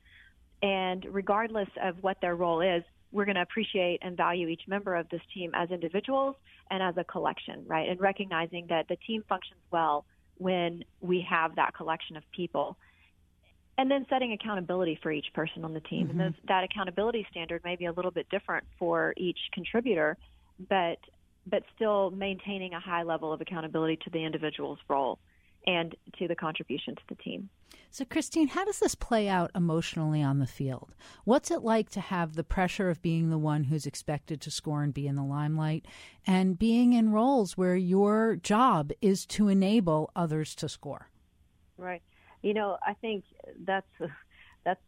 and 0.61 1.05
regardless 1.09 1.69
of 1.81 2.01
what 2.01 2.19
their 2.21 2.35
role 2.35 2.61
is 2.61 2.83
we're 3.11 3.25
going 3.25 3.35
to 3.35 3.41
appreciate 3.41 3.99
and 4.01 4.15
value 4.15 4.47
each 4.47 4.61
member 4.67 4.95
of 4.95 5.09
this 5.09 5.21
team 5.33 5.51
as 5.53 5.69
individuals 5.69 6.35
and 6.69 6.81
as 6.81 6.95
a 6.97 7.03
collection, 7.03 7.63
right? 7.67 7.89
And 7.89 7.99
recognizing 7.99 8.67
that 8.69 8.87
the 8.87 8.95
team 8.95 9.23
functions 9.27 9.59
well 9.71 10.05
when 10.37 10.83
we 11.01 11.25
have 11.29 11.55
that 11.55 11.73
collection 11.75 12.15
of 12.17 12.23
people. 12.31 12.77
And 13.77 13.89
then 13.89 14.05
setting 14.09 14.33
accountability 14.33 14.99
for 15.01 15.11
each 15.11 15.27
person 15.33 15.65
on 15.65 15.73
the 15.73 15.79
team. 15.81 16.07
Mm-hmm. 16.07 16.19
And 16.19 16.33
those, 16.33 16.41
that 16.47 16.63
accountability 16.63 17.25
standard 17.29 17.63
may 17.63 17.75
be 17.75 17.85
a 17.85 17.91
little 17.91 18.11
bit 18.11 18.29
different 18.29 18.65
for 18.77 19.13
each 19.17 19.39
contributor, 19.53 20.17
but 20.69 20.97
but 21.47 21.63
still 21.75 22.11
maintaining 22.11 22.73
a 22.75 22.79
high 22.79 23.01
level 23.01 23.33
of 23.33 23.41
accountability 23.41 23.97
to 24.03 24.11
the 24.11 24.23
individual's 24.23 24.77
role 24.87 25.17
and 25.67 25.95
to 26.17 26.27
the 26.27 26.35
contribution 26.35 26.95
to 26.95 27.01
the 27.09 27.15
team. 27.15 27.49
So, 27.89 28.05
Kristine, 28.05 28.49
how 28.49 28.63
does 28.63 28.79
this 28.79 28.95
play 28.95 29.27
out 29.27 29.51
emotionally 29.53 30.23
on 30.23 30.39
the 30.39 30.47
field? 30.47 30.95
What's 31.25 31.51
it 31.51 31.61
like 31.61 31.89
to 31.91 31.99
have 31.99 32.35
the 32.35 32.43
pressure 32.43 32.89
of 32.89 33.01
being 33.01 33.29
the 33.29 33.37
one 33.37 33.65
who's 33.65 33.85
expected 33.85 34.39
to 34.41 34.51
score 34.51 34.81
and 34.81 34.93
be 34.93 35.07
in 35.07 35.15
the 35.15 35.23
limelight, 35.23 35.85
and 36.25 36.57
being 36.57 36.93
in 36.93 37.11
roles 37.11 37.57
where 37.57 37.75
your 37.75 38.37
job 38.37 38.91
is 39.01 39.25
to 39.27 39.49
enable 39.49 40.09
others 40.15 40.55
to 40.55 40.69
score? 40.69 41.09
Right. 41.77 42.01
You 42.41 42.53
know, 42.53 42.77
I 42.85 42.93
think 42.93 43.25
that's 43.65 43.91
that's 44.63 44.81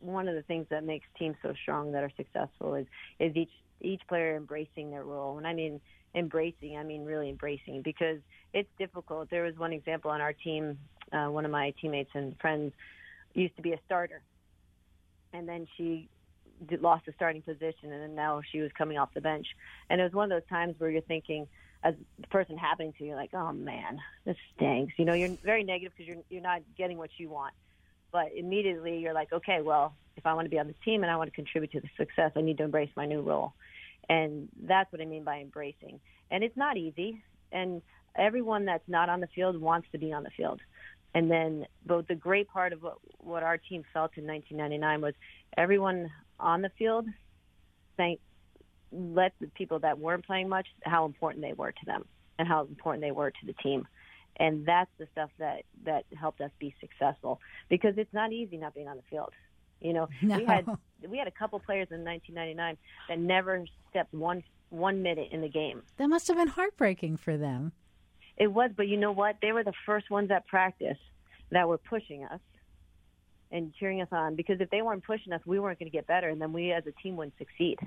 one 0.00 0.28
of 0.28 0.34
the 0.34 0.42
things 0.42 0.66
that 0.70 0.84
makes 0.84 1.06
teams 1.18 1.36
so 1.42 1.54
strong 1.62 1.92
that 1.92 2.02
are 2.02 2.12
successful 2.16 2.74
is 2.74 2.86
is 3.20 3.36
each 3.36 3.52
each 3.80 4.02
player 4.08 4.36
embracing 4.36 4.90
their 4.90 5.04
role. 5.04 5.38
And 5.38 5.46
I 5.46 5.54
mean, 5.54 5.80
embracing, 6.14 6.76
I 6.76 6.82
mean 6.82 7.04
really 7.04 7.28
embracing 7.28 7.82
because 7.82 8.18
it's 8.52 8.68
difficult. 8.78 9.30
There 9.30 9.44
was 9.44 9.56
one 9.56 9.72
example 9.72 10.10
on 10.10 10.20
our 10.20 10.32
team, 10.32 10.78
uh, 11.12 11.26
one 11.26 11.44
of 11.44 11.50
my 11.50 11.72
teammates 11.80 12.10
and 12.14 12.38
friends 12.40 12.72
used 13.34 13.56
to 13.56 13.62
be 13.62 13.72
a 13.72 13.78
starter. 13.86 14.22
And 15.32 15.48
then 15.48 15.66
she 15.76 16.08
did, 16.66 16.80
lost 16.80 17.06
a 17.08 17.12
starting 17.12 17.42
position 17.42 17.92
and 17.92 18.02
then 18.02 18.14
now 18.14 18.40
she 18.50 18.60
was 18.60 18.70
coming 18.76 18.98
off 18.98 19.12
the 19.14 19.20
bench. 19.20 19.46
And 19.90 20.00
it 20.00 20.04
was 20.04 20.12
one 20.12 20.30
of 20.30 20.40
those 20.40 20.48
times 20.48 20.74
where 20.78 20.90
you're 20.90 21.02
thinking, 21.02 21.46
as 21.84 21.94
the 22.18 22.26
person 22.26 22.58
happening 22.58 22.92
to 22.98 23.04
you, 23.04 23.14
like, 23.14 23.34
oh 23.34 23.52
man, 23.52 24.00
this 24.24 24.36
stinks. 24.56 24.94
You 24.96 25.04
know, 25.04 25.12
you're 25.12 25.36
very 25.44 25.62
negative 25.62 25.92
because 25.96 26.08
you're 26.08 26.24
you're 26.28 26.42
not 26.42 26.62
getting 26.76 26.98
what 26.98 27.10
you 27.18 27.28
want. 27.28 27.54
But 28.10 28.32
immediately 28.34 28.98
you're 28.98 29.12
like, 29.12 29.32
okay, 29.32 29.60
well, 29.60 29.94
if 30.16 30.26
I 30.26 30.34
want 30.34 30.46
to 30.46 30.50
be 30.50 30.58
on 30.58 30.66
this 30.66 30.76
team 30.84 31.02
and 31.02 31.12
I 31.12 31.16
want 31.16 31.30
to 31.30 31.34
contribute 31.36 31.72
to 31.72 31.80
the 31.80 31.88
success, 31.96 32.32
I 32.34 32.40
need 32.40 32.58
to 32.58 32.64
embrace 32.64 32.90
my 32.96 33.06
new 33.06 33.20
role. 33.20 33.52
And 34.08 34.48
that's 34.62 34.90
what 34.92 35.00
I 35.00 35.04
mean 35.04 35.24
by 35.24 35.40
embracing. 35.40 36.00
And 36.30 36.42
it's 36.42 36.56
not 36.56 36.76
easy. 36.76 37.22
And 37.52 37.82
everyone 38.16 38.64
that's 38.64 38.88
not 38.88 39.08
on 39.08 39.20
the 39.20 39.28
field 39.34 39.60
wants 39.60 39.88
to 39.92 39.98
be 39.98 40.12
on 40.12 40.22
the 40.22 40.30
field. 40.36 40.60
And 41.14 41.30
then, 41.30 41.66
but 41.86 42.06
the 42.08 42.14
great 42.14 42.48
part 42.48 42.72
of 42.72 42.82
what, 42.82 42.98
what 43.18 43.42
our 43.42 43.58
team 43.58 43.84
felt 43.92 44.12
in 44.16 44.26
1999 44.26 45.00
was 45.00 45.14
everyone 45.56 46.10
on 46.38 46.62
the 46.62 46.70
field 46.78 47.06
thank, 47.96 48.20
let 48.90 49.32
the 49.40 49.48
people 49.48 49.80
that 49.80 49.98
weren't 49.98 50.24
playing 50.24 50.48
much 50.48 50.66
how 50.82 51.04
important 51.04 51.44
they 51.44 51.52
were 51.52 51.72
to 51.72 51.86
them 51.86 52.06
and 52.38 52.48
how 52.48 52.62
important 52.62 53.02
they 53.02 53.10
were 53.10 53.30
to 53.30 53.46
the 53.46 53.52
team. 53.54 53.86
And 54.36 54.64
that's 54.64 54.90
the 54.98 55.08
stuff 55.12 55.30
that 55.38 55.62
that 55.84 56.04
helped 56.18 56.40
us 56.40 56.50
be 56.58 56.74
successful 56.80 57.40
because 57.68 57.94
it's 57.96 58.12
not 58.14 58.32
easy 58.32 58.56
not 58.56 58.74
being 58.74 58.88
on 58.88 58.96
the 58.96 59.02
field. 59.10 59.32
You 59.80 59.92
know, 59.92 60.08
no. 60.22 60.38
we 60.38 60.44
had 60.44 60.66
we 61.08 61.18
had 61.18 61.28
a 61.28 61.32
couple 61.32 61.58
players 61.60 61.88
in 61.90 62.04
1999 62.04 62.76
that 63.08 63.18
never 63.18 63.64
stepped 63.90 64.12
one 64.12 64.42
one 64.70 65.02
minute 65.02 65.28
in 65.32 65.40
the 65.40 65.48
game. 65.48 65.82
That 65.96 66.08
must 66.08 66.28
have 66.28 66.36
been 66.36 66.48
heartbreaking 66.48 67.16
for 67.16 67.36
them. 67.36 67.72
It 68.36 68.48
was, 68.48 68.70
but 68.76 68.86
you 68.86 68.96
know 68.96 69.12
what? 69.12 69.36
They 69.42 69.52
were 69.52 69.64
the 69.64 69.72
first 69.84 70.10
ones 70.10 70.30
at 70.30 70.46
practice 70.46 70.98
that 71.50 71.66
were 71.66 71.78
pushing 71.78 72.24
us 72.24 72.40
and 73.50 73.72
cheering 73.80 74.00
us 74.02 74.08
on 74.12 74.36
because 74.36 74.60
if 74.60 74.70
they 74.70 74.82
weren't 74.82 75.04
pushing 75.04 75.32
us, 75.32 75.40
we 75.46 75.58
weren't 75.58 75.78
going 75.78 75.90
to 75.90 75.96
get 75.96 76.06
better, 76.06 76.28
and 76.28 76.40
then 76.40 76.52
we 76.52 76.72
as 76.72 76.84
a 76.86 76.92
team 77.02 77.16
wouldn't 77.16 77.36
succeed. 77.38 77.78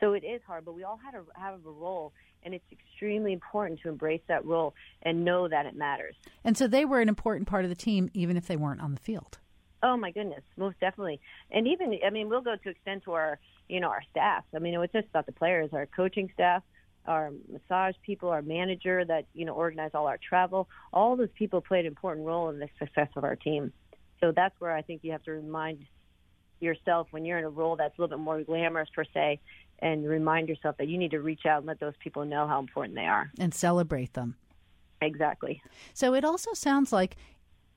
So 0.00 0.14
it 0.14 0.24
is 0.24 0.40
hard, 0.46 0.64
but 0.64 0.74
we 0.74 0.82
all 0.82 0.98
had 1.02 1.12
to 1.12 1.24
have 1.34 1.54
a 1.54 1.70
role, 1.70 2.12
and 2.42 2.54
it's 2.54 2.64
extremely 2.72 3.32
important 3.32 3.80
to 3.82 3.88
embrace 3.88 4.22
that 4.28 4.44
role 4.44 4.74
and 5.02 5.24
know 5.24 5.46
that 5.46 5.66
it 5.66 5.76
matters. 5.76 6.14
And 6.42 6.56
so 6.56 6.66
they 6.66 6.84
were 6.84 7.00
an 7.00 7.08
important 7.08 7.46
part 7.46 7.64
of 7.64 7.68
the 7.68 7.76
team, 7.76 8.10
even 8.14 8.36
if 8.36 8.46
they 8.46 8.56
weren't 8.56 8.80
on 8.80 8.94
the 8.94 9.00
field. 9.00 9.38
Oh 9.82 9.96
my 9.96 10.10
goodness, 10.10 10.42
most 10.56 10.78
definitely. 10.80 11.20
And 11.50 11.66
even 11.66 11.98
I 12.06 12.10
mean, 12.10 12.28
we'll 12.28 12.42
go 12.42 12.56
to 12.56 12.68
extent 12.68 13.04
to 13.04 13.12
our 13.12 13.38
you 13.68 13.80
know 13.80 13.88
our 13.88 14.02
staff. 14.10 14.44
I 14.54 14.58
mean, 14.58 14.74
it's 14.74 14.92
just 14.92 15.08
about 15.08 15.26
the 15.26 15.32
players, 15.32 15.70
our 15.72 15.86
coaching 15.86 16.30
staff, 16.34 16.62
our 17.06 17.30
massage 17.50 17.94
people, 18.04 18.28
our 18.28 18.42
manager 18.42 19.04
that 19.04 19.26
you 19.32 19.44
know 19.44 19.54
organize 19.54 19.92
all 19.94 20.06
our 20.06 20.18
travel. 20.18 20.68
All 20.92 21.16
those 21.16 21.30
people 21.34 21.60
played 21.60 21.80
an 21.80 21.86
important 21.86 22.26
role 22.26 22.50
in 22.50 22.58
the 22.58 22.68
success 22.78 23.08
of 23.16 23.24
our 23.24 23.36
team. 23.36 23.72
So 24.20 24.32
that's 24.32 24.54
where 24.60 24.76
I 24.76 24.82
think 24.82 25.02
you 25.02 25.12
have 25.12 25.22
to 25.24 25.32
remind 25.32 25.86
yourself 26.60 27.06
when 27.10 27.24
you're 27.24 27.38
in 27.38 27.44
a 27.44 27.50
role 27.50 27.76
that's 27.76 27.96
a 27.98 28.02
little 28.02 28.18
bit 28.18 28.22
more 28.22 28.42
glamorous 28.42 28.90
per 28.94 29.04
se, 29.14 29.40
and 29.78 30.06
remind 30.06 30.48
yourself 30.48 30.76
that 30.76 30.88
you 30.88 30.98
need 30.98 31.12
to 31.12 31.20
reach 31.20 31.46
out 31.46 31.58
and 31.58 31.66
let 31.66 31.80
those 31.80 31.94
people 32.00 32.26
know 32.26 32.46
how 32.46 32.58
important 32.58 32.94
they 32.94 33.06
are 33.06 33.30
and 33.38 33.54
celebrate 33.54 34.12
them. 34.12 34.36
Exactly. 35.00 35.62
So 35.94 36.12
it 36.12 36.24
also 36.24 36.52
sounds 36.52 36.92
like 36.92 37.16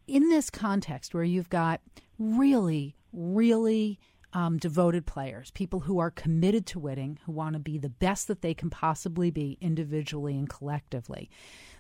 in 0.08 0.30
this 0.30 0.50
context 0.50 1.14
where 1.14 1.24
you've 1.24 1.50
got 1.50 1.82
really, 2.20 2.96
really 3.12 4.00
um, 4.34 4.58
devoted 4.58 5.06
players, 5.06 5.52
people 5.52 5.82
who 5.82 6.00
are 6.00 6.12
committed 6.12 6.66
to 6.68 6.80
winning, 6.80 7.20
who 7.26 7.32
want 7.32 7.54
to 7.54 7.60
be 7.60 7.78
the 7.78 7.90
best 7.90 8.28
that 8.28 8.42
they 8.42 8.54
can 8.54 8.70
possibly 8.70 9.30
be 9.30 9.58
individually 9.62 10.38
and 10.38 10.50
collectively. 10.50 11.30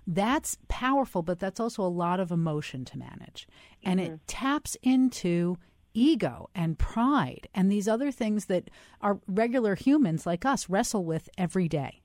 That's 0.05 0.57
powerful, 0.67 1.23
but 1.23 1.39
that's 1.39 1.59
also 1.59 1.81
a 1.83 1.87
lot 1.87 2.19
of 2.19 2.31
emotion 2.31 2.85
to 2.85 2.97
manage. 2.97 3.47
And 3.83 3.99
mm-hmm. 3.99 4.13
it 4.13 4.27
taps 4.27 4.77
into 4.83 5.57
ego 5.93 6.49
and 6.55 6.77
pride 6.77 7.47
and 7.53 7.71
these 7.71 7.87
other 7.87 8.11
things 8.11 8.45
that 8.45 8.69
our 9.01 9.19
regular 9.27 9.75
humans 9.75 10.25
like 10.25 10.45
us 10.45 10.69
wrestle 10.69 11.05
with 11.05 11.29
every 11.37 11.67
day. 11.67 12.01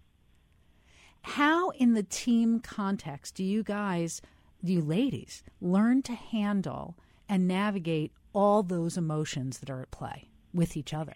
How, 1.22 1.70
in 1.70 1.94
the 1.94 2.02
team 2.02 2.60
context, 2.60 3.34
do 3.34 3.44
you 3.44 3.62
guys 3.62 4.22
you 4.62 4.80
ladies 4.80 5.42
learn 5.60 6.02
to 6.02 6.14
handle 6.14 6.96
and 7.28 7.46
navigate 7.46 8.12
all 8.32 8.62
those 8.62 8.96
emotions 8.96 9.58
that 9.58 9.70
are 9.70 9.80
at 9.80 9.90
play 9.90 10.28
with 10.52 10.76
each 10.76 10.94
other? 10.94 11.14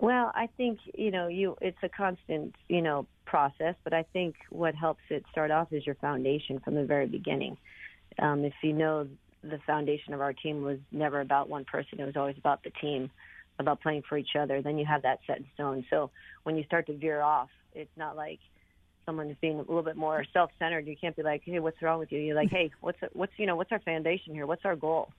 Well, 0.00 0.30
I 0.34 0.48
think 0.56 0.78
you 0.94 1.10
know 1.10 1.26
you 1.26 1.56
it's 1.60 1.78
a 1.82 1.88
constant 1.88 2.54
you 2.68 2.82
know 2.82 3.06
process, 3.24 3.74
but 3.82 3.92
I 3.92 4.04
think 4.12 4.36
what 4.50 4.74
helps 4.74 5.02
it 5.10 5.24
start 5.30 5.50
off 5.50 5.72
is 5.72 5.84
your 5.84 5.96
foundation 5.96 6.60
from 6.60 6.74
the 6.74 6.84
very 6.84 7.06
beginning. 7.06 7.56
Um, 8.18 8.44
if 8.44 8.54
you 8.62 8.72
know 8.72 9.08
the 9.42 9.58
foundation 9.66 10.14
of 10.14 10.20
our 10.20 10.32
team 10.32 10.62
was 10.62 10.78
never 10.92 11.20
about 11.20 11.48
one 11.48 11.64
person; 11.64 12.00
it 12.00 12.04
was 12.04 12.16
always 12.16 12.38
about 12.38 12.62
the 12.62 12.70
team, 12.70 13.10
about 13.58 13.80
playing 13.80 14.02
for 14.08 14.16
each 14.16 14.36
other. 14.38 14.62
Then 14.62 14.78
you 14.78 14.86
have 14.86 15.02
that 15.02 15.18
set 15.26 15.38
in 15.38 15.46
stone. 15.54 15.84
So 15.90 16.10
when 16.44 16.56
you 16.56 16.64
start 16.64 16.86
to 16.86 16.96
veer 16.96 17.20
off, 17.20 17.50
it's 17.74 17.96
not 17.96 18.16
like 18.16 18.38
someone 19.08 19.30
is 19.30 19.36
being 19.40 19.54
a 19.54 19.62
little 19.62 19.82
bit 19.82 19.96
more 19.96 20.22
self-centered, 20.34 20.86
you 20.86 20.94
can't 20.94 21.16
be 21.16 21.22
like, 21.22 21.40
"Hey, 21.42 21.58
what's 21.60 21.80
wrong 21.80 21.98
with 21.98 22.12
you?" 22.12 22.20
You're 22.20 22.36
like, 22.36 22.50
"Hey, 22.58 22.70
what's 22.82 22.98
what's 23.14 23.32
you 23.38 23.46
know 23.46 23.56
what's 23.56 23.72
our 23.72 23.80
foundation 23.80 24.34
here? 24.34 24.46
What's 24.46 24.66
our 24.66 24.76
goal?" 24.76 25.10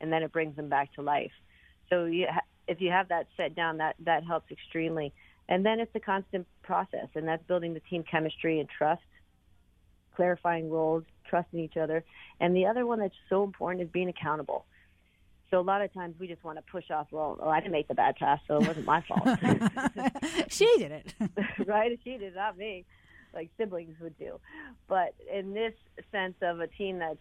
And 0.00 0.10
then 0.10 0.22
it 0.22 0.32
brings 0.32 0.56
them 0.56 0.70
back 0.70 0.94
to 0.94 1.02
life. 1.02 1.32
So 1.90 2.06
you 2.06 2.26
ha- 2.30 2.40
if 2.66 2.80
you 2.80 2.90
have 2.90 3.08
that 3.08 3.26
set 3.36 3.54
down, 3.54 3.76
that 3.76 3.96
that 4.04 4.24
helps 4.24 4.50
extremely. 4.50 5.12
And 5.50 5.64
then 5.66 5.80
it's 5.80 5.94
a 5.94 6.00
constant 6.00 6.46
process, 6.62 7.08
and 7.14 7.28
that's 7.28 7.46
building 7.46 7.74
the 7.74 7.80
team 7.80 8.04
chemistry 8.10 8.58
and 8.58 8.68
trust, 8.68 9.02
clarifying 10.16 10.70
roles, 10.70 11.04
trusting 11.28 11.60
each 11.60 11.76
other. 11.76 12.04
And 12.40 12.56
the 12.56 12.66
other 12.66 12.86
one 12.86 13.00
that's 13.00 13.14
so 13.28 13.44
important 13.44 13.82
is 13.82 13.90
being 13.90 14.08
accountable. 14.08 14.64
So 15.50 15.60
a 15.60 15.62
lot 15.62 15.82
of 15.82 15.94
times 15.94 16.16
we 16.18 16.26
just 16.26 16.42
want 16.42 16.58
to 16.58 16.64
push 16.72 16.90
off, 16.90 17.06
well, 17.12 17.38
oh, 17.40 17.48
I 17.48 17.60
didn't 17.60 17.70
make 17.70 17.86
the 17.86 17.94
bad 17.94 18.16
pass, 18.16 18.40
so 18.48 18.56
it 18.56 18.66
wasn't 18.66 18.86
my 18.86 19.02
fault. 19.02 19.22
she 20.48 20.66
did 20.78 20.90
it. 20.90 21.14
right? 21.64 21.96
She 22.02 22.16
did, 22.16 22.34
not 22.34 22.58
me 22.58 22.84
like 23.36 23.50
siblings 23.56 23.94
would 24.00 24.18
do. 24.18 24.40
But 24.88 25.14
in 25.32 25.54
this 25.54 25.74
sense 26.10 26.34
of 26.42 26.60
a 26.60 26.66
team 26.66 26.98
that's 26.98 27.20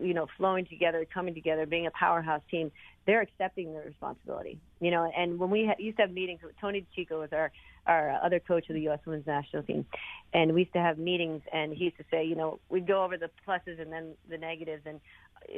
you 0.00 0.14
know 0.14 0.26
flowing 0.38 0.66
together, 0.66 1.04
coming 1.12 1.34
together, 1.34 1.66
being 1.66 1.86
a 1.86 1.90
powerhouse 1.90 2.42
team, 2.50 2.70
they're 3.06 3.20
accepting 3.20 3.72
their 3.72 3.82
responsibility. 3.82 4.58
You 4.80 4.90
know, 4.90 5.10
and 5.16 5.38
when 5.38 5.50
we 5.50 5.66
ha- 5.66 5.74
used 5.78 5.96
to 5.98 6.04
have 6.04 6.12
meetings, 6.12 6.40
Tony 6.60 6.86
DiCicco 6.96 7.20
was 7.20 7.30
our 7.32 7.50
our 7.86 8.20
other 8.22 8.40
coach 8.40 8.68
of 8.68 8.74
the 8.74 8.82
U.S. 8.82 9.00
Women's 9.04 9.26
National 9.26 9.62
Team, 9.62 9.84
and 10.32 10.54
we 10.54 10.60
used 10.62 10.72
to 10.74 10.80
have 10.80 10.98
meetings, 10.98 11.42
and 11.52 11.72
he 11.72 11.84
used 11.84 11.96
to 11.96 12.04
say, 12.10 12.24
you 12.24 12.36
know, 12.36 12.60
we'd 12.68 12.86
go 12.86 13.04
over 13.04 13.16
the 13.16 13.30
pluses 13.46 13.80
and 13.80 13.92
then 13.92 14.12
the 14.28 14.38
negatives, 14.38 14.82
and 14.86 15.00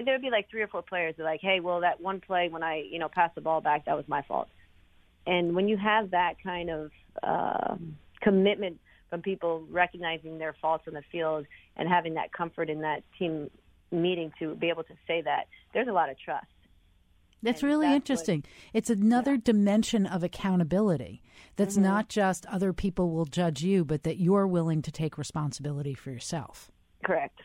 there 0.05 0.14
would 0.14 0.22
be 0.22 0.30
like 0.30 0.49
three 0.51 0.62
or 0.62 0.68
four 0.68 0.82
players 0.82 1.14
that 1.18 1.24
like, 1.24 1.40
hey, 1.43 1.61
well, 1.61 1.80
that 1.80 2.01
one 2.01 2.20
play 2.20 2.49
when 2.49 2.62
I 2.62 2.84
you 2.90 2.99
know 2.99 3.09
passed 3.09 3.34
the 3.34 3.40
ball 3.40 3.61
back, 3.61 3.86
that 3.86 3.97
was 3.97 4.07
my 4.09 4.22
fault. 4.22 4.49
And 5.26 5.55
when 5.55 5.68
you 5.68 5.76
have 5.76 6.11
that 6.11 6.34
kind 6.43 6.70
of 6.70 6.90
uh, 7.22 7.76
commitment 8.20 8.80
from 9.12 9.20
people 9.20 9.62
recognizing 9.70 10.38
their 10.38 10.56
faults 10.62 10.84
on 10.88 10.94
the 10.94 11.02
field 11.12 11.44
and 11.76 11.86
having 11.86 12.14
that 12.14 12.32
comfort 12.32 12.70
in 12.70 12.80
that 12.80 13.02
team 13.18 13.50
meeting 13.90 14.32
to 14.38 14.54
be 14.54 14.70
able 14.70 14.84
to 14.84 14.94
say 15.06 15.20
that, 15.20 15.48
there's 15.74 15.86
a 15.86 15.92
lot 15.92 16.08
of 16.08 16.18
trust. 16.18 16.46
That's 17.42 17.60
and 17.60 17.68
really 17.70 17.88
that's 17.88 17.96
interesting. 17.96 18.40
What, 18.40 18.50
it's 18.72 18.88
another 18.88 19.32
yeah. 19.32 19.40
dimension 19.44 20.06
of 20.06 20.22
accountability. 20.22 21.20
That's 21.56 21.74
mm-hmm. 21.74 21.84
not 21.84 22.08
just 22.08 22.46
other 22.46 22.72
people 22.72 23.10
will 23.10 23.26
judge 23.26 23.62
you, 23.62 23.84
but 23.84 24.04
that 24.04 24.18
you're 24.18 24.46
willing 24.46 24.80
to 24.80 24.90
take 24.90 25.18
responsibility 25.18 25.92
for 25.92 26.10
yourself. 26.10 26.70
Correct. 27.04 27.38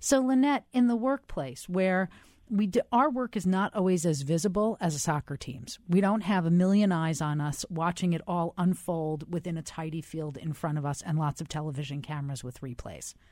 So, 0.00 0.20
Lynette, 0.20 0.64
in 0.72 0.88
the 0.88 0.96
workplace 0.96 1.68
where 1.68 2.08
we 2.50 2.66
do, 2.66 2.80
our 2.92 3.10
work 3.10 3.36
is 3.36 3.46
not 3.46 3.74
always 3.74 4.04
as 4.04 4.22
visible 4.22 4.76
as 4.80 4.94
a 4.94 4.98
soccer 4.98 5.36
team's. 5.36 5.78
We 5.88 6.00
don't 6.00 6.22
have 6.22 6.46
a 6.46 6.50
million 6.50 6.92
eyes 6.92 7.20
on 7.20 7.40
us 7.40 7.64
watching 7.70 8.12
it 8.12 8.20
all 8.26 8.54
unfold 8.58 9.32
within 9.32 9.56
a 9.56 9.62
tidy 9.62 10.02
field 10.02 10.36
in 10.36 10.52
front 10.52 10.78
of 10.78 10.84
us 10.84 11.02
and 11.02 11.18
lots 11.18 11.40
of 11.40 11.48
television 11.48 12.02
cameras 12.02 12.44
with 12.44 12.60
replays. 12.60 13.14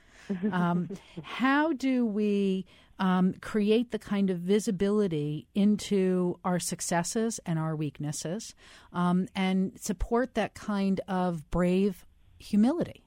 Um, 0.53 0.89
how 1.23 1.73
do 1.73 2.07
we 2.07 2.65
um, 3.01 3.35
create 3.41 3.91
the 3.91 3.99
kind 3.99 4.31
of 4.31 4.39
visibility 4.39 5.49
into 5.53 6.39
our 6.45 6.61
successes 6.61 7.41
and 7.45 7.59
our 7.59 7.75
weaknesses 7.75 8.55
um, 8.93 9.27
and 9.35 9.73
support 9.81 10.35
that 10.35 10.55
kind 10.55 11.01
of 11.09 11.51
brave 11.51 12.07
humility? 12.39 13.03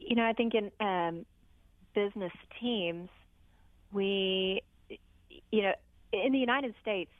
You 0.00 0.16
know, 0.16 0.24
I 0.24 0.32
think 0.32 0.54
in 0.54 0.70
um, 0.80 1.24
business 1.94 2.32
teams, 2.60 3.08
we, 3.92 4.62
you 5.50 5.62
know, 5.62 5.72
in 6.12 6.32
the 6.32 6.38
United 6.38 6.74
States, 6.82 7.10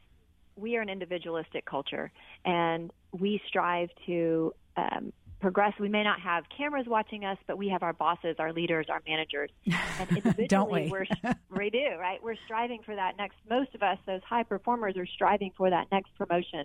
we 0.57 0.77
are 0.77 0.81
an 0.81 0.89
individualistic 0.89 1.64
culture, 1.64 2.12
and 2.45 2.93
we 3.12 3.41
strive 3.49 3.89
to 4.07 4.55
um, 4.77 5.12
progress. 5.41 5.72
We 5.79 5.89
may 5.89 6.03
not 6.03 6.20
have 6.20 6.45
cameras 6.57 6.87
watching 6.89 7.25
us, 7.25 7.39
but 7.47 7.59
we 7.59 7.68
have 7.68 7.83
our 7.83 7.93
bosses, 7.93 8.37
our 8.39 8.53
leaders, 8.53 8.87
our 8.89 9.03
managers, 9.07 9.51
and 9.66 10.09
individually, 10.11 10.47
Don't 10.49 10.70
we? 10.70 10.89
we're 10.89 11.07
we 11.57 11.70
do 11.70 11.99
right. 11.99 12.22
We're 12.22 12.37
striving 12.47 12.83
for 12.85 12.95
that 12.95 13.16
next. 13.16 13.37
Most 13.49 13.75
of 13.75 13.83
us, 13.83 13.99
those 14.07 14.22
high 14.29 14.45
performers, 14.45 14.97
are 14.97 15.07
striving 15.07 15.53
for 15.57 15.70
that 15.70 15.89
next 15.91 16.14
promotion. 16.16 16.64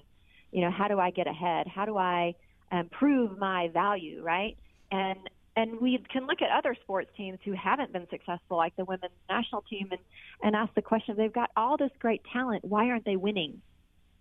You 0.51 0.61
know, 0.61 0.71
how 0.71 0.87
do 0.87 0.99
I 0.99 1.11
get 1.11 1.27
ahead? 1.27 1.67
How 1.67 1.85
do 1.85 1.97
I 1.97 2.35
um, 2.71 2.89
prove 2.89 3.37
my 3.37 3.69
value? 3.69 4.21
Right, 4.23 4.57
and 4.91 5.19
and 5.55 5.79
we 5.81 6.01
can 6.11 6.27
look 6.27 6.41
at 6.41 6.49
other 6.51 6.75
sports 6.81 7.09
teams 7.17 7.39
who 7.43 7.53
haven't 7.53 7.91
been 7.91 8.07
successful, 8.09 8.57
like 8.57 8.75
the 8.75 8.85
women's 8.85 9.13
national 9.29 9.63
team, 9.63 9.89
and, 9.91 9.99
and 10.43 10.55
ask 10.55 10.73
the 10.75 10.81
question 10.81 11.15
they've 11.17 11.33
got 11.33 11.49
all 11.57 11.77
this 11.77 11.91
great 11.99 12.21
talent. 12.31 12.63
Why 12.63 12.89
aren't 12.89 13.05
they 13.05 13.15
winning? 13.15 13.61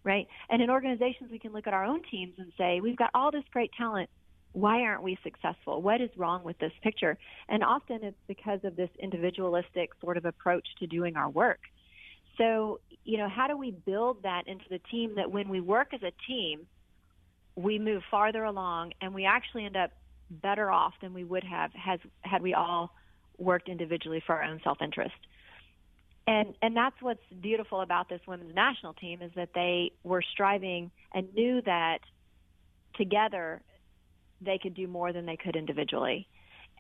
Right? 0.04 0.26
And 0.48 0.62
in 0.62 0.70
organizations, 0.70 1.30
we 1.30 1.38
can 1.38 1.52
look 1.52 1.66
at 1.66 1.74
our 1.74 1.84
own 1.84 2.02
teams 2.10 2.34
and 2.38 2.52
say, 2.56 2.80
we've 2.80 2.96
got 2.96 3.10
all 3.14 3.30
this 3.30 3.44
great 3.52 3.70
talent. 3.76 4.08
Why 4.52 4.82
aren't 4.82 5.02
we 5.02 5.18
successful? 5.22 5.82
What 5.82 6.00
is 6.00 6.08
wrong 6.16 6.42
with 6.42 6.58
this 6.58 6.72
picture? 6.82 7.18
And 7.48 7.62
often 7.62 8.02
it's 8.02 8.16
because 8.26 8.60
of 8.64 8.74
this 8.76 8.90
individualistic 8.98 9.90
sort 10.00 10.16
of 10.16 10.24
approach 10.24 10.66
to 10.78 10.86
doing 10.86 11.16
our 11.16 11.28
work. 11.28 11.60
So, 12.38 12.80
you 13.04 13.18
know, 13.18 13.28
how 13.28 13.48
do 13.48 13.56
we 13.56 13.72
build 13.72 14.22
that 14.22 14.46
into 14.46 14.64
the 14.70 14.78
team 14.90 15.16
that 15.16 15.30
when 15.30 15.48
we 15.48 15.60
work 15.60 15.92
as 15.92 16.02
a 16.02 16.12
team, 16.26 16.66
we 17.56 17.78
move 17.78 18.02
farther 18.10 18.44
along 18.44 18.92
and 19.00 19.12
we 19.12 19.26
actually 19.26 19.66
end 19.66 19.76
up 19.76 19.90
better 20.30 20.70
off 20.70 20.94
than 21.00 21.14
we 21.14 21.24
would 21.24 21.44
have 21.44 21.72
has 21.72 22.00
had 22.22 22.42
we 22.42 22.54
all 22.54 22.92
worked 23.38 23.68
individually 23.68 24.22
for 24.26 24.34
our 24.36 24.42
own 24.42 24.60
self-interest. 24.62 25.14
And 26.26 26.54
and 26.60 26.76
that's 26.76 26.96
what's 27.00 27.22
beautiful 27.40 27.80
about 27.80 28.08
this 28.08 28.20
women's 28.26 28.54
national 28.54 28.94
team 28.94 29.22
is 29.22 29.30
that 29.36 29.50
they 29.54 29.92
were 30.04 30.22
striving 30.32 30.90
and 31.14 31.32
knew 31.34 31.62
that 31.62 32.00
together 32.96 33.62
they 34.40 34.58
could 34.58 34.74
do 34.74 34.86
more 34.86 35.12
than 35.12 35.24
they 35.24 35.36
could 35.36 35.56
individually. 35.56 36.28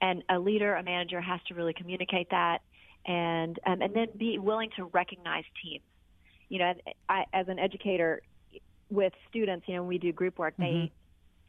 And 0.00 0.22
a 0.28 0.38
leader, 0.38 0.74
a 0.74 0.82
manager 0.82 1.20
has 1.20 1.40
to 1.48 1.54
really 1.54 1.72
communicate 1.72 2.28
that 2.30 2.58
and 3.06 3.58
um, 3.66 3.80
and 3.80 3.94
then 3.94 4.08
be 4.16 4.38
willing 4.38 4.70
to 4.76 4.84
recognize 4.84 5.44
teams. 5.62 5.84
You 6.50 6.58
know, 6.58 6.74
I, 7.08 7.24
as 7.32 7.48
an 7.48 7.58
educator 7.58 8.20
with 8.90 9.12
students, 9.30 9.66
you 9.66 9.74
know, 9.74 9.82
when 9.82 9.88
we 9.88 9.98
do 9.98 10.12
group 10.12 10.38
work, 10.38 10.54
they 10.58 10.64
mm-hmm 10.64 10.94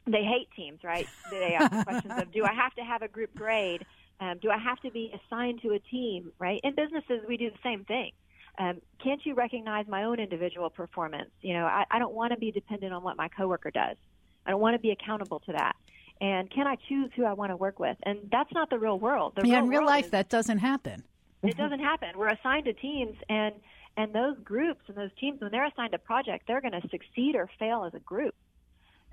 they 0.06 0.22
hate 0.22 0.48
teams, 0.56 0.82
right? 0.82 1.06
They 1.30 1.54
ask 1.54 1.84
questions 1.84 2.14
of, 2.16 2.32
do 2.32 2.44
I 2.44 2.52
have 2.52 2.74
to 2.74 2.82
have 2.82 3.02
a 3.02 3.08
group 3.08 3.34
grade? 3.34 3.84
Um, 4.20 4.38
do 4.38 4.50
I 4.50 4.58
have 4.58 4.78
to 4.80 4.90
be 4.90 5.12
assigned 5.14 5.62
to 5.62 5.72
a 5.72 5.78
team, 5.78 6.32
right? 6.38 6.60
In 6.62 6.74
businesses, 6.74 7.22
we 7.26 7.36
do 7.36 7.50
the 7.50 7.58
same 7.62 7.84
thing. 7.84 8.12
Um, 8.58 8.80
can't 9.02 9.24
you 9.24 9.34
recognize 9.34 9.86
my 9.88 10.04
own 10.04 10.18
individual 10.18 10.68
performance? 10.68 11.30
You 11.40 11.54
know, 11.54 11.64
I, 11.64 11.84
I 11.90 11.98
don't 11.98 12.12
want 12.12 12.32
to 12.32 12.38
be 12.38 12.50
dependent 12.50 12.92
on 12.92 13.02
what 13.02 13.16
my 13.16 13.28
coworker 13.28 13.70
does. 13.70 13.96
I 14.44 14.50
don't 14.50 14.60
want 14.60 14.74
to 14.74 14.78
be 14.78 14.90
accountable 14.90 15.40
to 15.40 15.52
that. 15.52 15.76
And 16.20 16.50
can 16.50 16.66
I 16.66 16.76
choose 16.88 17.10
who 17.16 17.24
I 17.24 17.32
want 17.32 17.50
to 17.50 17.56
work 17.56 17.78
with? 17.78 17.96
And 18.02 18.18
that's 18.30 18.52
not 18.52 18.68
the 18.68 18.78
real 18.78 18.98
world. 18.98 19.34
The 19.36 19.46
yeah, 19.46 19.56
real 19.56 19.64
in 19.64 19.70
real 19.70 19.86
life, 19.86 20.06
is, 20.06 20.10
that 20.10 20.28
doesn't 20.28 20.58
happen. 20.58 21.02
It 21.42 21.56
doesn't 21.56 21.80
happen. 21.80 22.10
We're 22.16 22.28
assigned 22.28 22.66
to 22.66 22.74
teams, 22.74 23.16
and 23.30 23.54
and 23.96 24.12
those 24.12 24.36
groups 24.44 24.82
and 24.88 24.96
those 24.96 25.10
teams, 25.18 25.40
when 25.40 25.50
they're 25.50 25.66
assigned 25.66 25.94
a 25.94 25.98
project, 25.98 26.46
they're 26.46 26.60
going 26.60 26.78
to 26.78 26.86
succeed 26.90 27.34
or 27.34 27.48
fail 27.58 27.84
as 27.84 27.94
a 27.94 28.00
group 28.00 28.34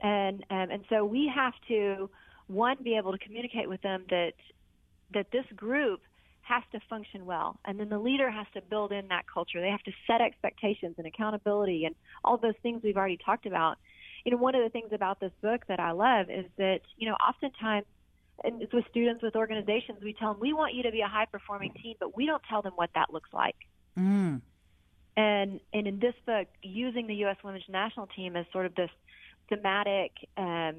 and 0.02 0.44
um, 0.50 0.72
and 0.72 0.84
so 0.90 1.06
we 1.06 1.32
have 1.34 1.54
to 1.68 2.10
one 2.48 2.78
be 2.82 2.96
able 2.96 3.12
to 3.12 3.18
communicate 3.18 3.68
with 3.68 3.82
them 3.82 4.06
that 4.10 4.34
that 5.14 5.28
this 5.32 5.46
group 5.56 6.02
has 6.48 6.64
to 6.72 6.80
function 6.90 7.26
well. 7.26 7.60
And 7.66 7.80
then 7.80 7.90
the 7.90 8.00
leader 8.00 8.30
has 8.30 8.48
to 8.54 8.62
build 8.62 8.92
in 8.92 9.10
that 9.10 9.26
culture. 9.32 9.60
They 9.60 9.70
have 9.70 9.84
to 9.84 9.92
set 10.06 10.22
expectations 10.22 10.96
and 10.98 11.06
accountability 11.06 11.86
and 11.86 11.94
all 12.24 12.38
those 12.38 12.56
things 12.64 12.82
we've 12.84 12.98
already 12.98 13.18
talked 13.18 13.46
about. 13.46 13.78
You 14.24 14.32
know 14.32 14.38
one 14.38 14.56
of 14.56 14.64
the 14.64 14.70
things 14.70 14.90
about 14.92 15.22
this 15.22 15.32
book 15.42 15.62
that 15.70 15.80
i 15.80 15.92
love 15.92 16.30
is 16.30 16.46
that 16.58 16.82
you 16.98 17.08
know 17.08 17.16
oftentimes 17.16 17.86
and 18.44 18.62
it's 18.62 18.74
with 18.74 18.84
students 18.90 19.24
with 19.24 19.38
organizations 19.38 20.00
we 20.04 20.12
tell 20.12 20.34
them 20.34 20.42
we 20.42 20.52
want 20.52 20.74
you 20.74 20.84
to 20.84 20.92
be 20.92 21.00
a 21.00 21.08
high 21.08 21.28
performing 21.32 21.72
team 21.82 21.96
but 21.98 22.16
we 22.18 22.26
don't 22.26 22.42
tell 22.50 22.62
them 22.62 22.74
what 22.76 22.90
that 22.94 23.14
looks 23.14 23.30
like. 23.32 23.56
Mm. 23.98 24.42
and 25.16 25.62
and 25.74 25.88
in 25.88 26.00
this 26.00 26.14
book 26.26 26.48
using 26.62 27.08
the 27.08 27.14
us 27.24 27.38
women's 27.42 27.64
national 27.70 28.08
team 28.08 28.36
as 28.36 28.46
sort 28.52 28.66
of 28.66 28.76
this 28.76 28.92
thematic, 29.50 30.12
um, 30.38 30.76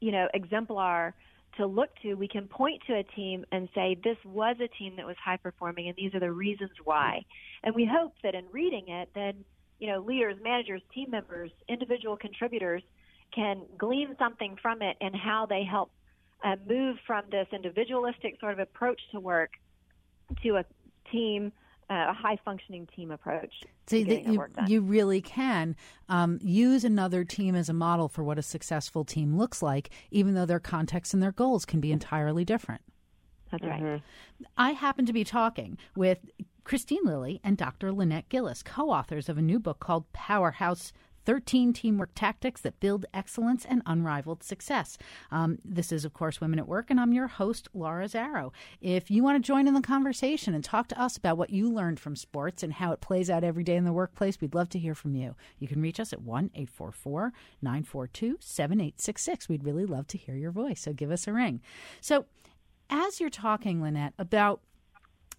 you 0.00 0.12
know, 0.12 0.28
exemplar 0.34 1.14
to 1.56 1.66
look 1.66 1.90
to, 2.02 2.14
we 2.14 2.28
can 2.28 2.48
point 2.48 2.82
to 2.86 2.94
a 2.94 3.02
team 3.02 3.44
and 3.52 3.68
say, 3.74 3.96
this 4.02 4.16
was 4.24 4.56
a 4.60 4.68
team 4.78 4.94
that 4.96 5.06
was 5.06 5.16
high 5.22 5.36
performing 5.36 5.88
and 5.88 5.96
these 5.96 6.14
are 6.14 6.20
the 6.20 6.32
reasons 6.32 6.70
why. 6.84 7.24
And 7.62 7.74
we 7.74 7.84
hope 7.90 8.14
that 8.22 8.34
in 8.34 8.44
reading 8.52 8.88
it, 8.88 9.10
then, 9.14 9.44
you 9.78 9.88
know, 9.88 10.00
leaders, 10.00 10.36
managers, 10.42 10.80
team 10.94 11.10
members, 11.10 11.50
individual 11.68 12.16
contributors 12.16 12.82
can 13.34 13.62
glean 13.78 14.14
something 14.18 14.56
from 14.60 14.82
it 14.82 14.96
and 15.00 15.14
how 15.14 15.46
they 15.46 15.64
help 15.64 15.90
uh, 16.44 16.56
move 16.68 16.96
from 17.06 17.24
this 17.30 17.46
individualistic 17.52 18.38
sort 18.40 18.52
of 18.52 18.58
approach 18.58 19.00
to 19.12 19.20
work 19.20 19.52
to 20.42 20.56
a 20.56 20.64
team 21.10 21.52
a 21.92 22.12
high 22.12 22.38
functioning 22.44 22.86
team 22.94 23.10
approach. 23.10 23.52
See, 23.86 24.04
that 24.04 24.26
you, 24.26 24.46
you 24.66 24.80
really 24.80 25.20
can 25.20 25.76
um, 26.08 26.38
use 26.42 26.84
another 26.84 27.24
team 27.24 27.54
as 27.54 27.68
a 27.68 27.72
model 27.72 28.08
for 28.08 28.22
what 28.22 28.38
a 28.38 28.42
successful 28.42 29.04
team 29.04 29.36
looks 29.36 29.62
like, 29.62 29.90
even 30.10 30.34
though 30.34 30.46
their 30.46 30.60
context 30.60 31.12
and 31.14 31.22
their 31.22 31.32
goals 31.32 31.64
can 31.64 31.80
be 31.80 31.92
entirely 31.92 32.44
different. 32.44 32.82
That's 33.50 33.64
right. 33.64 33.82
Mm-hmm. 33.82 34.44
I 34.56 34.70
happen 34.70 35.04
to 35.06 35.12
be 35.12 35.24
talking 35.24 35.76
with 35.94 36.18
Kristine 36.64 37.04
Lilly 37.04 37.40
and 37.44 37.56
Dr. 37.56 37.92
Lynette 37.92 38.28
Gillis, 38.28 38.62
co 38.62 38.90
authors 38.90 39.28
of 39.28 39.36
a 39.36 39.42
new 39.42 39.58
book 39.58 39.80
called 39.80 40.10
Powerhouse 40.12 40.92
13 41.24 41.72
teamwork 41.72 42.10
tactics 42.14 42.60
that 42.62 42.80
build 42.80 43.06
excellence 43.14 43.64
and 43.64 43.82
unrivaled 43.86 44.42
success. 44.42 44.98
Um, 45.30 45.58
this 45.64 45.92
is, 45.92 46.04
of 46.04 46.12
course, 46.12 46.40
Women 46.40 46.58
at 46.58 46.68
Work, 46.68 46.90
and 46.90 47.00
I'm 47.00 47.12
your 47.12 47.28
host, 47.28 47.68
Laura 47.74 48.06
Zarrow. 48.06 48.52
If 48.80 49.10
you 49.10 49.22
want 49.22 49.42
to 49.42 49.46
join 49.46 49.68
in 49.68 49.74
the 49.74 49.80
conversation 49.80 50.54
and 50.54 50.64
talk 50.64 50.88
to 50.88 51.00
us 51.00 51.16
about 51.16 51.38
what 51.38 51.50
you 51.50 51.70
learned 51.70 52.00
from 52.00 52.16
sports 52.16 52.62
and 52.62 52.74
how 52.74 52.92
it 52.92 53.00
plays 53.00 53.30
out 53.30 53.44
every 53.44 53.64
day 53.64 53.76
in 53.76 53.84
the 53.84 53.92
workplace, 53.92 54.40
we'd 54.40 54.54
love 54.54 54.68
to 54.70 54.78
hear 54.78 54.94
from 54.94 55.14
you. 55.14 55.34
You 55.58 55.68
can 55.68 55.82
reach 55.82 56.00
us 56.00 56.12
at 56.12 56.22
1 56.22 56.50
844 56.54 57.32
942 57.60 58.38
7866. 58.40 59.48
We'd 59.48 59.64
really 59.64 59.86
love 59.86 60.06
to 60.08 60.18
hear 60.18 60.36
your 60.36 60.52
voice, 60.52 60.80
so 60.80 60.92
give 60.92 61.10
us 61.10 61.26
a 61.26 61.32
ring. 61.32 61.60
So, 62.00 62.26
as 62.90 63.20
you're 63.20 63.30
talking, 63.30 63.80
Lynette, 63.80 64.12
about 64.18 64.60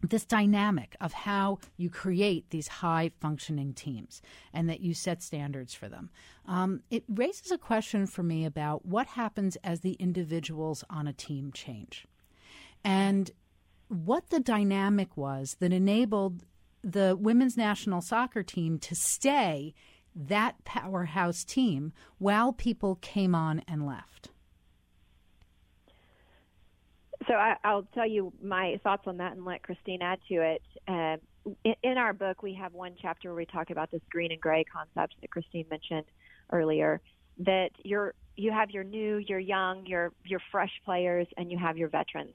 this 0.03 0.25
dynamic 0.25 0.95
of 0.99 1.13
how 1.13 1.59
you 1.77 1.89
create 1.89 2.49
these 2.49 2.67
high 2.67 3.11
functioning 3.21 3.73
teams 3.73 4.21
and 4.53 4.69
that 4.69 4.81
you 4.81 4.93
set 4.93 5.23
standards 5.23 5.73
for 5.73 5.87
them. 5.87 6.09
Um, 6.45 6.81
it 6.91 7.03
raises 7.07 7.51
a 7.51 7.57
question 7.57 8.05
for 8.05 8.23
me 8.23 8.45
about 8.45 8.85
what 8.85 9.07
happens 9.07 9.55
as 9.63 9.79
the 9.79 9.93
individuals 9.93 10.83
on 10.89 11.07
a 11.07 11.13
team 11.13 11.51
change 11.53 12.05
and 12.83 13.31
what 13.87 14.29
the 14.29 14.39
dynamic 14.39 15.15
was 15.15 15.57
that 15.59 15.71
enabled 15.71 16.43
the 16.83 17.15
women's 17.15 17.55
national 17.55 18.01
soccer 18.01 18.43
team 18.43 18.77
to 18.79 18.95
stay 18.95 19.73
that 20.15 20.63
powerhouse 20.65 21.43
team 21.43 21.93
while 22.17 22.51
people 22.51 22.95
came 22.95 23.33
on 23.33 23.61
and 23.67 23.85
left. 23.85 24.29
So 27.27 27.33
I, 27.33 27.55
will 27.73 27.87
tell 27.93 28.07
you 28.07 28.33
my 28.41 28.79
thoughts 28.83 29.03
on 29.07 29.17
that 29.17 29.33
and 29.33 29.45
let 29.45 29.61
Kristine 29.61 30.01
add 30.01 30.19
to 30.29 30.35
it. 30.35 30.61
Um, 30.87 31.17
in, 31.83 31.97
our 31.97 32.13
book, 32.13 32.41
we 32.41 32.53
have 32.55 32.73
one 32.73 32.95
chapter 33.01 33.29
where 33.29 33.35
we 33.35 33.45
talk 33.45 33.69
about 33.69 33.91
this 33.91 34.01
green 34.09 34.31
and 34.31 34.41
gray 34.41 34.63
concept 34.63 35.15
that 35.21 35.29
Kristine 35.29 35.69
mentioned 35.69 36.05
earlier. 36.51 37.01
that 37.39 37.69
you're 37.83 38.13
you 38.35 38.51
have 38.51 38.71
your 38.71 38.83
new, 38.83 39.17
your 39.17 39.39
young, 39.39 39.85
your 39.85 40.11
your 40.25 40.39
fresh 40.51 40.71
players, 40.85 41.27
and 41.37 41.51
you 41.51 41.57
have 41.57 41.77
your 41.77 41.89
veterans, 41.89 42.33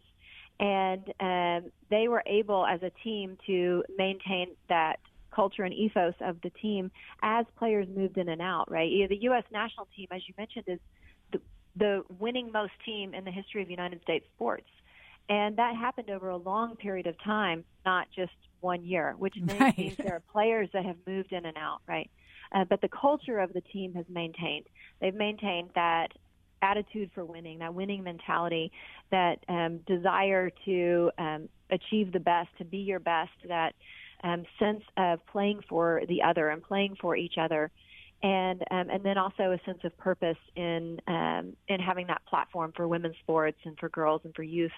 and 0.61 1.12
um, 1.20 1.70
they 1.91 2.09
were 2.09 2.22
able 2.26 2.64
as 2.66 2.82
a 2.82 2.91
team 3.03 3.36
to 3.47 3.82
maintain 3.97 4.49
that 4.68 5.01
culture 5.34 5.62
and 5.64 5.74
ethos 5.74 6.14
of 6.20 6.41
the 6.43 6.51
team 6.51 6.91
as 7.22 7.47
players 7.57 7.86
moved 7.95 8.16
in 8.16 8.28
and 8.28 8.41
out. 8.41 8.70
Right, 8.70 8.91
the 9.09 9.22
U.S. 9.22 9.45
national 9.53 9.89
team, 9.97 10.07
as 10.12 10.22
you 10.28 10.34
mentioned, 10.39 10.64
is 10.68 10.78
the 11.79 12.03
winning 12.18 12.51
most 12.53 12.72
team 12.85 13.14
in 13.14 13.24
the 13.24 13.31
history 13.31 13.62
of 13.62 13.70
United 13.70 14.03
States 14.03 14.26
sports. 14.35 14.66
And 15.29 15.57
that 15.59 15.76
happened 15.76 16.11
over 16.11 16.31
a 16.31 16.37
long 16.37 16.76
period 16.76 17.07
of 17.07 17.14
time, 17.22 17.64
not 17.85 18.09
just 18.14 18.33
one 18.61 18.85
year, 18.85 19.14
which 19.18 19.35
Right. 19.61 19.76
means 19.79 19.97
there 19.99 20.14
are 20.14 20.22
players 20.33 20.68
that 20.72 20.85
have 20.85 20.97
moved 21.07 21.33
in 21.33 21.45
and 21.45 21.57
out, 21.57 21.81
right? 21.87 22.11
Uh, 22.53 22.64
but 22.64 22.81
the 22.81 22.89
culture 22.89 23.39
of 23.39 23.53
the 23.53 23.61
team 23.61 23.95
has 23.95 24.07
maintained. 24.09 24.66
They've 25.01 25.14
maintained 25.14 25.70
that 25.74 26.09
attitude 26.62 27.11
for 27.14 27.24
winning, 27.24 27.59
that 27.59 27.74
winning 27.74 28.03
mentality, 28.03 28.72
that 29.11 29.39
um, 29.49 29.79
desire 29.87 30.51
to 30.64 31.11
um, 31.18 31.49
achieve 31.70 32.12
the 32.12 32.20
best, 32.20 32.49
to 32.59 32.64
be 32.64 32.79
your 32.79 32.99
best, 32.99 33.31
that 33.47 33.74
um, 34.24 34.45
sense 34.59 34.83
of 34.97 35.24
playing 35.26 35.61
for 35.68 36.03
the 36.09 36.22
other 36.22 36.49
and 36.49 36.62
playing 36.62 36.97
for 37.01 37.14
each 37.16 37.35
other, 37.39 37.70
and 38.22 38.62
um, 38.70 38.90
and 38.90 39.04
then 39.04 39.16
also 39.16 39.52
a 39.52 39.60
sense 39.64 39.78
of 39.84 39.96
purpose 39.96 40.38
in 40.56 41.00
um, 41.06 41.56
in 41.68 41.80
having 41.80 42.08
that 42.08 42.22
platform 42.28 42.72
for 42.76 42.88
women's 42.88 43.16
sports 43.22 43.58
and 43.64 43.78
for 43.78 43.88
girls 43.88 44.22
and 44.24 44.34
for 44.34 44.42
youth 44.42 44.72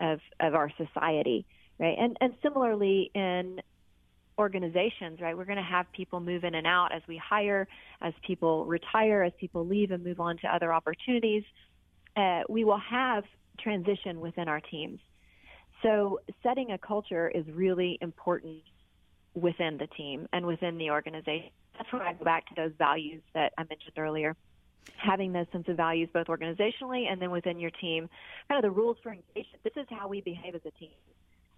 of 0.00 0.20
of 0.40 0.54
our 0.54 0.70
society, 0.76 1.46
right? 1.78 1.96
And 1.98 2.16
and 2.20 2.34
similarly 2.42 3.10
in 3.14 3.60
organizations, 4.38 5.20
right? 5.20 5.36
We're 5.36 5.44
going 5.44 5.56
to 5.58 5.62
have 5.62 5.90
people 5.92 6.20
move 6.20 6.44
in 6.44 6.54
and 6.54 6.66
out 6.66 6.92
as 6.94 7.02
we 7.08 7.16
hire, 7.16 7.66
as 8.00 8.14
people 8.24 8.64
retire, 8.64 9.24
as 9.24 9.32
people 9.38 9.66
leave 9.66 9.90
and 9.90 10.04
move 10.04 10.20
on 10.20 10.38
to 10.38 10.46
other 10.46 10.72
opportunities. 10.72 11.42
Uh, 12.16 12.42
we 12.48 12.64
will 12.64 12.78
have 12.78 13.24
transition 13.58 14.20
within 14.20 14.48
our 14.48 14.60
teams. 14.60 15.00
So 15.82 16.20
setting 16.42 16.70
a 16.70 16.78
culture 16.78 17.28
is 17.28 17.44
really 17.52 17.98
important 18.00 18.62
within 19.34 19.78
the 19.78 19.88
team 19.88 20.28
and 20.32 20.46
within 20.46 20.78
the 20.78 20.90
organization. 20.90 21.50
That's 21.78 21.92
where 21.92 22.02
I 22.02 22.12
go 22.12 22.24
back 22.24 22.46
to 22.48 22.54
those 22.54 22.72
values 22.76 23.22
that 23.34 23.52
I 23.56 23.62
mentioned 23.62 23.96
earlier. 23.96 24.36
Having 24.96 25.32
those 25.32 25.46
sense 25.52 25.68
of 25.68 25.76
values 25.76 26.08
both 26.12 26.26
organizationally 26.26 27.10
and 27.10 27.22
then 27.22 27.30
within 27.30 27.60
your 27.60 27.70
team, 27.70 28.08
kind 28.48 28.58
of 28.58 28.62
the 28.62 28.74
rules 28.74 28.96
for 29.02 29.12
engagement. 29.12 29.62
This 29.62 29.74
is 29.76 29.86
how 29.90 30.08
we 30.08 30.20
behave 30.20 30.54
as 30.54 30.62
a 30.66 30.70
team. 30.72 30.90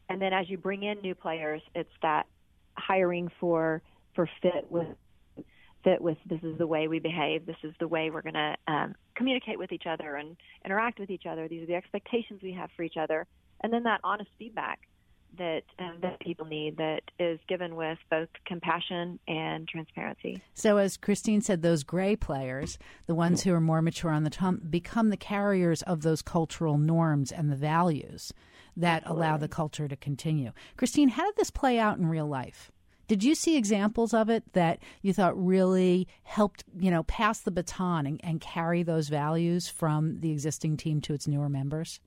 And 0.09 0.21
then 0.21 0.33
as 0.33 0.51
you 0.51 0.59
bring 0.59 0.83
in 0.83 1.01
new 1.01 1.15
players, 1.15 1.63
it's 1.75 1.93
that 2.03 2.27
hiring 2.77 3.31
for 3.41 3.83
for 4.15 4.29
fit 4.43 4.67
with 4.71 4.87
fit 5.85 6.01
with 6.01 6.19
this 6.27 6.41
is 6.43 6.59
the 6.59 6.67
way 6.67 6.89
we 6.89 6.99
behave 6.99 7.47
this 7.47 7.57
is 7.63 7.73
the 7.81 7.89
way 7.89 8.11
we're 8.11 8.23
going 8.23 8.35
to 8.35 8.55
um, 8.69 8.95
communicate 9.15 9.59
with 9.59 9.73
each 9.73 9.87
other 9.87 10.17
and 10.17 10.37
interact 10.65 10.99
with 10.99 11.11
each 11.11 11.27
other 11.27 11.49
these 11.49 11.63
are 11.63 11.67
the 11.67 11.75
expectations 11.75 12.41
we 12.43 12.53
have 12.53 12.71
for 12.77 12.83
each 12.83 12.97
other 12.97 13.27
and 13.63 13.73
then 13.73 13.83
that 13.85 14.01
honest 14.05 14.31
feedback 14.39 14.81
that 15.39 15.63
um, 15.79 15.97
that 16.03 16.21
people 16.21 16.47
need 16.47 16.77
that 16.77 17.03
is 17.19 17.39
given 17.49 17.77
with 17.77 17.99
both 18.11 18.29
compassion 18.47 19.19
and 19.29 19.69
transparency 19.69 20.43
So, 20.55 20.77
as 20.77 20.97
Kristine 20.97 21.43
said, 21.43 21.63
those 21.63 21.83
gray 21.83 22.17
players, 22.17 22.79
the 23.07 23.15
ones 23.15 23.43
who 23.43 23.53
are 23.53 23.61
more 23.61 23.83
mature 23.83 24.11
on 24.11 24.25
the 24.25 24.31
tom, 24.31 24.61
become 24.69 25.11
the 25.11 25.17
carriers 25.17 25.83
of 25.83 26.03
those 26.03 26.23
cultural 26.23 26.79
norms 26.79 27.33
and 27.33 27.51
the 27.51 27.57
values 27.57 28.33
that 28.77 29.03
allow 29.07 29.37
the 29.37 29.49
culture 29.49 29.89
to 29.89 29.97
continue. 29.97 30.53
Kristine, 30.77 31.11
how 31.11 31.25
did 31.25 31.37
this 31.37 31.51
play 31.51 31.79
out 31.79 31.99
in 31.99 32.07
real 32.07 32.27
life? 32.27 32.71
Did 33.09 33.25
you 33.25 33.35
see 33.35 33.57
examples 33.57 34.15
of 34.15 34.31
it 34.31 34.45
that 34.53 34.79
you 35.03 35.13
thought 35.13 35.37
really 35.37 36.07
helped, 36.23 36.63
you 36.79 36.93
know, 36.93 37.03
pass 37.03 37.41
the 37.41 37.51
baton 37.51 38.07
and, 38.07 38.21
and 38.23 38.41
carry 38.41 38.85
those 38.85 39.09
values 39.09 39.69
from 39.69 40.21
the 40.21 40.31
existing 40.31 40.77
team 40.77 41.01
to 41.01 41.15
its 41.15 41.27
newer 41.27 41.49
members? 41.49 41.99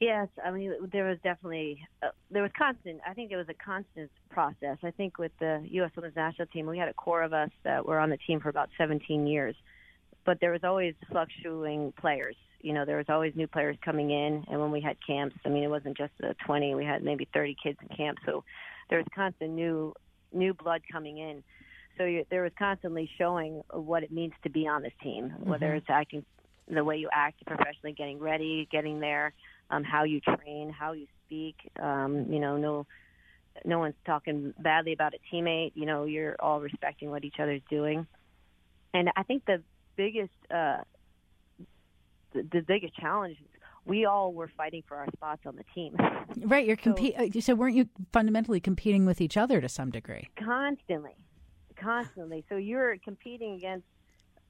Yes, 0.00 0.28
I 0.44 0.50
mean 0.50 0.72
there 0.92 1.04
was 1.04 1.18
definitely 1.22 1.86
uh, 2.02 2.08
there 2.30 2.42
was 2.42 2.50
constant. 2.58 3.00
I 3.08 3.14
think 3.14 3.30
it 3.30 3.36
was 3.36 3.48
a 3.48 3.54
constant 3.54 4.10
process. 4.28 4.78
I 4.82 4.90
think 4.90 5.18
with 5.18 5.32
the 5.38 5.64
U.S. 5.70 5.92
Women's 5.94 6.16
National 6.16 6.46
Team, 6.48 6.66
we 6.66 6.78
had 6.78 6.88
a 6.88 6.94
core 6.94 7.22
of 7.22 7.32
us 7.32 7.50
that 7.62 7.86
were 7.86 8.00
on 8.00 8.10
the 8.10 8.18
team 8.26 8.40
for 8.40 8.48
about 8.48 8.70
17 8.76 9.26
years, 9.26 9.54
but 10.26 10.40
there 10.40 10.50
was 10.50 10.64
always 10.64 10.94
fluctuating 11.10 11.92
players. 12.00 12.34
You 12.60 12.72
know, 12.72 12.84
there 12.84 12.96
was 12.96 13.06
always 13.08 13.36
new 13.36 13.46
players 13.46 13.76
coming 13.84 14.10
in, 14.10 14.44
and 14.48 14.60
when 14.60 14.72
we 14.72 14.80
had 14.80 14.96
camps, 15.06 15.36
I 15.44 15.48
mean, 15.48 15.62
it 15.62 15.70
wasn't 15.70 15.96
just 15.96 16.12
the 16.18 16.34
20. 16.44 16.74
We 16.74 16.84
had 16.84 17.04
maybe 17.04 17.28
30 17.32 17.56
kids 17.62 17.78
in 17.80 17.96
camp, 17.96 18.18
so 18.26 18.42
there 18.90 18.98
was 18.98 19.06
constant 19.14 19.52
new 19.52 19.94
new 20.32 20.54
blood 20.54 20.82
coming 20.90 21.18
in. 21.18 21.44
So 21.96 22.04
you, 22.04 22.24
there 22.30 22.42
was 22.42 22.52
constantly 22.58 23.08
showing 23.16 23.62
what 23.70 24.02
it 24.02 24.10
means 24.10 24.32
to 24.42 24.50
be 24.50 24.66
on 24.66 24.82
this 24.82 24.92
team, 25.00 25.32
whether 25.44 25.72
it's 25.76 25.86
acting 25.88 26.24
the 26.66 26.82
way 26.82 26.96
you 26.96 27.08
act 27.12 27.46
professionally, 27.46 27.92
getting 27.92 28.18
ready, 28.18 28.66
getting 28.72 28.98
there 28.98 29.32
um, 29.70 29.84
how 29.84 30.04
you 30.04 30.20
train, 30.20 30.70
how 30.70 30.92
you 30.92 31.06
speak. 31.26 31.56
Um, 31.80 32.32
you 32.32 32.40
know, 32.40 32.56
no, 32.56 32.86
no 33.64 33.78
one's 33.78 33.94
talking 34.04 34.54
badly 34.58 34.92
about 34.92 35.14
a 35.14 35.34
teammate. 35.34 35.72
You 35.74 35.86
know, 35.86 36.04
you're 36.04 36.36
all 36.38 36.60
respecting 36.60 37.10
what 37.10 37.24
each 37.24 37.38
other's 37.38 37.62
doing. 37.68 38.06
And 38.92 39.10
I 39.16 39.22
think 39.22 39.44
the 39.46 39.62
biggest, 39.96 40.32
uh, 40.50 40.78
the, 42.32 42.46
the 42.52 42.60
biggest 42.60 42.96
challenge 42.96 43.38
is 43.40 43.46
we 43.84 44.06
all 44.06 44.32
were 44.32 44.50
fighting 44.56 44.82
for 44.86 44.96
our 44.96 45.08
spots 45.14 45.42
on 45.46 45.56
the 45.56 45.64
team 45.74 45.96
Right, 46.42 46.66
you're 46.66 46.76
compete. 46.76 47.42
So, 47.44 47.54
weren't 47.54 47.76
you 47.76 47.88
fundamentally 48.12 48.60
competing 48.60 49.06
with 49.06 49.20
each 49.20 49.36
other 49.36 49.60
to 49.60 49.68
some 49.68 49.90
degree? 49.90 50.28
constantly, 50.42 51.14
constantly. 51.76 52.44
So 52.48 52.56
you're 52.56 52.96
competing 52.98 53.54
against 53.54 53.86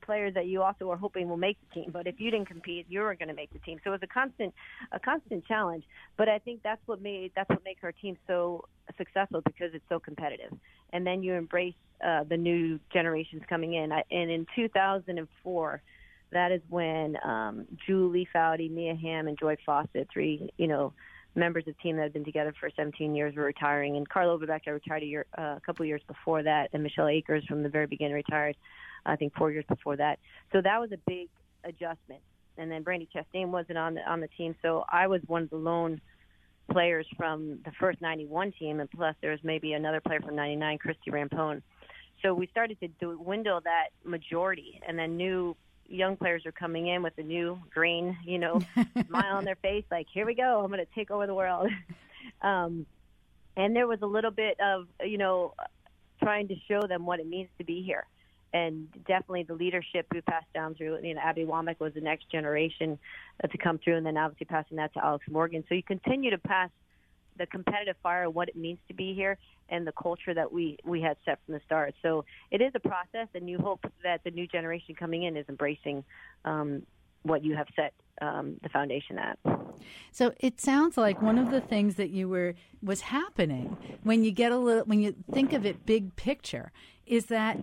players 0.05 0.34
that 0.34 0.46
you 0.46 0.62
also 0.62 0.90
are 0.90 0.96
hoping 0.96 1.28
will 1.28 1.36
make 1.36 1.57
the 1.61 1.74
team. 1.74 1.90
But 1.92 2.07
if 2.07 2.20
you 2.20 2.30
didn't 2.30 2.46
compete, 2.46 2.86
you 2.88 3.00
weren't 3.00 3.18
going 3.18 3.28
to 3.28 3.34
make 3.34 3.52
the 3.52 3.59
team. 3.61 3.78
So 3.82 3.90
it 3.90 3.92
was 3.92 4.02
a 4.02 4.07
constant, 4.07 4.55
a 4.92 5.00
constant 5.00 5.46
challenge. 5.46 5.84
But 6.16 6.28
I 6.28 6.38
think 6.38 6.62
that's 6.62 6.80
what 6.86 7.00
made 7.00 7.32
that's 7.34 7.48
what 7.48 7.64
makes 7.64 7.82
our 7.82 7.92
team 7.92 8.16
so 8.26 8.64
successful 8.96 9.40
because 9.44 9.70
it's 9.74 9.84
so 9.88 9.98
competitive. 9.98 10.52
And 10.92 11.07
then 11.07 11.22
you 11.22 11.34
embrace 11.34 11.74
uh, 12.05 12.24
the 12.24 12.36
new 12.36 12.78
generations 12.92 13.42
coming 13.48 13.74
in. 13.74 13.92
I, 13.92 14.02
and 14.11 14.30
in 14.30 14.46
2004, 14.55 15.82
that 16.32 16.52
is 16.52 16.61
when 16.68 17.16
um, 17.24 17.66
Julie 17.86 18.28
Foudy, 18.34 18.70
Mia 18.70 18.94
Hamm, 18.94 19.28
and 19.28 19.38
Joy 19.38 19.57
Fawcett, 19.64 20.09
three 20.12 20.50
you 20.57 20.66
know 20.66 20.92
members 21.36 21.64
of 21.66 21.74
the 21.76 21.82
team 21.82 21.96
that 21.96 22.02
had 22.02 22.12
been 22.12 22.24
together 22.24 22.55
for 22.61 22.70
17 22.76 23.14
years, 23.14 23.34
were 23.34 23.44
retiring. 23.44 23.96
And 23.96 24.09
Carla 24.09 24.34
Overbeck 24.34 24.66
retired 24.66 25.02
a, 25.02 25.07
year, 25.07 25.26
uh, 25.36 25.57
a 25.57 25.61
couple 25.64 25.84
years 25.84 26.02
before 26.07 26.42
that, 26.42 26.70
and 26.72 26.82
Michelle 26.82 27.09
Akers 27.09 27.44
from 27.46 27.62
the 27.62 27.68
very 27.68 27.86
beginning 27.86 28.14
retired. 28.14 28.57
I 29.07 29.16
think 29.16 29.34
four 29.36 29.50
years 29.50 29.64
before 29.68 29.96
that. 29.96 30.18
So 30.52 30.61
that 30.61 30.80
was 30.80 30.92
a 30.92 30.98
big 31.07 31.28
adjustment. 31.64 32.20
And 32.57 32.70
then 32.70 32.84
Brandi 32.84 33.09
Chastain 33.14 33.48
wasn't 33.48 33.78
on 33.78 33.94
the 33.94 34.00
on 34.09 34.20
the 34.20 34.28
team, 34.28 34.55
so 34.62 34.84
I 34.88 35.09
was 35.09 35.20
one 35.26 35.42
of 35.42 35.50
the 35.50 35.57
lone 35.57 36.00
players 36.70 37.07
from 37.16 37.59
the 37.64 37.72
first 37.78 38.00
91 38.00 38.52
team, 38.52 38.80
and 38.80 38.90
plus 38.90 39.16
there 39.20 39.32
was 39.32 39.40
maybe 39.42 39.72
another 39.72 40.00
player 40.00 40.20
from 40.20 40.36
99, 40.36 40.78
Christie 40.78 41.11
Rampone. 41.11 41.62
So 42.22 42.32
we 42.32 42.46
started 42.46 42.78
to 42.80 42.88
dwindle 42.88 43.61
that 43.64 43.88
majority, 44.05 44.80
and 44.86 44.98
then 44.98 45.16
new 45.16 45.57
young 45.86 46.16
players 46.16 46.46
are 46.46 46.52
coming 46.52 46.86
in 46.86 47.02
with 47.02 47.18
a 47.18 47.22
new 47.22 47.59
green, 47.72 48.16
you 48.24 48.38
know, 48.38 48.61
smile 49.09 49.36
on 49.36 49.44
their 49.44 49.57
face, 49.57 49.84
like 49.90 50.07
here 50.12 50.24
we 50.24 50.34
go, 50.34 50.62
I'm 50.62 50.70
going 50.70 50.78
to 50.78 50.94
take 50.94 51.11
over 51.11 51.26
the 51.26 51.34
world. 51.34 51.68
um, 52.42 52.86
and 53.57 53.74
there 53.74 53.86
was 53.86 53.98
a 54.02 54.07
little 54.07 54.30
bit 54.30 54.59
of 54.61 54.86
you 55.05 55.18
know 55.18 55.55
trying 56.22 56.48
to 56.48 56.55
show 56.68 56.86
them 56.86 57.07
what 57.07 57.20
it 57.20 57.26
means 57.26 57.48
to 57.59 57.64
be 57.64 57.82
here 57.82 58.07
and 58.55 58.88
definitely 59.05 59.42
the 59.42 59.55
leadership 59.55 60.07
who 60.12 60.22
passed 60.22 60.50
down 60.55 60.76
through. 60.76 61.00
You 61.02 61.14
know, 61.14 61.20
Abby 61.20 61.44
Wambach 61.44 61.80
was 61.80 61.92
the 61.92 62.00
next 62.00 62.30
generation 62.30 62.98
uh, 63.42 63.48
to 63.48 63.59
come 63.59 63.78
through, 63.78 63.96
and 63.96 64.07
then 64.07 64.16
obviously 64.16 64.46
passing 64.46 64.76
that 64.76 64.94
to 64.94 65.05
Alex 65.05 65.26
Morgan. 65.28 65.64
So 65.68 65.74
you 65.74 65.82
continue 65.82 66.30
to 66.30 66.38
pass 66.38 66.70
the 67.36 67.46
competitive 67.46 67.96
fire, 68.00 68.30
what 68.30 68.48
it 68.48 68.55
means 68.55 68.78
to 68.86 68.94
be 68.94 69.12
here, 69.12 69.38
and 69.68 69.84
the 69.84 69.92
culture 69.92 70.32
that 70.32 70.52
we 70.52 70.78
we 70.84 71.00
had 71.02 71.16
set 71.24 71.40
from 71.44 71.55
the 71.55 71.61
start. 71.66 71.94
So 72.00 72.24
it 72.52 72.62
is 72.62 72.70
a 72.76 72.80
process, 72.80 73.26
and 73.34 73.50
you 73.50 73.59
hope 73.59 73.84
that 74.05 74.22
the 74.22 74.30
new 74.30 74.46
generation 74.46 74.94
coming 74.94 75.24
in 75.24 75.36
is 75.36 75.46
embracing 75.48 76.05
um, 76.44 76.84
what 77.24 77.44
you 77.44 77.57
have 77.57 77.66
set 77.74 77.92
um, 78.22 78.55
the 78.62 78.68
foundation 78.68 79.18
at. 79.18 79.36
So 80.12 80.32
it 80.38 80.61
sounds 80.61 80.96
like 80.96 81.20
one 81.20 81.38
of 81.38 81.50
the 81.50 81.61
things 81.61 81.96
that 81.96 82.11
you 82.11 82.28
were 82.28 82.55
was 82.80 83.00
happening 83.00 83.76
when 84.05 84.22
you 84.22 84.30
get 84.30 84.52
a 84.52 84.59
little 84.59 84.84
when 84.84 85.00
you 85.00 85.16
think 85.32 85.52
of 85.52 85.66
it 85.66 85.84
big 85.84 86.14
picture 86.14 86.70
is 87.07 87.26
that 87.26 87.59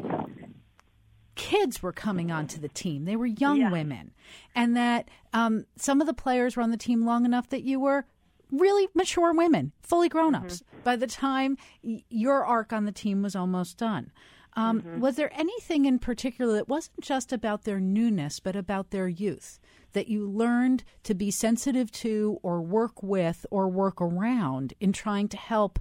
kids 1.35 1.81
were 1.81 1.91
coming 1.93 2.31
onto 2.31 2.59
the 2.59 2.67
team. 2.69 3.05
They 3.05 3.15
were 3.15 3.25
young 3.25 3.57
Yeah. 3.61 3.71
women, 3.71 4.11
and 4.55 4.75
that 4.75 5.09
um, 5.33 5.65
some 5.75 6.01
of 6.01 6.07
the 6.07 6.13
players 6.13 6.55
were 6.55 6.63
on 6.63 6.71
the 6.71 6.77
team 6.77 7.05
long 7.05 7.25
enough 7.25 7.49
that 7.49 7.63
you 7.63 7.79
were 7.79 8.05
really 8.51 8.89
mature 8.93 9.33
women, 9.33 9.71
fully 9.81 10.09
grown 10.09 10.35
ups. 10.35 10.61
By 10.83 10.95
the 10.97 11.07
time 11.07 11.57
y- 11.83 12.03
your 12.09 12.45
arc 12.45 12.73
on 12.73 12.85
the 12.85 12.91
team 12.91 13.21
was 13.21 13.35
almost 13.35 13.77
done. 13.77 14.11
Um, 14.57 14.99
Was 14.99 15.15
there 15.15 15.31
anything 15.33 15.85
in 15.85 15.97
particular 15.97 16.53
that 16.55 16.67
wasn't 16.67 16.99
just 16.99 17.31
about 17.31 17.63
their 17.63 17.79
newness, 17.79 18.41
but 18.41 18.53
about 18.57 18.91
their 18.91 19.07
youth 19.07 19.61
that 19.93 20.09
you 20.09 20.27
learned 20.27 20.83
to 21.03 21.13
be 21.13 21.31
sensitive 21.31 21.89
to, 21.93 22.37
or 22.43 22.61
work 22.61 23.01
with, 23.01 23.45
or 23.49 23.69
work 23.69 24.01
around 24.01 24.73
in 24.81 24.91
trying 24.91 25.29
to 25.29 25.37
help 25.37 25.79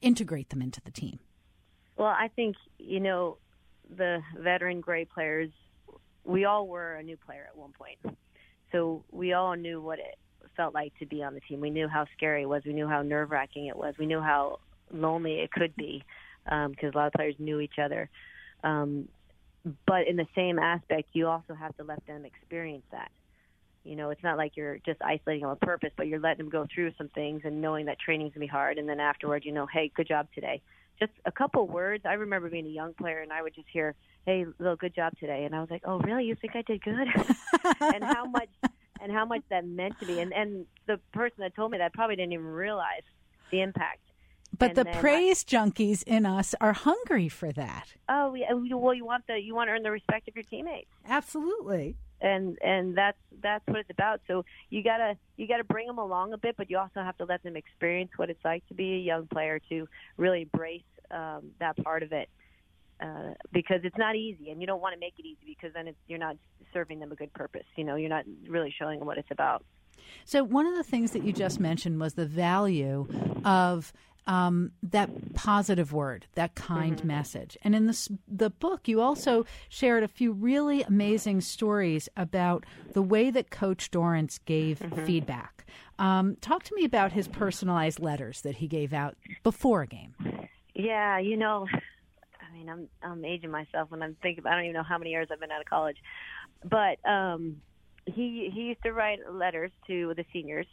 integrate 0.00 0.50
them 0.50 0.60
into 0.60 0.80
the 0.80 0.90
team? 0.90 1.20
Well, 1.96 2.08
I 2.08 2.26
think 2.34 2.56
you 2.78 2.98
know 2.98 3.38
the 3.96 4.20
veteran 4.38 4.80
gray 4.80 5.04
players 5.04 5.50
we 6.24 6.44
all 6.44 6.66
were 6.66 6.94
a 6.94 7.02
new 7.02 7.16
player 7.16 7.46
at 7.48 7.56
one 7.56 7.72
point. 7.72 8.16
So 8.70 9.04
we 9.10 9.32
all 9.32 9.54
knew 9.56 9.80
what 9.80 9.98
it 9.98 10.18
felt 10.56 10.74
like 10.74 10.92
to 10.98 11.06
be 11.06 11.22
on 11.22 11.34
the 11.34 11.40
team. 11.40 11.60
We 11.60 11.70
knew 11.70 11.88
how 11.88 12.06
scary 12.16 12.42
it 12.42 12.48
was. 12.48 12.62
We 12.64 12.72
knew 12.72 12.88
how 12.88 13.02
nerve 13.02 13.30
wracking 13.30 13.66
it 13.66 13.76
was. 13.76 13.94
We 13.98 14.06
knew 14.06 14.20
how 14.20 14.60
lonely 14.92 15.40
it 15.40 15.50
could 15.50 15.74
be 15.76 16.04
because 16.44 16.66
um, 16.66 16.90
a 16.94 16.96
lot 16.96 17.06
of 17.06 17.12
players 17.12 17.34
knew 17.38 17.60
each 17.60 17.78
other. 17.82 18.08
Um, 18.64 19.08
but 19.86 20.08
in 20.08 20.16
the 20.16 20.26
same 20.34 20.58
aspect, 20.58 21.10
you 21.12 21.28
also 21.28 21.54
have 21.54 21.76
to 21.76 21.84
let 21.84 22.04
them 22.06 22.24
experience 22.24 22.84
that. 22.92 23.10
You 23.84 23.96
know, 23.96 24.10
it's 24.10 24.22
not 24.22 24.36
like 24.36 24.52
you're 24.56 24.78
just 24.78 25.00
isolating 25.02 25.42
them 25.42 25.50
on 25.50 25.56
purpose, 25.60 25.90
but 25.96 26.06
you're 26.06 26.20
letting 26.20 26.38
them 26.38 26.50
go 26.50 26.66
through 26.72 26.92
some 26.96 27.08
things 27.08 27.42
and 27.44 27.60
knowing 27.60 27.86
that 27.86 27.98
training's 27.98 28.32
gonna 28.32 28.44
be 28.44 28.48
hard, 28.48 28.78
and 28.78 28.88
then 28.88 29.00
afterward, 29.00 29.44
you 29.44 29.52
know, 29.52 29.66
hey, 29.66 29.90
good 29.94 30.06
job 30.06 30.28
today. 30.34 30.62
Just 31.02 31.18
a 31.24 31.32
couple 31.32 31.66
words. 31.66 32.04
I 32.06 32.12
remember 32.12 32.48
being 32.48 32.66
a 32.66 32.70
young 32.70 32.94
player, 32.94 33.22
and 33.22 33.32
I 33.32 33.42
would 33.42 33.54
just 33.56 33.66
hear, 33.72 33.96
"Hey, 34.24 34.46
little 34.60 34.76
good 34.76 34.94
job 34.94 35.12
today," 35.18 35.44
and 35.44 35.52
I 35.54 35.60
was 35.60 35.68
like, 35.68 35.82
"Oh, 35.84 35.98
really? 35.98 36.24
You 36.26 36.36
think 36.36 36.54
I 36.54 36.62
did 36.62 36.80
good?" 36.80 37.08
and 37.80 38.04
how 38.04 38.24
much 38.24 38.50
and 39.00 39.10
how 39.10 39.24
much 39.24 39.42
that 39.50 39.66
meant 39.66 39.98
to 39.98 40.06
me. 40.06 40.20
And 40.20 40.32
and 40.32 40.66
the 40.86 41.00
person 41.12 41.38
that 41.38 41.56
told 41.56 41.72
me 41.72 41.78
that 41.78 41.92
probably 41.92 42.14
didn't 42.14 42.34
even 42.34 42.46
realize 42.46 43.02
the 43.50 43.62
impact. 43.62 43.98
But 44.56 44.68
And 44.68 44.76
the 44.76 44.84
praise 44.84 45.42
junkies 45.44 46.04
in 46.04 46.24
us 46.24 46.54
are 46.60 46.72
hungry 46.72 47.28
for 47.28 47.50
that. 47.52 47.94
Oh, 48.08 48.34
yeah. 48.34 48.52
Well, 48.52 48.94
you 48.94 49.04
want 49.04 49.24
the 49.26 49.40
you 49.40 49.54
want 49.56 49.68
to 49.68 49.72
earn 49.72 49.82
the 49.82 49.90
respect 49.90 50.28
of 50.28 50.36
your 50.36 50.44
teammates, 50.44 50.90
Absolutely. 51.08 51.96
and 52.20 52.56
and 52.62 52.96
that's 52.96 53.18
that's 53.42 53.66
what 53.66 53.78
it's 53.78 53.90
about. 53.90 54.20
So 54.28 54.44
you 54.70 54.84
gotta 54.84 55.16
you 55.36 55.48
gotta 55.48 55.64
bring 55.64 55.86
them 55.86 55.98
along 55.98 56.32
a 56.32 56.38
bit, 56.38 56.56
but 56.56 56.70
you 56.70 56.78
also 56.78 57.00
have 57.00 57.16
to 57.18 57.24
let 57.24 57.42
them 57.42 57.56
experience 57.56 58.10
what 58.16 58.30
it's 58.30 58.44
like 58.44 58.64
to 58.68 58.74
be 58.74 58.94
a 58.94 58.98
young 58.98 59.26
player 59.26 59.58
to 59.70 59.88
really 60.16 60.42
embrace 60.42 60.82
um, 61.12 61.50
that 61.60 61.76
part 61.82 62.02
of 62.02 62.12
it. 62.12 62.28
Uh, 63.00 63.34
because 63.52 63.80
it's 63.82 63.98
not 63.98 64.14
easy, 64.14 64.50
and 64.50 64.60
you 64.60 64.66
don't 64.66 64.80
want 64.80 64.94
to 64.94 65.00
make 65.00 65.14
it 65.18 65.26
easy 65.26 65.56
because 65.60 65.74
then 65.74 65.88
it's, 65.88 65.98
you're 66.06 66.20
not 66.20 66.36
serving 66.72 67.00
them 67.00 67.10
a 67.10 67.16
good 67.16 67.32
purpose. 67.32 67.64
You 67.74 67.82
know, 67.82 67.96
you're 67.96 68.08
not 68.08 68.24
really 68.46 68.72
showing 68.78 69.00
them 69.00 69.08
what 69.08 69.18
it's 69.18 69.30
about. 69.32 69.64
So, 70.24 70.44
one 70.44 70.66
of 70.66 70.76
the 70.76 70.84
things 70.84 71.10
that 71.10 71.24
you 71.24 71.32
just 71.32 71.58
mentioned 71.58 71.98
was 71.98 72.14
the 72.14 72.26
value 72.26 73.08
of 73.44 73.92
um, 74.26 74.72
that 74.82 75.34
positive 75.34 75.92
word, 75.92 76.26
that 76.34 76.54
kind 76.54 77.02
message. 77.04 77.58
And 77.62 77.74
in 77.74 77.86
this, 77.86 78.08
the 78.28 78.50
book, 78.50 78.86
you 78.86 79.00
also 79.00 79.46
shared 79.68 80.04
a 80.04 80.08
few 80.08 80.32
really 80.32 80.82
amazing 80.82 81.40
stories 81.40 82.08
about 82.16 82.64
the 82.92 83.02
way 83.02 83.30
that 83.30 83.50
Coach 83.50 83.90
Dorrance 83.90 84.38
gave 84.38 84.78
feedback. 85.04 85.66
Um, 85.98 86.36
talk 86.40 86.62
to 86.64 86.74
me 86.74 86.84
about 86.84 87.12
his 87.12 87.28
personalized 87.28 88.00
letters 88.00 88.42
that 88.42 88.56
he 88.56 88.68
gave 88.68 88.92
out 88.92 89.16
before 89.42 89.82
a 89.82 89.86
game. 89.86 90.14
Yeah, 90.74 91.18
you 91.18 91.36
know, 91.36 91.66
I 92.40 92.52
mean, 92.56 92.68
I'm 92.68 92.88
I'm 93.02 93.24
aging 93.24 93.50
myself 93.50 93.90
when 93.90 94.02
I'm 94.02 94.16
thinking. 94.22 94.46
I 94.46 94.52
don't 94.54 94.64
even 94.64 94.74
know 94.74 94.82
how 94.82 94.98
many 94.98 95.10
years 95.10 95.28
I've 95.32 95.40
been 95.40 95.50
out 95.52 95.60
of 95.60 95.66
college, 95.68 95.96
but 96.64 96.98
um, 97.08 97.56
he 98.06 98.50
he 98.52 98.62
used 98.62 98.82
to 98.84 98.92
write 98.92 99.18
letters 99.30 99.72
to 99.88 100.14
the 100.16 100.24
seniors, 100.32 100.66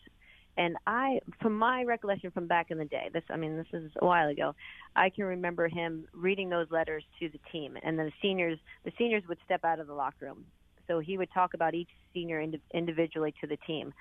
and 0.58 0.78
I, 0.88 1.20
from 1.42 1.58
my 1.58 1.84
recollection 1.84 2.32
from 2.32 2.48
back 2.48 2.68
in 2.72 2.78
the 2.78 2.86
day, 2.86 3.10
this 3.14 3.24
I 3.30 3.38
mean, 3.38 3.58
this 3.58 3.68
is 3.74 3.92
a 4.02 4.06
while 4.06 4.30
ago. 4.30 4.54
I 4.96 5.10
can 5.10 5.26
remember 5.26 5.68
him 5.68 6.06
reading 6.14 6.50
those 6.50 6.68
letters 6.72 7.04
to 7.20 7.30
the 7.30 7.40
team, 7.52 7.78
and 7.84 7.98
then 8.00 8.08
the 8.08 8.14
seniors 8.22 8.60
the 8.86 8.92
seniors 8.98 9.24
would 9.30 9.40
step 9.46 9.64
out 9.66 9.80
of 9.80 9.88
the 9.88 9.94
locker 9.94 10.26
room. 10.26 10.46
So 10.88 11.00
he 11.00 11.18
would 11.18 11.30
talk 11.34 11.54
about 11.54 11.76
each 11.76 11.90
senior 12.14 12.42
indi- 12.42 12.62
individually 12.74 13.34
to 13.42 13.48
the 13.48 13.58
team, 13.68 13.94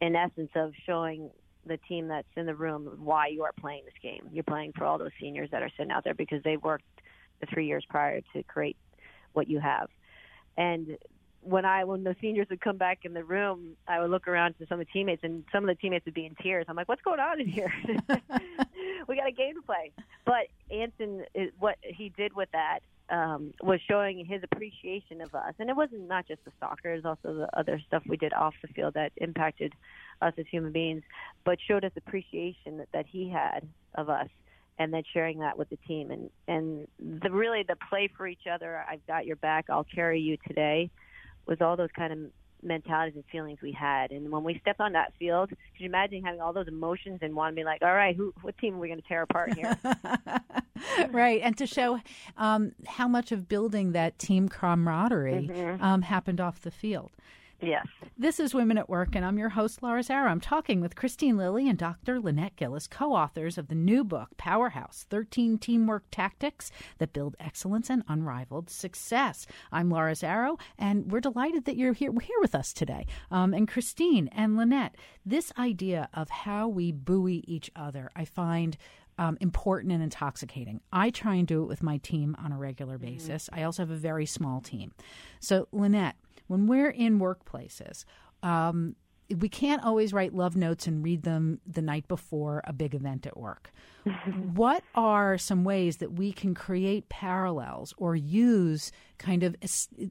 in 0.00 0.16
essence 0.16 0.50
of 0.56 0.72
showing 0.86 1.30
the 1.66 1.76
team 1.88 2.08
that's 2.08 2.26
in 2.36 2.46
the 2.46 2.54
room 2.54 2.98
why 2.98 3.28
you 3.28 3.44
are 3.44 3.52
playing 3.60 3.84
this 3.84 3.94
game. 4.02 4.28
You're 4.32 4.44
playing 4.44 4.72
for 4.76 4.84
all 4.84 4.98
those 4.98 5.12
seniors 5.20 5.50
that 5.50 5.62
are 5.62 5.70
sitting 5.76 5.92
out 5.92 6.04
there 6.04 6.14
because 6.14 6.42
they 6.42 6.56
worked 6.56 6.84
the 7.40 7.46
three 7.46 7.66
years 7.66 7.84
prior 7.88 8.20
to 8.32 8.42
create 8.44 8.76
what 9.32 9.48
you 9.48 9.60
have. 9.60 9.88
And 10.56 10.98
when 11.40 11.64
I 11.64 11.84
when 11.84 12.04
the 12.04 12.14
seniors 12.20 12.46
would 12.50 12.60
come 12.60 12.76
back 12.76 13.00
in 13.04 13.14
the 13.14 13.24
room, 13.24 13.76
I 13.88 14.00
would 14.00 14.10
look 14.10 14.28
around 14.28 14.54
to 14.58 14.66
some 14.66 14.80
of 14.80 14.86
the 14.86 14.92
teammates, 14.92 15.24
and 15.24 15.44
some 15.52 15.64
of 15.64 15.68
the 15.68 15.74
teammates 15.74 16.04
would 16.04 16.14
be 16.14 16.26
in 16.26 16.36
tears. 16.36 16.66
I'm 16.68 16.76
like, 16.76 16.88
"What's 16.88 17.02
going 17.02 17.20
on 17.20 17.40
in 17.40 17.48
here? 17.48 17.72
we 19.08 19.16
got 19.16 19.26
a 19.26 19.32
game 19.32 19.54
to 19.56 19.62
play." 19.62 19.90
But 20.24 20.46
Anson, 20.70 21.24
what 21.58 21.78
he 21.82 22.10
did 22.10 22.32
with 22.34 22.48
that 22.52 22.80
um, 23.10 23.52
was 23.62 23.80
showing 23.88 24.24
his 24.24 24.42
appreciation 24.42 25.20
of 25.20 25.34
us, 25.34 25.54
and 25.58 25.68
it 25.68 25.76
wasn't 25.76 26.08
not 26.08 26.26
just 26.26 26.44
the 26.44 26.52
soccer; 26.60 26.92
it 26.92 27.04
was 27.04 27.04
also 27.04 27.36
the 27.36 27.58
other 27.58 27.80
stuff 27.86 28.02
we 28.06 28.16
did 28.16 28.32
off 28.32 28.54
the 28.62 28.68
field 28.68 28.94
that 28.94 29.12
impacted 29.16 29.72
us 30.20 30.32
as 30.38 30.46
human 30.50 30.72
beings, 30.72 31.02
but 31.44 31.58
showed 31.66 31.84
us 31.84 31.92
appreciation 31.96 32.78
that, 32.78 32.88
that 32.92 33.06
he 33.06 33.28
had 33.28 33.66
of 33.94 34.08
us 34.08 34.28
and 34.78 34.92
then 34.92 35.02
sharing 35.12 35.38
that 35.40 35.58
with 35.58 35.68
the 35.68 35.78
team. 35.88 36.10
And 36.10 36.30
and 36.48 37.20
the 37.22 37.30
really 37.30 37.62
the 37.62 37.76
play 37.88 38.08
for 38.16 38.26
each 38.26 38.46
other 38.50 38.84
i've 38.88 39.06
got 39.06 39.26
your 39.26 39.36
back 39.36 39.66
i'll 39.68 39.84
carry 39.84 40.20
you 40.20 40.36
today 40.46 40.90
was 41.46 41.58
all 41.60 41.76
those 41.76 41.90
kind 41.96 42.12
of 42.12 42.18
mentalities 42.62 43.14
and 43.14 43.24
feelings 43.30 43.58
we 43.62 43.72
had. 43.72 44.10
And 44.10 44.30
when 44.30 44.44
we 44.44 44.58
stepped 44.60 44.80
on 44.80 44.92
that 44.92 45.12
field 45.18 45.50
could 45.50 45.58
you 45.78 45.86
imagine 45.86 46.22
having 46.22 46.40
all 46.40 46.52
those 46.52 46.68
emotions 46.68 47.18
and 47.22 47.34
want 47.34 47.54
to 47.54 47.60
be 47.60 47.64
like 47.64 47.82
all 47.82 47.92
right 47.92 48.14
who 48.16 48.32
what 48.42 48.56
team 48.58 48.76
are 48.76 48.78
we 48.78 48.88
going 48.88 49.00
to 49.00 49.08
tear 49.08 49.22
apart 49.22 49.54
here? 49.54 49.78
Right, 51.10 51.40
and 51.42 51.56
to 51.58 51.66
show 51.66 52.00
um, 52.36 52.72
how 52.86 53.06
much 53.06 53.32
of 53.32 53.48
building 53.48 53.92
that 53.92 54.18
team 54.18 54.48
camaraderie 54.48 55.48
um, 55.80 56.02
happened 56.02 56.40
off 56.40 56.60
the 56.60 56.70
field. 56.70 57.12
Yes 57.62 57.86
This 58.18 58.40
is 58.40 58.54
Women 58.54 58.76
at 58.76 58.88
Work, 58.88 59.14
and 59.14 59.24
I'm 59.24 59.38
your 59.38 59.50
host, 59.50 59.82
Laura 59.82 60.02
Zarrow. 60.02 60.28
I'm 60.28 60.40
talking 60.40 60.80
with 60.80 60.96
Kristine 60.96 61.36
Lilly 61.36 61.68
and 61.68 61.78
Dr. 61.78 62.20
Lynette 62.20 62.56
Gillis, 62.56 62.86
co 62.86 63.14
authors 63.14 63.56
of 63.56 63.68
the 63.68 63.74
new 63.74 64.04
book, 64.04 64.36
Powerhouse 64.36 65.06
13 65.10 65.58
Teamwork 65.58 66.04
Tactics 66.10 66.70
That 66.98 67.12
Build 67.12 67.36
Excellence 67.40 67.88
and 67.88 68.02
Unrivaled 68.08 68.68
Success. 68.68 69.46
I'm 69.70 69.90
Laura 69.90 70.12
Zarrow, 70.12 70.58
and 70.76 71.10
we're 71.10 71.20
delighted 71.20 71.64
that 71.64 71.76
you're 71.76 71.94
here, 71.94 72.12
here 72.20 72.40
with 72.40 72.54
us 72.54 72.72
today. 72.72 73.06
Um, 73.30 73.54
and 73.54 73.68
Kristine 73.68 74.28
and 74.32 74.56
Lynette, 74.56 74.96
this 75.24 75.52
idea 75.56 76.08
of 76.12 76.30
how 76.30 76.68
we 76.68 76.90
buoy 76.92 77.44
each 77.46 77.70
other, 77.76 78.10
I 78.14 78.24
find 78.24 78.76
um, 79.18 79.36
important 79.40 79.92
and 79.92 80.02
intoxicating. 80.02 80.80
I 80.92 81.10
try 81.10 81.34
and 81.34 81.46
do 81.46 81.62
it 81.62 81.66
with 81.66 81.82
my 81.82 81.98
team 81.98 82.36
on 82.38 82.52
a 82.52 82.58
regular 82.58 82.98
basis. 82.98 83.48
I 83.52 83.62
also 83.62 83.82
have 83.82 83.90
a 83.90 83.96
very 83.96 84.26
small 84.26 84.60
team. 84.60 84.92
So, 85.40 85.68
Lynette, 85.72 86.16
when 86.46 86.66
we're 86.66 86.90
in 86.90 87.18
workplaces, 87.18 88.04
um, 88.42 88.96
we 89.38 89.48
can't 89.48 89.84
always 89.84 90.12
write 90.12 90.34
love 90.34 90.56
notes 90.56 90.86
and 90.86 91.02
read 91.02 91.22
them 91.22 91.60
the 91.66 91.82
night 91.82 92.06
before 92.08 92.60
a 92.64 92.72
big 92.72 92.94
event 92.94 93.26
at 93.26 93.36
work. 93.36 93.72
what 94.54 94.82
are 94.94 95.38
some 95.38 95.64
ways 95.64 95.98
that 95.98 96.12
we 96.12 96.32
can 96.32 96.54
create 96.54 97.08
parallels 97.08 97.94
or 97.96 98.16
use 98.16 98.92
kind 99.18 99.42
of 99.42 99.56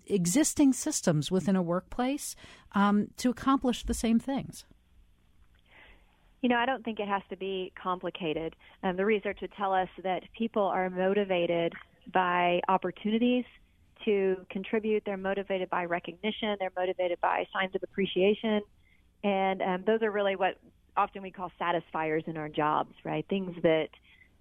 existing 0.07 0.73
systems 0.73 1.29
within 1.29 1.55
a 1.55 1.61
workplace 1.61 2.35
um, 2.73 3.07
to 3.17 3.29
accomplish 3.29 3.83
the 3.83 3.93
same 3.93 4.19
things? 4.19 4.65
You 6.41 6.49
know, 6.49 6.55
I 6.57 6.65
don't 6.65 6.83
think 6.83 6.99
it 6.99 7.07
has 7.07 7.21
to 7.29 7.37
be 7.37 7.71
complicated. 7.81 8.55
Um, 8.83 8.97
the 8.97 9.05
research 9.05 9.39
would 9.41 9.53
tell 9.53 9.73
us 9.73 9.89
that 10.03 10.23
people 10.37 10.63
are 10.63 10.89
motivated 10.89 11.73
by 12.11 12.61
opportunities 12.67 13.45
to 14.05 14.37
contribute. 14.49 15.03
They're 15.05 15.17
motivated 15.17 15.69
by 15.69 15.85
recognition. 15.85 16.55
They're 16.59 16.71
motivated 16.75 17.19
by 17.21 17.45
signs 17.53 17.75
of 17.75 17.83
appreciation. 17.83 18.61
And 19.23 19.61
um, 19.61 19.83
those 19.85 20.01
are 20.01 20.09
really 20.09 20.35
what 20.35 20.55
often 20.97 21.21
we 21.21 21.29
call 21.29 21.51
satisfiers 21.59 22.23
in 22.25 22.37
our 22.37 22.49
jobs, 22.49 22.95
right? 23.05 23.23
Things 23.29 23.55
that 23.61 23.89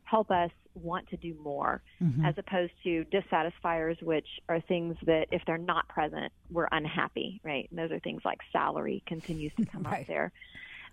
help 0.05 0.31
us 0.31 0.51
want 0.75 1.07
to 1.11 1.17
do 1.19 1.35
more 1.43 1.83
as 2.25 2.35
opposed 2.39 2.73
to 2.83 3.05
dissatisfiers, 3.13 3.97
which 4.03 4.27
are 4.49 4.61
things 4.63 4.97
that 5.07 5.27
if 5.31 5.43
they're 5.47 5.59
not 5.59 5.87
present, 5.89 6.33
we're 6.51 6.67
unhappy, 6.73 7.41
right? 7.45 7.69
And 7.71 7.79
those 7.79 7.93
are 7.93 8.01
things 8.01 8.23
like 8.25 8.39
salary 8.53 9.03
continues 9.07 9.53
to 9.59 9.67
come 9.67 9.83
Right. 9.83 10.01
up 10.01 10.07
there. 10.07 10.33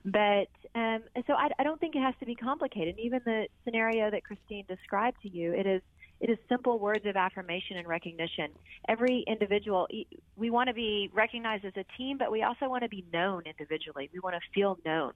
But 0.08 0.48
um, 0.74 1.04
so 1.28 1.34
I, 1.34 1.50
I 1.60 1.64
don't 1.64 1.80
think 1.82 1.96
it 1.96 2.00
has 2.02 2.16
to 2.22 2.26
be 2.26 2.34
complicated. 2.34 2.96
Even 2.98 3.20
the 3.26 3.48
scenario 3.66 4.10
that 4.10 4.22
Kristine 4.24 4.66
described 4.68 5.18
to 5.24 5.30
you, 5.30 5.54
it 5.54 5.68
is 5.68 5.82
it 6.20 6.30
is 6.30 6.38
simple 6.50 6.80
words 6.80 7.06
of 7.06 7.16
affirmation 7.16 7.78
and 7.78 7.88
recognition. 7.88 8.50
Every 8.88 9.24
individual, 9.28 9.88
we 10.36 10.50
want 10.50 10.68
to 10.68 10.74
be 10.74 11.12
recognized 11.14 11.66
as 11.66 11.74
a 11.76 11.86
team, 11.98 12.18
but 12.18 12.32
we 12.32 12.42
also 12.42 12.70
want 12.70 12.84
to 12.84 12.90
be 12.90 13.06
known 13.14 13.44
individually. 13.46 14.10
We 14.14 14.20
want 14.20 14.36
to 14.36 14.42
feel 14.54 14.80
known 14.84 15.14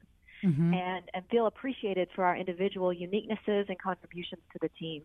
and, 0.75 1.05
and 1.13 1.23
feel 1.31 1.47
appreciated 1.47 2.09
for 2.13 2.23
our 2.25 2.35
individual 2.35 2.89
uniquenesses 2.89 3.69
and 3.69 3.79
contributions 3.79 4.41
to 4.53 4.59
the 4.61 4.69
team. 4.79 5.03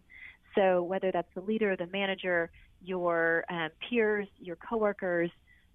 So 0.55 0.83
whether 0.83 1.13
that's 1.13 1.33
the 1.35 1.41
leader, 1.41 1.77
the 1.77 1.87
manager, 1.87 2.51
your 2.83 3.45
um, 3.49 3.69
peers, 3.89 4.29
your 4.39 4.57
coworkers, 4.57 5.31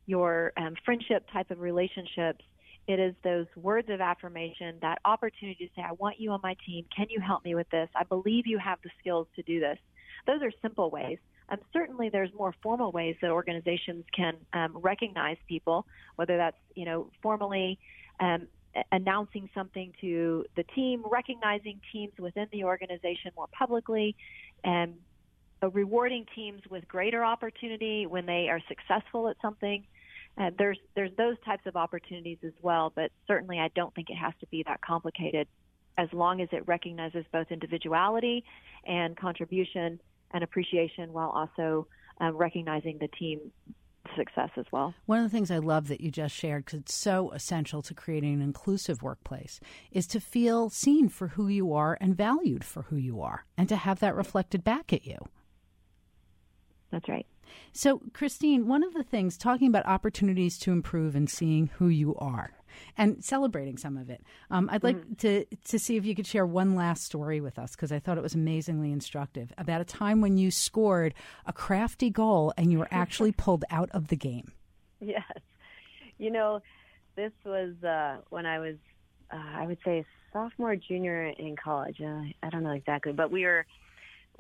your 0.06 0.52
um, 0.58 0.76
friendship 0.84 1.26
type 1.32 1.50
of 1.52 1.62
relationships, 1.62 2.44
it 2.88 3.00
is 3.00 3.14
those 3.24 3.46
words 3.56 3.90
of 3.90 4.02
affirmation, 4.02 4.78
that 4.82 5.00
opportunity 5.06 5.68
to 5.68 5.72
say, 5.76 5.86
I 5.88 5.94
want 5.94 6.20
you 6.20 6.32
on 6.32 6.40
my 6.42 6.56
team. 6.66 6.86
Can 6.96 7.08
you 7.10 7.20
help 7.20 7.46
me 7.46 7.56
with 7.56 7.70
this? 7.70 7.90
I 7.96 8.04
believe 8.04 8.48
you 8.48 8.58
have 8.58 8.80
the 8.84 8.90
skills 9.00 9.28
to 9.36 9.44
do 9.44 9.60
this. 9.60 9.78
Those 10.28 10.42
are 10.42 10.52
simple 10.62 10.90
ways. 10.90 11.18
Um, 11.50 11.58
certainly, 11.74 12.10
there's 12.10 12.30
more 12.38 12.54
formal 12.64 12.92
ways 12.92 13.16
that 13.22 13.30
organizations 13.30 14.06
can 14.16 14.36
um, 14.54 14.78
recognize 14.78 15.38
people, 15.48 15.86
whether 16.16 16.38
that's 16.38 16.58
you 16.76 16.86
know 16.86 17.10
formally 17.22 17.78
um, 18.20 18.48
announcing 18.92 19.50
something 19.54 19.94
to 20.02 20.46
the 20.56 20.64
team, 20.76 21.04
recognizing 21.10 21.82
teams 21.92 22.14
within 22.18 22.48
the 22.52 22.64
organization 22.64 23.32
more 23.36 23.48
publicly, 23.52 24.16
and 24.64 24.94
uh, 25.62 25.70
rewarding 25.72 26.26
teams 26.36 26.62
with 26.70 26.88
greater 26.88 27.24
opportunity 27.24 28.06
when 28.06 28.26
they 28.26 28.48
are 28.50 28.62
successful 28.68 29.28
at 29.28 29.36
something. 29.42 29.84
Uh, 30.42 30.50
there's 30.58 30.80
there's 30.96 31.12
those 31.18 31.36
types 31.46 31.68
of 31.68 31.76
opportunities 31.76 32.40
as 32.44 32.54
well, 32.64 32.92
but 32.96 33.12
certainly 33.28 33.60
I 33.60 33.70
don't 33.76 33.94
think 33.94 34.10
it 34.10 34.16
has 34.16 34.34
to 34.40 34.48
be 34.48 34.64
that 34.64 34.82
complicated. 34.82 35.48
As 35.98 36.08
long 36.14 36.42
as 36.42 36.50
it 36.52 36.68
recognizes 36.68 37.26
both 37.32 37.52
individuality 37.52 38.44
and 38.86 39.16
contribution 39.16 40.00
and 40.32 40.44
appreciation, 40.44 41.14
while 41.14 41.30
also 41.30 41.86
um, 42.20 42.36
recognizing 42.36 42.98
the 42.98 43.10
team 43.10 43.52
success 44.16 44.50
as 44.58 44.66
well. 44.72 44.96
One 45.06 45.20
of 45.20 45.26
the 45.26 45.30
things 45.30 45.52
I 45.52 45.60
love 45.60 45.90
that 45.90 46.02
you 46.02 46.10
just 46.10 46.34
shared, 46.34 46.66
because 46.66 46.80
it's 46.80 46.94
so 46.94 47.30
essential 47.32 47.84
to 47.84 47.94
creating 47.94 48.34
an 48.34 48.42
inclusive 48.42 49.04
workplace, 49.04 49.60
is 49.92 50.08
to 50.08 50.20
feel 50.20 50.72
seen 50.72 51.08
for 51.08 51.28
who 51.28 51.50
you 51.50 51.72
are 51.74 52.00
and 52.02 52.18
valued 52.18 52.64
for 52.64 52.84
who 52.84 52.96
you 52.96 53.22
are, 53.22 53.46
and 53.58 53.70
to 53.70 53.76
have 53.76 54.00
that 54.00 54.16
reflected 54.16 54.64
back 54.64 54.92
at 54.92 55.06
you. 55.06 55.20
That's 56.90 57.08
right. 57.08 57.28
So, 57.74 58.00
Kristine, 58.14 58.66
one 58.66 58.84
of 58.84 58.94
the 58.94 59.04
things 59.04 59.38
talking 59.38 59.68
about 59.68 59.86
opportunities 59.86 60.58
to 60.60 60.72
improve 60.72 61.16
and 61.16 61.30
seeing 61.30 61.68
who 61.78 61.88
you 61.88 62.16
are 62.16 62.52
and 62.98 63.24
celebrating 63.24 63.78
some 63.78 63.98
of 63.98 64.10
it. 64.10 64.22
Um, 64.50 64.70
I'd 64.72 64.84
like 64.84 64.98
mm. 64.98 65.18
to 65.20 65.46
to 65.46 65.80
see 65.80 65.98
if 65.98 66.06
you 66.06 66.16
could 66.16 66.28
share 66.28 66.46
one 66.46 66.76
last 66.76 67.04
story 67.04 67.42
with 67.42 67.60
us 67.60 67.72
because 67.72 67.92
I 67.92 68.00
thought 68.00 68.18
it 68.18 68.24
was 68.24 68.36
amazingly 68.36 68.92
instructive 68.92 69.54
about 69.58 69.82
a 69.82 69.86
time 69.86 70.22
when 70.22 70.38
you 70.38 70.52
scored 70.52 71.14
a 71.46 71.54
crafty 71.54 72.10
goal 72.10 72.54
and 72.58 72.72
you 72.72 72.80
were 72.80 72.88
actually 72.92 73.32
pulled 73.38 73.66
out 73.70 73.90
of 73.92 74.08
the 74.08 74.16
game. 74.16 74.52
Yes, 75.00 75.40
you 76.18 76.32
know, 76.32 76.62
this 77.16 77.32
was 77.46 77.72
uh, 77.84 78.18
when 78.30 78.46
I 78.46 78.60
was, 78.60 78.76
uh, 79.32 79.38
I 79.56 79.66
would 79.66 79.80
say, 79.84 80.06
sophomore, 80.32 80.76
junior 80.76 81.28
in 81.28 81.56
college. 81.56 82.00
Uh, 82.02 82.22
I 82.44 82.50
don't 82.50 82.64
know 82.64 82.72
exactly, 82.72 83.12
but 83.12 83.32
we 83.32 83.44
were 83.46 83.66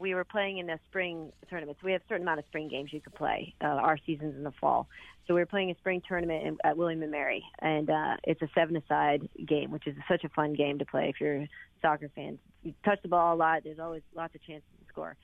we 0.02 0.16
were 0.16 0.26
playing 0.26 0.58
in 0.58 0.70
a 0.70 0.80
spring 0.89 1.32
tournament. 1.47 1.78
So 1.80 1.86
we 1.86 1.91
have 1.93 2.02
a 2.02 2.08
certain 2.10 2.24
amount 2.24 2.39
of 2.39 2.45
spring 2.45 2.68
games 2.68 2.91
you 2.91 2.99
could 2.99 3.14
play. 3.14 3.54
Uh, 3.64 3.68
our 3.68 3.97
season's 4.06 4.36
in 4.36 4.43
the 4.43 4.52
fall. 4.60 4.88
So 5.28 5.36
we 5.36 5.39
were 5.39 5.45
playing 5.45 5.70
a 5.70 5.76
spring 5.76 6.02
tournament 6.06 6.45
in, 6.45 6.58
at 6.64 6.76
William 6.76 7.04
and 7.04 7.12
Mary, 7.12 7.43
and 7.60 7.89
uh, 7.89 8.18
it's 8.24 8.41
a 8.41 8.49
seven-a-side 8.56 9.30
game, 9.47 9.70
which 9.70 9.86
is 9.86 9.95
such 10.10 10.24
a 10.24 10.30
fun 10.30 10.54
game 10.54 10.80
to 10.80 10.86
play 10.86 11.10
if 11.10 11.22
you're 11.22 11.45
soccer 11.82 12.10
fan. 12.16 12.39
You 12.64 12.74
touch 12.84 12.99
the 13.04 13.08
ball 13.08 13.36
a 13.36 13.38
lot. 13.38 13.64
There's 13.64 13.80
always 13.80 14.02
lots 14.16 14.34
of 14.34 14.43
chances 14.43 14.68
to 14.80 14.86
score. 14.89 15.16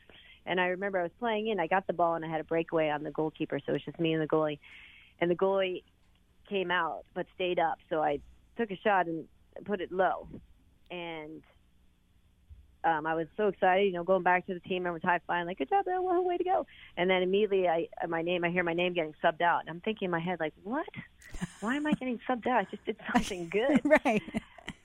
And 0.46 0.62
I 0.62 0.68
remember 0.68 1.00
I 1.00 1.04
was 1.04 1.12
playing 1.20 1.48
in. 1.48 1.60
I 1.60 1.68
got 1.68 1.88
the 1.88 1.94
ball 1.94 2.14
and 2.14 2.24
I 2.24 2.30
had 2.30 2.40
a 2.40 2.46
breakaway 2.46 2.90
on 2.90 3.04
the 3.04 3.12
goalkeeper, 3.12 3.60
so 3.60 3.72
it 3.72 3.74
was 3.74 3.84
just 3.84 4.00
me 4.00 4.14
and 4.14 4.22
the 4.22 4.28
goalie. 4.28 4.60
And 5.20 5.30
the 5.32 5.36
goalie 5.36 5.84
came 6.48 6.70
out 6.70 7.04
but 7.16 7.26
stayed 7.34 7.60
up, 7.60 7.80
so 7.90 8.02
I 8.02 8.20
took 8.58 8.70
a 8.72 8.78
shot 8.78 9.08
and 9.08 9.26
put 9.66 9.82
it 9.82 9.92
low. 9.92 10.28
And 10.92 11.42
um, 12.88 13.06
I 13.06 13.16
was 13.16 13.28
so 13.36 13.48
excited, 13.48 13.86
you 13.86 13.92
know, 13.92 14.04
going 14.04 14.24
back 14.24 14.48
to 14.48 14.54
the 14.54 14.62
team. 14.62 14.88
I 14.88 14.92
was 14.92 15.02
high 15.04 15.20
fiving, 15.30 15.46
like, 15.46 15.58
"Good 15.58 15.70
job, 15.70 15.86
Bill! 15.86 16.04
Well, 16.04 16.24
way 16.24 16.38
to 16.38 16.44
go!" 16.44 16.66
And 16.96 17.10
then 17.10 17.22
immediately, 17.22 17.68
I 17.68 17.88
my 18.08 18.22
name, 18.22 18.46
I 18.46 18.50
hear 18.50 18.64
my 18.64 18.74
name 18.74 18.94
getting 18.94 19.14
subbed 19.22 19.42
out, 19.42 19.62
and 19.62 19.70
I'm 19.70 19.82
thinking 19.82 20.06
in 20.06 20.12
my 20.12 20.20
head, 20.20 20.40
like, 20.40 20.54
"What? 20.64 20.88
Why 21.60 21.76
am 21.76 21.86
I 21.86 21.92
getting 21.94 22.20
subbed 22.28 22.48
out? 22.48 22.60
I 22.60 22.64
just 22.72 22.86
did 22.86 22.96
something 23.14 23.50
good." 23.50 23.82
right. 24.06 24.22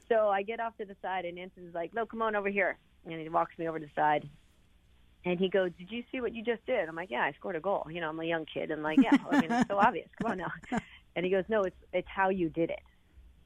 So 0.08 0.28
I 0.28 0.42
get 0.42 0.58
off 0.58 0.76
to 0.78 0.84
the 0.84 0.96
side, 1.00 1.24
and 1.26 1.38
Anson's 1.38 1.74
like, 1.74 1.94
"No, 1.94 2.04
come 2.04 2.22
on 2.22 2.34
over 2.34 2.48
here," 2.48 2.76
and 3.06 3.20
he 3.20 3.28
walks 3.28 3.56
me 3.56 3.68
over 3.68 3.78
to 3.78 3.86
the 3.86 3.92
side, 3.94 4.28
and 5.24 5.38
he 5.38 5.48
goes, 5.48 5.70
"Did 5.78 5.92
you 5.92 6.02
see 6.10 6.20
what 6.20 6.34
you 6.34 6.42
just 6.42 6.66
did?" 6.66 6.88
I'm 6.88 6.96
like, 6.96 7.10
"Yeah, 7.10 7.22
I 7.22 7.32
scored 7.38 7.54
a 7.54 7.60
goal." 7.60 7.86
You 7.88 8.00
know, 8.00 8.08
I'm 8.08 8.18
a 8.18 8.24
young 8.24 8.46
kid, 8.46 8.72
and 8.72 8.82
like, 8.82 8.98
yeah, 9.00 9.16
I 9.30 9.40
mean, 9.40 9.52
it's 9.52 9.68
so 9.68 9.78
obvious. 9.78 10.08
Come 10.20 10.32
on 10.32 10.38
now. 10.38 10.52
And 11.14 11.26
he 11.26 11.30
goes, 11.30 11.44
"No, 11.46 11.60
it's 11.64 11.76
it's 11.92 12.08
how 12.08 12.30
you 12.30 12.48
did 12.48 12.70
it." 12.70 12.80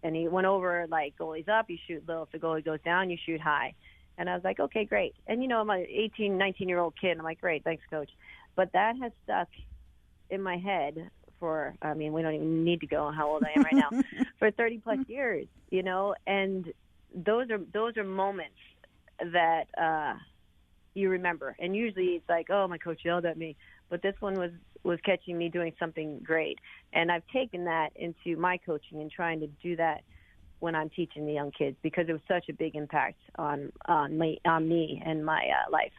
And 0.04 0.14
he 0.14 0.28
went 0.28 0.46
over 0.46 0.86
like 0.88 1.16
goalies 1.18 1.48
up, 1.48 1.68
you 1.68 1.76
shoot 1.88 2.04
low. 2.06 2.22
If 2.22 2.30
the 2.30 2.38
goalie 2.38 2.64
goes 2.64 2.78
down, 2.84 3.10
you 3.10 3.18
shoot 3.26 3.40
high. 3.40 3.74
And 4.18 4.30
I 4.30 4.34
was 4.34 4.44
like, 4.44 4.60
okay, 4.60 4.84
great. 4.84 5.14
And 5.26 5.42
you 5.42 5.48
know, 5.48 5.60
I'm 5.60 5.70
an 5.70 5.86
18, 5.88 6.38
19 6.38 6.68
year 6.68 6.78
old 6.78 6.94
kid. 7.00 7.18
I'm 7.18 7.24
like, 7.24 7.40
great, 7.40 7.64
thanks, 7.64 7.84
coach. 7.90 8.10
But 8.54 8.72
that 8.72 8.94
has 9.02 9.12
stuck 9.24 9.48
in 10.30 10.42
my 10.42 10.56
head 10.56 11.10
for, 11.38 11.74
I 11.82 11.94
mean, 11.94 12.12
we 12.12 12.22
don't 12.22 12.34
even 12.34 12.64
need 12.64 12.80
to 12.80 12.86
go 12.86 13.04
on 13.04 13.14
how 13.14 13.28
old 13.28 13.44
I 13.44 13.58
am 13.58 13.64
right 13.64 13.74
now, 13.74 14.02
for 14.38 14.50
30 14.50 14.78
plus 14.78 14.98
years, 15.06 15.46
you 15.70 15.82
know, 15.82 16.14
and 16.26 16.72
those 17.14 17.50
are, 17.50 17.60
those 17.72 17.96
are 17.96 18.04
moments 18.04 18.56
that, 19.20 19.64
uh, 19.78 20.14
you 20.94 21.10
remember. 21.10 21.54
And 21.58 21.76
usually 21.76 22.14
it's 22.14 22.28
like, 22.28 22.48
oh, 22.50 22.66
my 22.68 22.78
coach 22.78 23.00
yelled 23.04 23.26
at 23.26 23.36
me. 23.36 23.54
But 23.90 24.02
this 24.02 24.14
one 24.20 24.34
was, 24.34 24.50
was 24.82 24.98
catching 25.04 25.36
me 25.36 25.50
doing 25.50 25.74
something 25.78 26.20
great. 26.24 26.58
And 26.92 27.12
I've 27.12 27.26
taken 27.32 27.64
that 27.66 27.90
into 27.96 28.40
my 28.40 28.56
coaching 28.56 29.02
and 29.02 29.10
trying 29.10 29.40
to 29.40 29.46
do 29.62 29.76
that 29.76 30.02
when 30.60 30.74
I'm 30.74 30.90
teaching 30.90 31.26
the 31.26 31.32
young 31.32 31.50
kids 31.50 31.76
because 31.82 32.08
it 32.08 32.12
was 32.12 32.22
such 32.28 32.48
a 32.48 32.52
big 32.52 32.76
impact 32.76 33.20
on 33.36 33.72
on 33.86 34.18
me 34.18 34.40
on 34.44 34.68
me 34.68 35.02
and 35.04 35.24
my 35.24 35.38
uh, 35.38 35.70
life. 35.70 35.92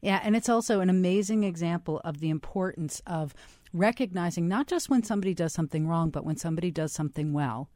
Yeah, 0.00 0.20
and 0.22 0.34
it's 0.34 0.48
also 0.48 0.80
an 0.80 0.90
amazing 0.90 1.44
example 1.44 2.00
of 2.04 2.20
the 2.20 2.30
importance 2.30 3.02
of 3.06 3.34
recognizing 3.72 4.48
not 4.48 4.66
just 4.66 4.88
when 4.88 5.02
somebody 5.02 5.34
does 5.34 5.52
something 5.52 5.86
wrong, 5.86 6.10
but 6.10 6.24
when 6.24 6.36
somebody 6.36 6.70
does 6.70 6.92
something 6.92 7.32
well, 7.32 7.68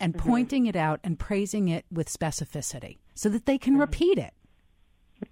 and 0.00 0.14
mm-hmm. 0.14 0.28
pointing 0.28 0.66
it 0.66 0.76
out 0.76 1.00
and 1.04 1.18
praising 1.18 1.68
it 1.68 1.84
with 1.90 2.12
specificity 2.12 2.98
so 3.14 3.28
that 3.28 3.46
they 3.46 3.58
can 3.58 3.74
mm-hmm. 3.74 3.82
repeat 3.82 4.18
it. 4.18 4.32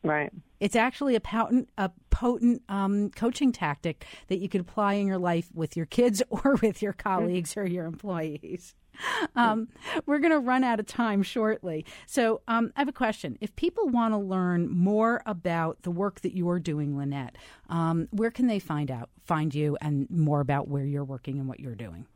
Right. 0.05 0.31
It's 0.61 0.77
actually 0.77 1.17
a 1.17 1.21
potent, 1.21 1.69
a 1.77 1.91
potent 2.11 2.63
um, 2.69 3.11
coaching 3.11 3.51
tactic 3.51 4.07
that 4.29 4.39
you 4.39 4.49
could 4.49 4.61
apply 4.61 4.95
in 4.95 5.07
your 5.07 5.19
life 5.19 5.49
with 5.55 5.77
your 5.77 5.87
kids 5.87 6.23
or 6.31 6.57
with 6.63 6.83
your 6.83 6.93
colleagues 6.93 7.57
or 7.57 7.67
your 7.67 7.87
employees. 7.87 8.75
Um, 9.37 9.69
we're 10.07 10.19
going 10.19 10.33
to 10.33 10.39
run 10.39 10.65
out 10.65 10.81
of 10.81 10.87
time 10.87 11.23
shortly. 11.23 11.85
So 12.07 12.43
um, 12.49 12.73
I 12.77 12.81
have 12.81 12.89
a 12.89 12.93
question. 12.93 13.39
If 13.41 13.55
people 13.55 13.89
want 13.89 14.13
to 14.13 14.19
learn 14.19 14.69
more 14.69 15.23
about 15.25 15.83
the 15.83 15.91
work 15.91 16.21
that 16.23 16.37
you're 16.37 16.59
doing, 16.59 16.97
Lynette, 16.97 17.37
um, 17.69 18.09
where 18.11 18.31
can 18.31 18.49
they 18.49 18.59
find 18.59 18.91
out, 18.91 19.09
find 19.25 19.55
you, 19.55 19.77
and 19.81 20.11
more 20.11 20.41
about 20.41 20.69
where 20.69 20.85
you're 20.85 21.05
working 21.05 21.39
and 21.39 21.49
what 21.49 21.61
you're 21.61 21.75
doing? 21.75 22.07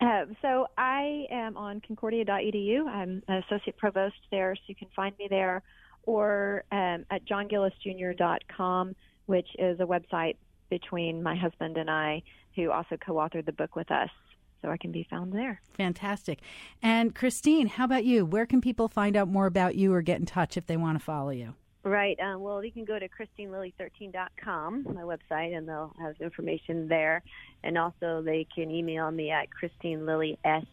Uh, 0.00 0.26
so 0.42 0.66
I 0.76 1.26
am 1.30 1.56
on 1.56 1.80
concordia.edu. 1.80 2.86
I'm 2.86 3.22
an 3.28 3.42
associate 3.48 3.76
provost 3.76 4.16
there, 4.30 4.54
so 4.54 4.62
you 4.66 4.74
can 4.74 4.88
find 4.94 5.16
me 5.18 5.26
there, 5.28 5.62
or 6.02 6.64
um, 6.70 7.06
at 7.10 7.24
johngillisjr.com, 7.24 8.94
which 9.26 9.48
is 9.58 9.80
a 9.80 9.84
website 9.84 10.36
between 10.68 11.22
my 11.22 11.34
husband 11.34 11.78
and 11.78 11.90
I, 11.90 12.22
who 12.54 12.70
also 12.70 12.96
co-authored 12.96 13.46
the 13.46 13.52
book 13.52 13.74
with 13.76 13.90
us 13.90 14.10
so 14.66 14.72
I 14.72 14.76
can 14.76 14.90
be 14.90 15.06
found 15.08 15.32
there. 15.32 15.60
Fantastic. 15.74 16.40
And 16.82 17.14
Kristine, 17.14 17.68
how 17.68 17.84
about 17.84 18.04
you? 18.04 18.26
Where 18.26 18.46
can 18.46 18.60
people 18.60 18.88
find 18.88 19.16
out 19.16 19.28
more 19.28 19.46
about 19.46 19.76
you 19.76 19.92
or 19.92 20.02
get 20.02 20.18
in 20.18 20.26
touch 20.26 20.56
if 20.56 20.66
they 20.66 20.76
want 20.76 20.98
to 20.98 21.04
follow 21.04 21.30
you? 21.30 21.54
Right. 21.84 22.18
Um, 22.18 22.40
well, 22.40 22.64
you 22.64 22.72
can 22.72 22.84
go 22.84 22.98
to 22.98 23.08
kristinelilly13.com, 23.08 24.86
my 24.92 25.02
website, 25.02 25.56
and 25.56 25.68
they'll 25.68 25.94
have 26.00 26.16
information 26.20 26.88
there. 26.88 27.22
And 27.62 27.78
also, 27.78 28.22
they 28.22 28.44
can 28.52 28.72
email 28.72 29.08
me 29.12 29.30
at 29.30 29.46
christinelillysa, 29.50 30.36
S 30.42 30.64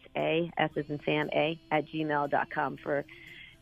as 0.58 0.72
in 0.90 1.00
Sam, 1.06 1.30
A, 1.36 1.60
at 1.70 1.86
gmail.com 1.86 2.78
for 2.78 3.06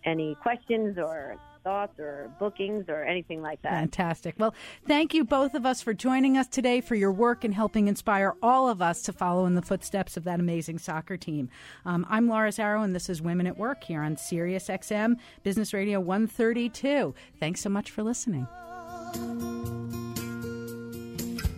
any 0.05 0.35
questions 0.35 0.97
or 0.97 1.35
thoughts 1.63 1.99
or 1.99 2.31
bookings 2.39 2.85
or 2.87 3.03
anything 3.03 3.41
like 3.41 3.61
that. 3.61 3.71
Fantastic. 3.71 4.35
Well, 4.37 4.53
thank 4.87 5.13
you 5.13 5.23
both 5.23 5.53
of 5.53 5.65
us 5.65 5.81
for 5.81 5.93
joining 5.93 6.37
us 6.37 6.47
today 6.47 6.81
for 6.81 6.95
your 6.95 7.11
work 7.11 7.43
and 7.43 7.53
helping 7.53 7.87
inspire 7.87 8.35
all 8.41 8.69
of 8.69 8.81
us 8.81 9.01
to 9.03 9.13
follow 9.13 9.45
in 9.45 9.55
the 9.55 9.61
footsteps 9.61 10.17
of 10.17 10.23
that 10.23 10.39
amazing 10.39 10.79
soccer 10.79 11.17
team. 11.17 11.49
Um, 11.85 12.05
I'm 12.09 12.27
Laura 12.27 12.49
Zarrow, 12.49 12.83
and 12.83 12.95
this 12.95 13.09
is 13.09 13.21
Women 13.21 13.47
at 13.47 13.57
Work 13.57 13.83
here 13.83 14.01
on 14.01 14.17
Sirius 14.17 14.67
XM 14.67 15.17
Business 15.43 15.73
Radio 15.73 15.99
132. 15.99 17.13
Thanks 17.39 17.61
so 17.61 17.69
much 17.69 17.91
for 17.91 18.03
listening. 18.03 18.47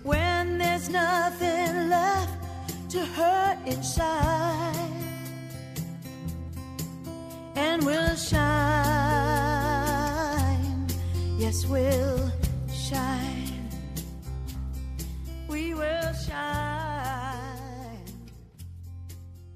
When 0.03 0.57
there's 0.57 0.89
nothing 0.89 1.89
left 1.89 2.91
to 2.91 2.99
hurt 2.99 3.57
inside, 3.65 4.89
and 7.55 7.83
we'll 7.85 8.15
shine 8.15 9.52
yes, 11.43 11.65
we'll 11.65 12.31
shine. 12.73 13.67
We 15.49 15.73
will 15.73 16.13
shine. 16.13 18.05